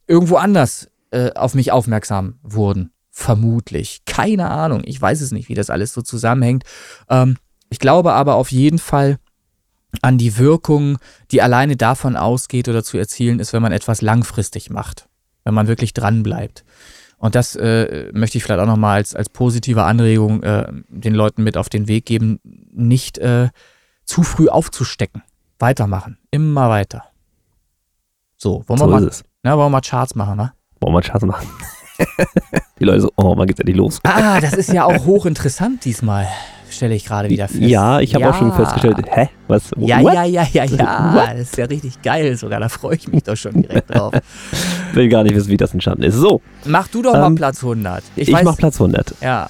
[0.07, 2.91] irgendwo anders äh, auf mich aufmerksam wurden.
[3.11, 4.03] Vermutlich.
[4.05, 4.83] Keine Ahnung.
[4.85, 6.63] Ich weiß es nicht, wie das alles so zusammenhängt.
[7.09, 7.35] Ähm,
[7.69, 9.17] ich glaube aber auf jeden Fall
[10.01, 10.97] an die Wirkung,
[11.31, 15.07] die alleine davon ausgeht oder zu erzielen ist, wenn man etwas langfristig macht.
[15.43, 16.63] Wenn man wirklich dran bleibt.
[17.17, 21.43] Und das äh, möchte ich vielleicht auch nochmal als, als positive Anregung äh, den Leuten
[21.43, 22.39] mit auf den Weg geben,
[22.71, 23.49] nicht äh,
[24.05, 25.23] zu früh aufzustecken.
[25.59, 26.17] Weitermachen.
[26.31, 27.05] Immer weiter.
[28.37, 29.23] So, wollen wir So mal, ist es.
[29.43, 30.53] na, wollen wir mal Charts machen, ne?
[30.79, 31.47] Wollen wir Spaß machen?
[32.79, 33.99] Die Leute so, oh, wann geht's endlich los?
[34.03, 36.27] Ah, das ist ja auch hochinteressant diesmal,
[36.71, 37.59] stelle ich gerade wieder fest.
[37.61, 39.29] Ja, ich habe auch schon festgestellt, hä?
[39.47, 39.71] Was?
[39.77, 40.13] Ja, What?
[40.13, 41.13] ja, ja, ja, ja.
[41.15, 41.29] What?
[41.33, 42.59] Das ist ja richtig geil sogar.
[42.59, 44.13] Da freue ich mich doch schon direkt drauf.
[44.93, 46.15] Will gar nicht wissen, wie das entstanden ist.
[46.15, 48.03] So, Mach du doch mal Ähm, Platz 100.
[48.15, 49.15] Ich, ich, weiß, mach Platz 100.
[49.21, 49.49] Ja,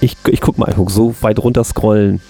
[0.00, 2.20] Ich, ich guck mal, ich guck so weit runter scrollen.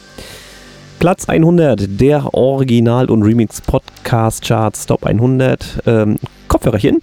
[0.99, 5.83] Platz 100 der Original- und Remix-Podcast-Charts Top 100.
[5.87, 6.18] Ähm,
[6.49, 7.03] Kopfhörerchen.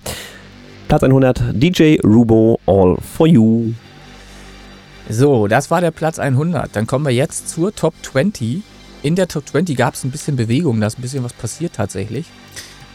[0.87, 3.71] Platz 100 DJ Rubo All For You.
[5.09, 6.75] So, das war der Platz 100.
[6.75, 8.61] Dann kommen wir jetzt zur Top 20.
[9.03, 11.73] In der Top 20 gab es ein bisschen Bewegung, da ist ein bisschen was passiert
[11.73, 12.25] tatsächlich.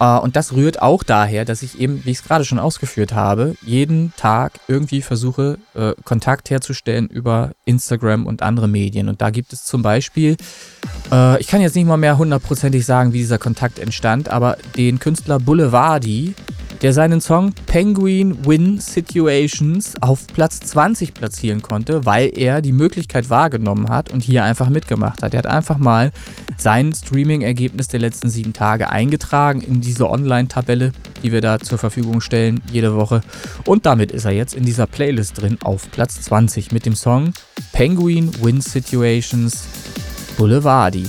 [0.01, 3.13] Äh, Und das rührt auch daher, dass ich eben, wie ich es gerade schon ausgeführt
[3.13, 9.09] habe, jeden Tag irgendwie versuche, äh, Kontakt herzustellen über Instagram und andere Medien.
[9.09, 10.37] Und da gibt es zum Beispiel,
[11.13, 14.99] äh, ich kann jetzt nicht mal mehr hundertprozentig sagen, wie dieser Kontakt entstand, aber den
[14.99, 16.35] Künstler Boulevardi,
[16.83, 23.29] der seinen Song Penguin Win Situations auf Platz 20 platzieren konnte, weil er die Möglichkeit
[23.29, 25.35] wahrgenommen hat und hier einfach mitgemacht hat.
[25.35, 26.11] Er hat einfach mal
[26.57, 32.21] sein Streaming-Ergebnis der letzten sieben Tage eingetragen in diese Online-Tabelle, die wir da zur Verfügung
[32.21, 33.21] stellen jede Woche.
[33.67, 37.33] Und damit ist er jetzt in dieser Playlist drin auf Platz 20 mit dem Song
[37.73, 39.65] Penguin Win Situations
[40.39, 41.09] Boulevardi.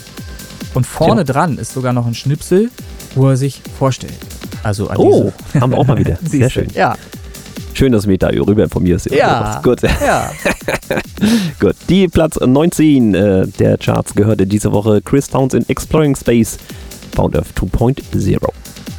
[0.73, 2.69] Und vorne dran ist sogar noch ein Schnipsel,
[3.15, 4.40] wo er sich vorstellt.
[4.63, 6.17] Also Oh, haben wir auch mal wieder.
[6.23, 6.67] Sehr schön.
[6.73, 6.95] Ja,
[7.73, 9.09] Schön, dass du mich da rüber informierst.
[9.11, 9.59] Ja.
[9.63, 9.81] Gut.
[9.81, 10.31] ja.
[11.59, 11.75] Gut.
[11.89, 16.57] Die Platz 19 äh, der Charts gehörte diese Woche Chris Townsend Exploring Space
[17.15, 18.37] Found Earth 2.0.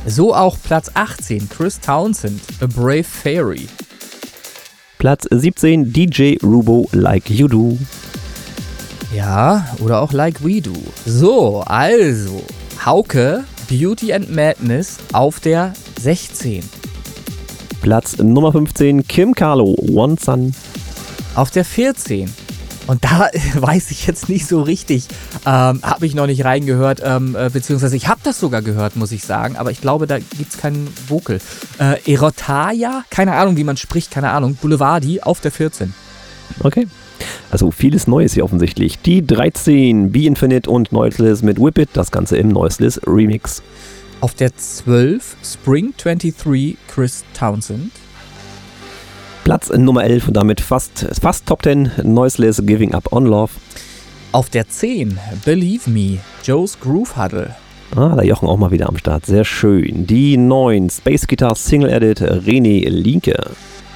[0.07, 3.69] So auch Platz 18, Chris Townsend, A Brave Fairy.
[4.99, 7.79] Platz 17 DJ Rubo Like You Do.
[9.15, 10.73] Ja, oder auch Like We Do.
[11.07, 12.43] So, also,
[12.85, 16.63] Hauke, Beauty and Madness auf der 16.
[17.81, 20.55] Platz Nummer 15 Kim Carlo One Sun.
[21.37, 22.31] Auf der 14.
[22.87, 25.09] Und da weiß ich jetzt nicht so richtig,
[25.47, 29.11] ähm, habe ich noch nicht reingehört, ähm, äh, beziehungsweise ich habe das sogar gehört, muss
[29.11, 31.41] ich sagen, aber ich glaube, da gibt es keinen Vocal.
[31.79, 35.95] Äh, Erotaya, keine Ahnung, wie man spricht, keine Ahnung, Boulevardi auf der 14.
[36.63, 36.89] Okay.
[37.51, 38.99] Also vieles Neues hier offensichtlich.
[39.01, 41.91] Die 13 Be Infinite und Noiseless mit Whip It.
[41.93, 43.63] Das Ganze im Noiseless Remix.
[44.21, 47.93] Auf der 12 Spring 23 Chris Townsend.
[49.45, 53.51] Platz Nummer 11 und damit fast, fast Top 10 Noiseless Giving Up on Love.
[54.31, 57.55] Auf der 10 Believe Me Joe's Groove Huddle.
[57.95, 59.27] Ah, da Jochen auch mal wieder am Start.
[59.27, 60.07] Sehr schön.
[60.07, 63.37] Die 9 Space Guitar Single Edit René Linke.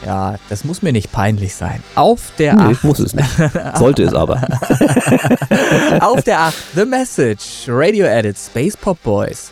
[0.06, 1.82] Ja, das muss mir nicht peinlich sein.
[1.96, 3.28] Auf der Nee, 8 muss es nicht.
[3.76, 4.40] Sollte es aber.
[6.00, 9.50] Auf der 8 The Message Radio Edit Space Pop Boys.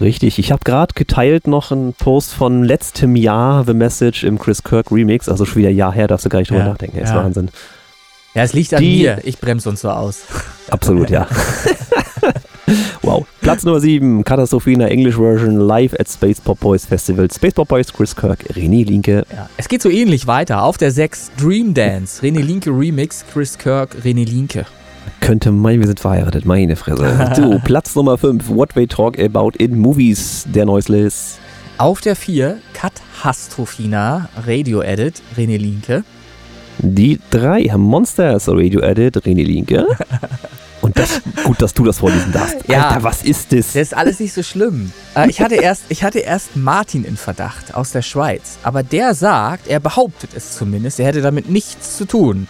[0.00, 4.62] Richtig, ich habe gerade geteilt noch einen Post von letztem Jahr, The Message im Chris
[4.62, 6.98] Kirk Remix, also schon wieder ein Jahr her, darfst du gar nicht drüber Ja, nachdenken,
[6.98, 7.16] ist ja.
[7.16, 7.48] Wahnsinn.
[8.34, 9.18] Ja, es liegt an Die- mir.
[9.22, 10.22] Ich bremse uns so aus.
[10.68, 11.26] Absolut, ja.
[13.02, 13.26] wow.
[13.40, 17.30] Platz Nummer 7, Katastrophina English Version live at Space Pop Boys Festival.
[17.30, 19.24] Space Pop Boys, Chris Kirk, René Linke.
[19.32, 19.48] Ja.
[19.56, 20.62] Es geht so ähnlich weiter.
[20.62, 24.66] Auf der 6 Dream Dance René Linke Remix Chris Kirk René Linke.
[25.20, 27.32] Könnte meinen, wir sind verheiratet, meine Fresse.
[27.36, 31.38] Du, Platz Nummer 5, What We Talk About in Movies, der Noiseless.
[31.78, 36.04] Auf der 4 Katastrophina Radio Edit René Linke.
[36.78, 39.86] Die 3, Monsters Radio Edit, René Linke.
[40.84, 42.68] Und das, gut, dass du das vorlesen darfst.
[42.68, 42.88] Ja.
[42.88, 43.68] Alter, was ist das?
[43.68, 44.92] Das ist alles nicht so schlimm.
[45.16, 48.58] Äh, ich, hatte erst, ich hatte erst Martin in Verdacht aus der Schweiz.
[48.62, 52.48] Aber der sagt, er behauptet es zumindest, er hätte damit nichts zu tun.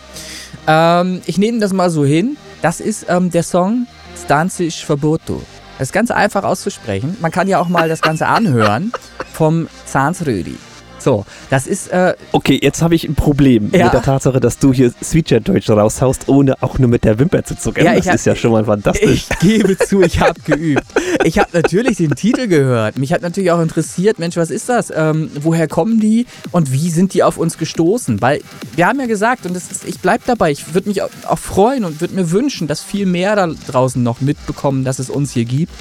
[0.67, 2.37] Ähm, ich nehme das mal so hin.
[2.61, 3.87] Das ist ähm, der Song
[4.21, 5.41] Stanzisch Verboto.
[5.79, 7.17] Das ist ganz einfach auszusprechen.
[7.21, 8.93] Man kann ja auch mal das Ganze anhören
[9.33, 10.57] vom Zansrödi.
[11.05, 11.89] So, das ist.
[11.89, 13.85] Äh, okay, jetzt habe ich ein Problem Ja.
[13.85, 17.57] mit der Tatsache, dass du hier Sweetchat-Deutsch raushaust, ohne auch nur mit der Wimper zu
[17.59, 17.85] zucken.
[17.85, 19.27] Ja, das hab- ist ja schon mal fantastisch.
[19.31, 20.83] Ich gebe zu, ich habe geübt.
[21.25, 22.97] Ich habe natürlich den Titel gehört.
[22.99, 24.91] Mich hat natürlich auch interessiert, Mensch, was ist das?
[24.97, 28.23] Ähm, woher kommen die und wie sind die auf uns gestoßen?
[28.23, 28.41] Weil
[28.75, 31.85] wir haben ja gesagt, und ist, ich bleibe dabei, ich würde mich auch, auch freuen
[31.85, 35.45] und würde mir wünschen, dass viel mehr da draußen noch mitbekommen, dass es uns hier
[35.45, 35.73] gibt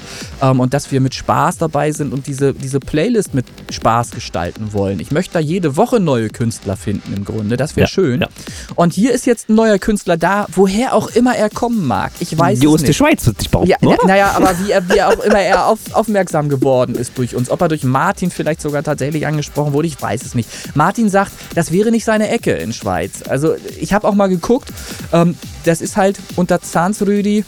[0.42, 4.72] ähm, und dass wir mit Spaß dabei sind und diese, diese Playlist mit Spaß gestalten
[4.74, 5.00] wollen.
[5.00, 7.56] Ich möchte da jede Woche neue Künstler finden im Grunde.
[7.56, 8.20] Das wäre Ja, schön.
[8.20, 8.28] ja.
[8.74, 12.12] Und hier ist jetzt ein neuer Künstler da, woher auch immer er kommen mag.
[12.20, 12.94] Ich weiß Die es nicht.
[12.96, 14.06] Schweiz wird sich behaupten, Ja, oder?
[14.06, 17.48] naja, aber wie er, wie auch immer er auf, aufmerksam geworden ist durch uns.
[17.50, 20.48] Ob er durch Martin vielleicht sogar tatsächlich angesprochen wurde, ich weiß es nicht.
[20.76, 23.22] Martin sagt, das wäre nicht seine Ecke in Schweiz.
[23.28, 24.68] Also ich habe auch mal geguckt,
[25.12, 27.44] ähm, das ist halt unter Zansrüdi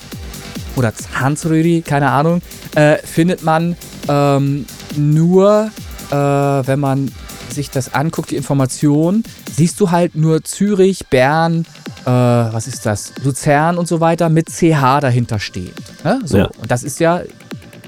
[0.77, 2.43] oder Zansrüdi, keine Ahnung,
[2.75, 3.77] äh, findet man
[4.09, 5.71] ähm, nur,
[6.11, 7.11] äh, wenn man
[7.53, 11.67] sich das anguckt, die Information, siehst du halt nur Zürich, Bern,
[12.05, 15.73] äh, was ist das, Luzern und so weiter mit CH dahinter stehen.
[16.05, 16.21] Ne?
[16.25, 16.39] So.
[16.39, 16.51] Ja.
[16.61, 17.23] Und das ist ja,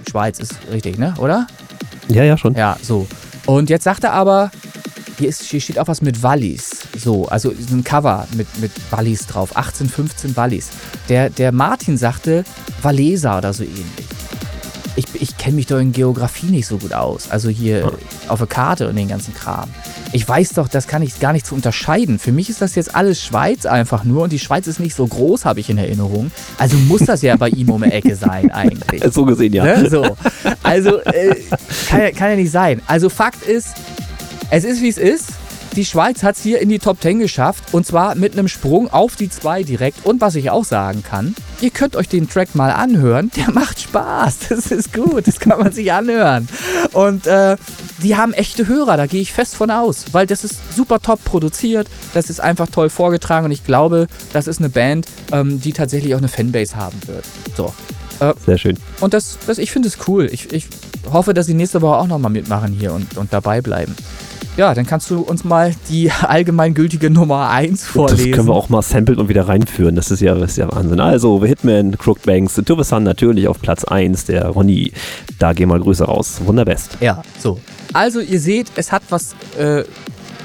[0.08, 1.14] Schweiz ist richtig, ne?
[1.18, 1.46] oder?
[2.08, 2.54] Ja, ja, schon.
[2.54, 3.06] Ja, so.
[3.46, 4.50] Und jetzt sagt er aber,
[5.18, 6.70] hier, ist, hier steht auch was mit Wallis.
[6.96, 9.56] So, also ein Cover mit, mit Wallis drauf.
[9.56, 10.68] 1815 Wallis.
[11.08, 12.44] Der, der Martin sagte
[12.82, 14.06] Waleser oder so ähnlich.
[14.96, 17.30] Ich, ich kenne mich doch in Geografie nicht so gut aus.
[17.30, 17.92] Also hier
[18.28, 19.68] auf der Karte und den ganzen Kram.
[20.12, 22.18] Ich weiß doch, das kann ich gar nicht zu unterscheiden.
[22.18, 25.06] Für mich ist das jetzt alles Schweiz einfach nur und die Schweiz ist nicht so
[25.06, 26.30] groß, habe ich in Erinnerung.
[26.58, 29.02] Also muss das ja bei ihm um die Ecke sein eigentlich.
[29.18, 29.64] So gesehen, ja.
[29.64, 29.90] Ne?
[29.90, 30.04] So.
[30.62, 31.34] Also äh,
[31.88, 32.82] kann, kann ja nicht sein.
[32.86, 33.68] Also Fakt ist,
[34.50, 35.30] es ist wie es ist.
[35.76, 38.90] Die Schweiz hat es hier in die Top 10 geschafft und zwar mit einem Sprung
[38.90, 40.04] auf die 2 direkt.
[40.04, 43.30] Und was ich auch sagen kann, ihr könnt euch den Track mal anhören.
[43.36, 44.38] Der macht Spaß.
[44.48, 45.26] Das ist gut.
[45.26, 46.48] Das kann man sich anhören.
[46.92, 47.56] Und äh,
[48.02, 51.22] die haben echte Hörer, da gehe ich fest von aus, weil das ist super top
[51.24, 51.88] produziert.
[52.14, 56.14] Das ist einfach toll vorgetragen und ich glaube, das ist eine Band, ähm, die tatsächlich
[56.14, 57.24] auch eine Fanbase haben wird.
[57.56, 57.72] So.
[58.44, 58.76] Sehr schön.
[59.00, 60.28] Und das, das ich finde es cool.
[60.32, 60.66] Ich, ich
[61.12, 63.94] hoffe, dass sie nächste Woche auch nochmal mitmachen hier und, und dabei bleiben.
[64.58, 68.30] Ja, dann kannst du uns mal die allgemeingültige Nummer 1 vorlesen.
[68.30, 69.94] Das können wir auch mal samplen und wieder reinführen.
[69.94, 70.98] Das ist ja, das ist ja Wahnsinn.
[70.98, 74.92] Also, Hitman, Crooked Banks, the Sun natürlich auf Platz 1, der Ronny.
[75.38, 76.40] Da gehen mal Grüße raus.
[76.44, 76.98] Wunderbest.
[77.00, 77.60] Ja, so.
[77.92, 79.84] Also ihr seht, es hat was, äh,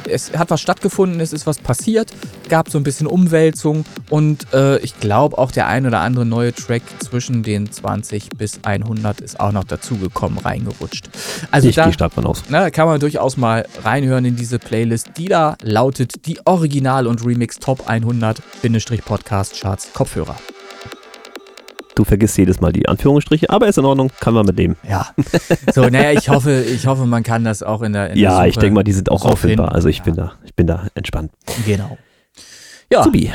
[0.08, 2.14] es hat was stattgefunden, es ist was passiert,
[2.49, 6.54] gab so ein bisschen Umwälzung und äh, ich glaube auch der ein oder andere neue
[6.54, 11.10] Track zwischen den 20 bis 100 ist auch noch dazugekommen, reingerutscht.
[11.51, 12.43] Also ich da gehe stark von aus.
[12.49, 17.26] na, kann man durchaus mal reinhören in diese Playlist, die da lautet die Original- und
[17.26, 20.36] Remix Top 100-Podcast-Charts Kopfhörer.
[21.96, 24.76] Du vergisst jedes Mal die Anführungsstriche, aber ist in Ordnung, kann man mitnehmen.
[24.89, 25.10] Ja.
[25.74, 28.48] So, naja, ich hoffe, ich hoffe, man kann das auch in der, in Ja, der
[28.48, 29.74] ich Suche denke mal, die sind auch auffindbar.
[29.74, 30.04] Also ich Ja.
[30.04, 31.32] bin da, ich bin da entspannt.
[31.66, 31.98] Genau.
[32.91, 33.32] Ja, Subi.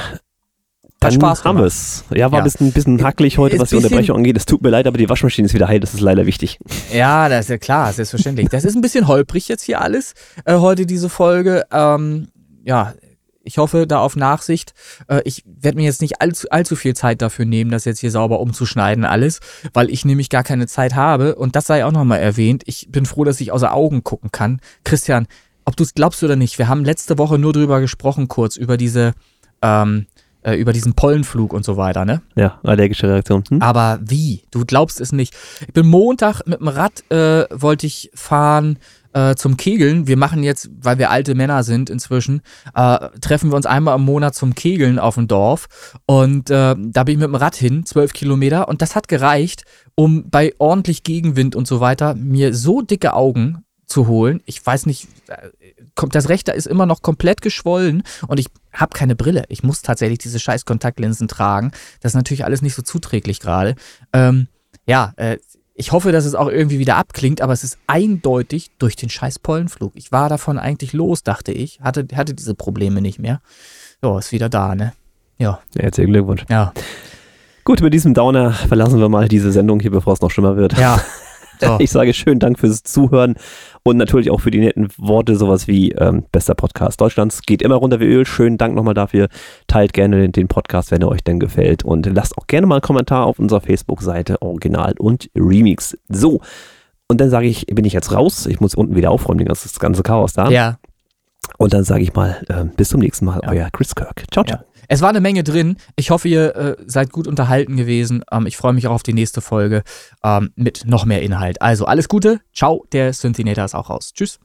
[1.00, 2.04] Dann Spaß haben wir es.
[2.12, 2.42] Ja, war Ja.
[2.42, 4.36] ein bisschen, bisschen hackelig heute, Ist was die Unterbrechung angeht.
[4.36, 5.78] Es tut mir leid, aber die Waschmaschine ist wieder heil.
[5.78, 6.58] Das ist leider wichtig.
[6.92, 8.48] ja, das ist ja klar, selbstverständlich.
[8.48, 11.64] Das ist ein bisschen holprig jetzt hier alles, äh, heute diese Folge.
[11.70, 12.26] Ähm,
[12.64, 12.94] ja,
[13.48, 14.74] ich hoffe da auf Nachsicht.
[15.08, 18.10] Äh, ich werde mir jetzt nicht allzu, allzu viel Zeit dafür nehmen, das jetzt hier
[18.10, 19.40] sauber umzuschneiden alles,
[19.72, 21.34] weil ich nämlich gar keine Zeit habe.
[21.34, 22.62] Und das sei auch nochmal erwähnt.
[22.66, 24.60] Ich bin froh, dass ich außer Augen gucken kann.
[24.84, 25.26] Christian,
[25.64, 28.76] ob du es glaubst oder nicht, wir haben letzte Woche nur drüber gesprochen, kurz über
[28.76, 29.14] diese,
[29.62, 30.06] ähm,
[30.42, 32.20] äh, über diesen Pollenflug und so weiter, ne?
[32.36, 33.44] Ja, allergische Reaktion.
[33.48, 33.62] Hm?
[33.62, 34.42] Aber wie?
[34.50, 35.34] Du glaubst es nicht.
[35.66, 38.78] Ich bin Montag mit dem Rad, äh, wollte ich fahren
[39.12, 40.06] äh, zum Kegeln.
[40.06, 42.42] Wir machen jetzt, weil wir alte Männer sind inzwischen,
[42.74, 45.68] äh, treffen wir uns einmal im Monat zum Kegeln auf dem Dorf.
[46.06, 48.68] Und äh, da bin ich mit dem Rad hin, zwölf Kilometer.
[48.68, 53.64] Und das hat gereicht, um bei ordentlich Gegenwind und so weiter mir so dicke Augen
[53.88, 54.42] zu holen.
[54.44, 55.48] Ich weiß nicht, äh,
[56.10, 59.44] das rechte ist immer noch komplett geschwollen und ich habe keine Brille.
[59.48, 61.72] Ich muss tatsächlich diese scheiß Kontaktlinsen tragen.
[62.00, 63.74] Das ist natürlich alles nicht so zuträglich gerade.
[64.12, 64.48] Ähm,
[64.86, 65.38] ja, äh,
[65.78, 69.38] ich hoffe, dass es auch irgendwie wieder abklingt, aber es ist eindeutig durch den scheiß
[69.38, 69.92] Pollenflug.
[69.94, 71.80] Ich war davon eigentlich los, dachte ich.
[71.80, 73.40] Hatte, hatte diese Probleme nicht mehr.
[74.02, 74.92] Ja, ist wieder da, ne?
[75.38, 76.44] Ja, Ja, herzlichen Glückwunsch.
[76.50, 76.72] ja,
[77.64, 80.76] Gut, mit diesem Downer verlassen wir mal diese Sendung hier, bevor es noch schlimmer wird.
[80.78, 81.00] ja.
[81.60, 81.78] So.
[81.88, 83.36] Ich sage schönen Dank fürs Zuhören
[83.82, 87.42] und natürlich auch für die netten Worte, sowas wie ähm, bester Podcast Deutschlands.
[87.42, 88.26] Geht immer runter wie Öl.
[88.26, 89.28] Schönen Dank nochmal dafür.
[89.66, 91.84] Teilt gerne den, den Podcast, wenn er euch denn gefällt.
[91.84, 95.96] Und lasst auch gerne mal einen Kommentar auf unserer Facebook-Seite Original und Remix.
[96.08, 96.40] So.
[97.08, 98.46] Und dann sage ich, bin ich jetzt raus.
[98.46, 100.50] Ich muss unten wieder aufräumen, das ganze Chaos da.
[100.50, 100.78] Ja.
[101.56, 103.50] Und dann sage ich mal, äh, bis zum nächsten Mal, ja.
[103.50, 104.24] euer Chris Kirk.
[104.30, 104.58] Ciao, ciao.
[104.58, 104.67] Ja.
[104.88, 105.76] Es war eine Menge drin.
[105.96, 108.24] Ich hoffe, ihr äh, seid gut unterhalten gewesen.
[108.32, 109.82] Ähm, ich freue mich auch auf die nächste Folge
[110.24, 111.60] ähm, mit noch mehr Inhalt.
[111.60, 112.40] Also alles Gute.
[112.54, 112.86] Ciao.
[112.92, 114.12] Der Synthinator ist auch raus.
[114.14, 114.40] Tschüss.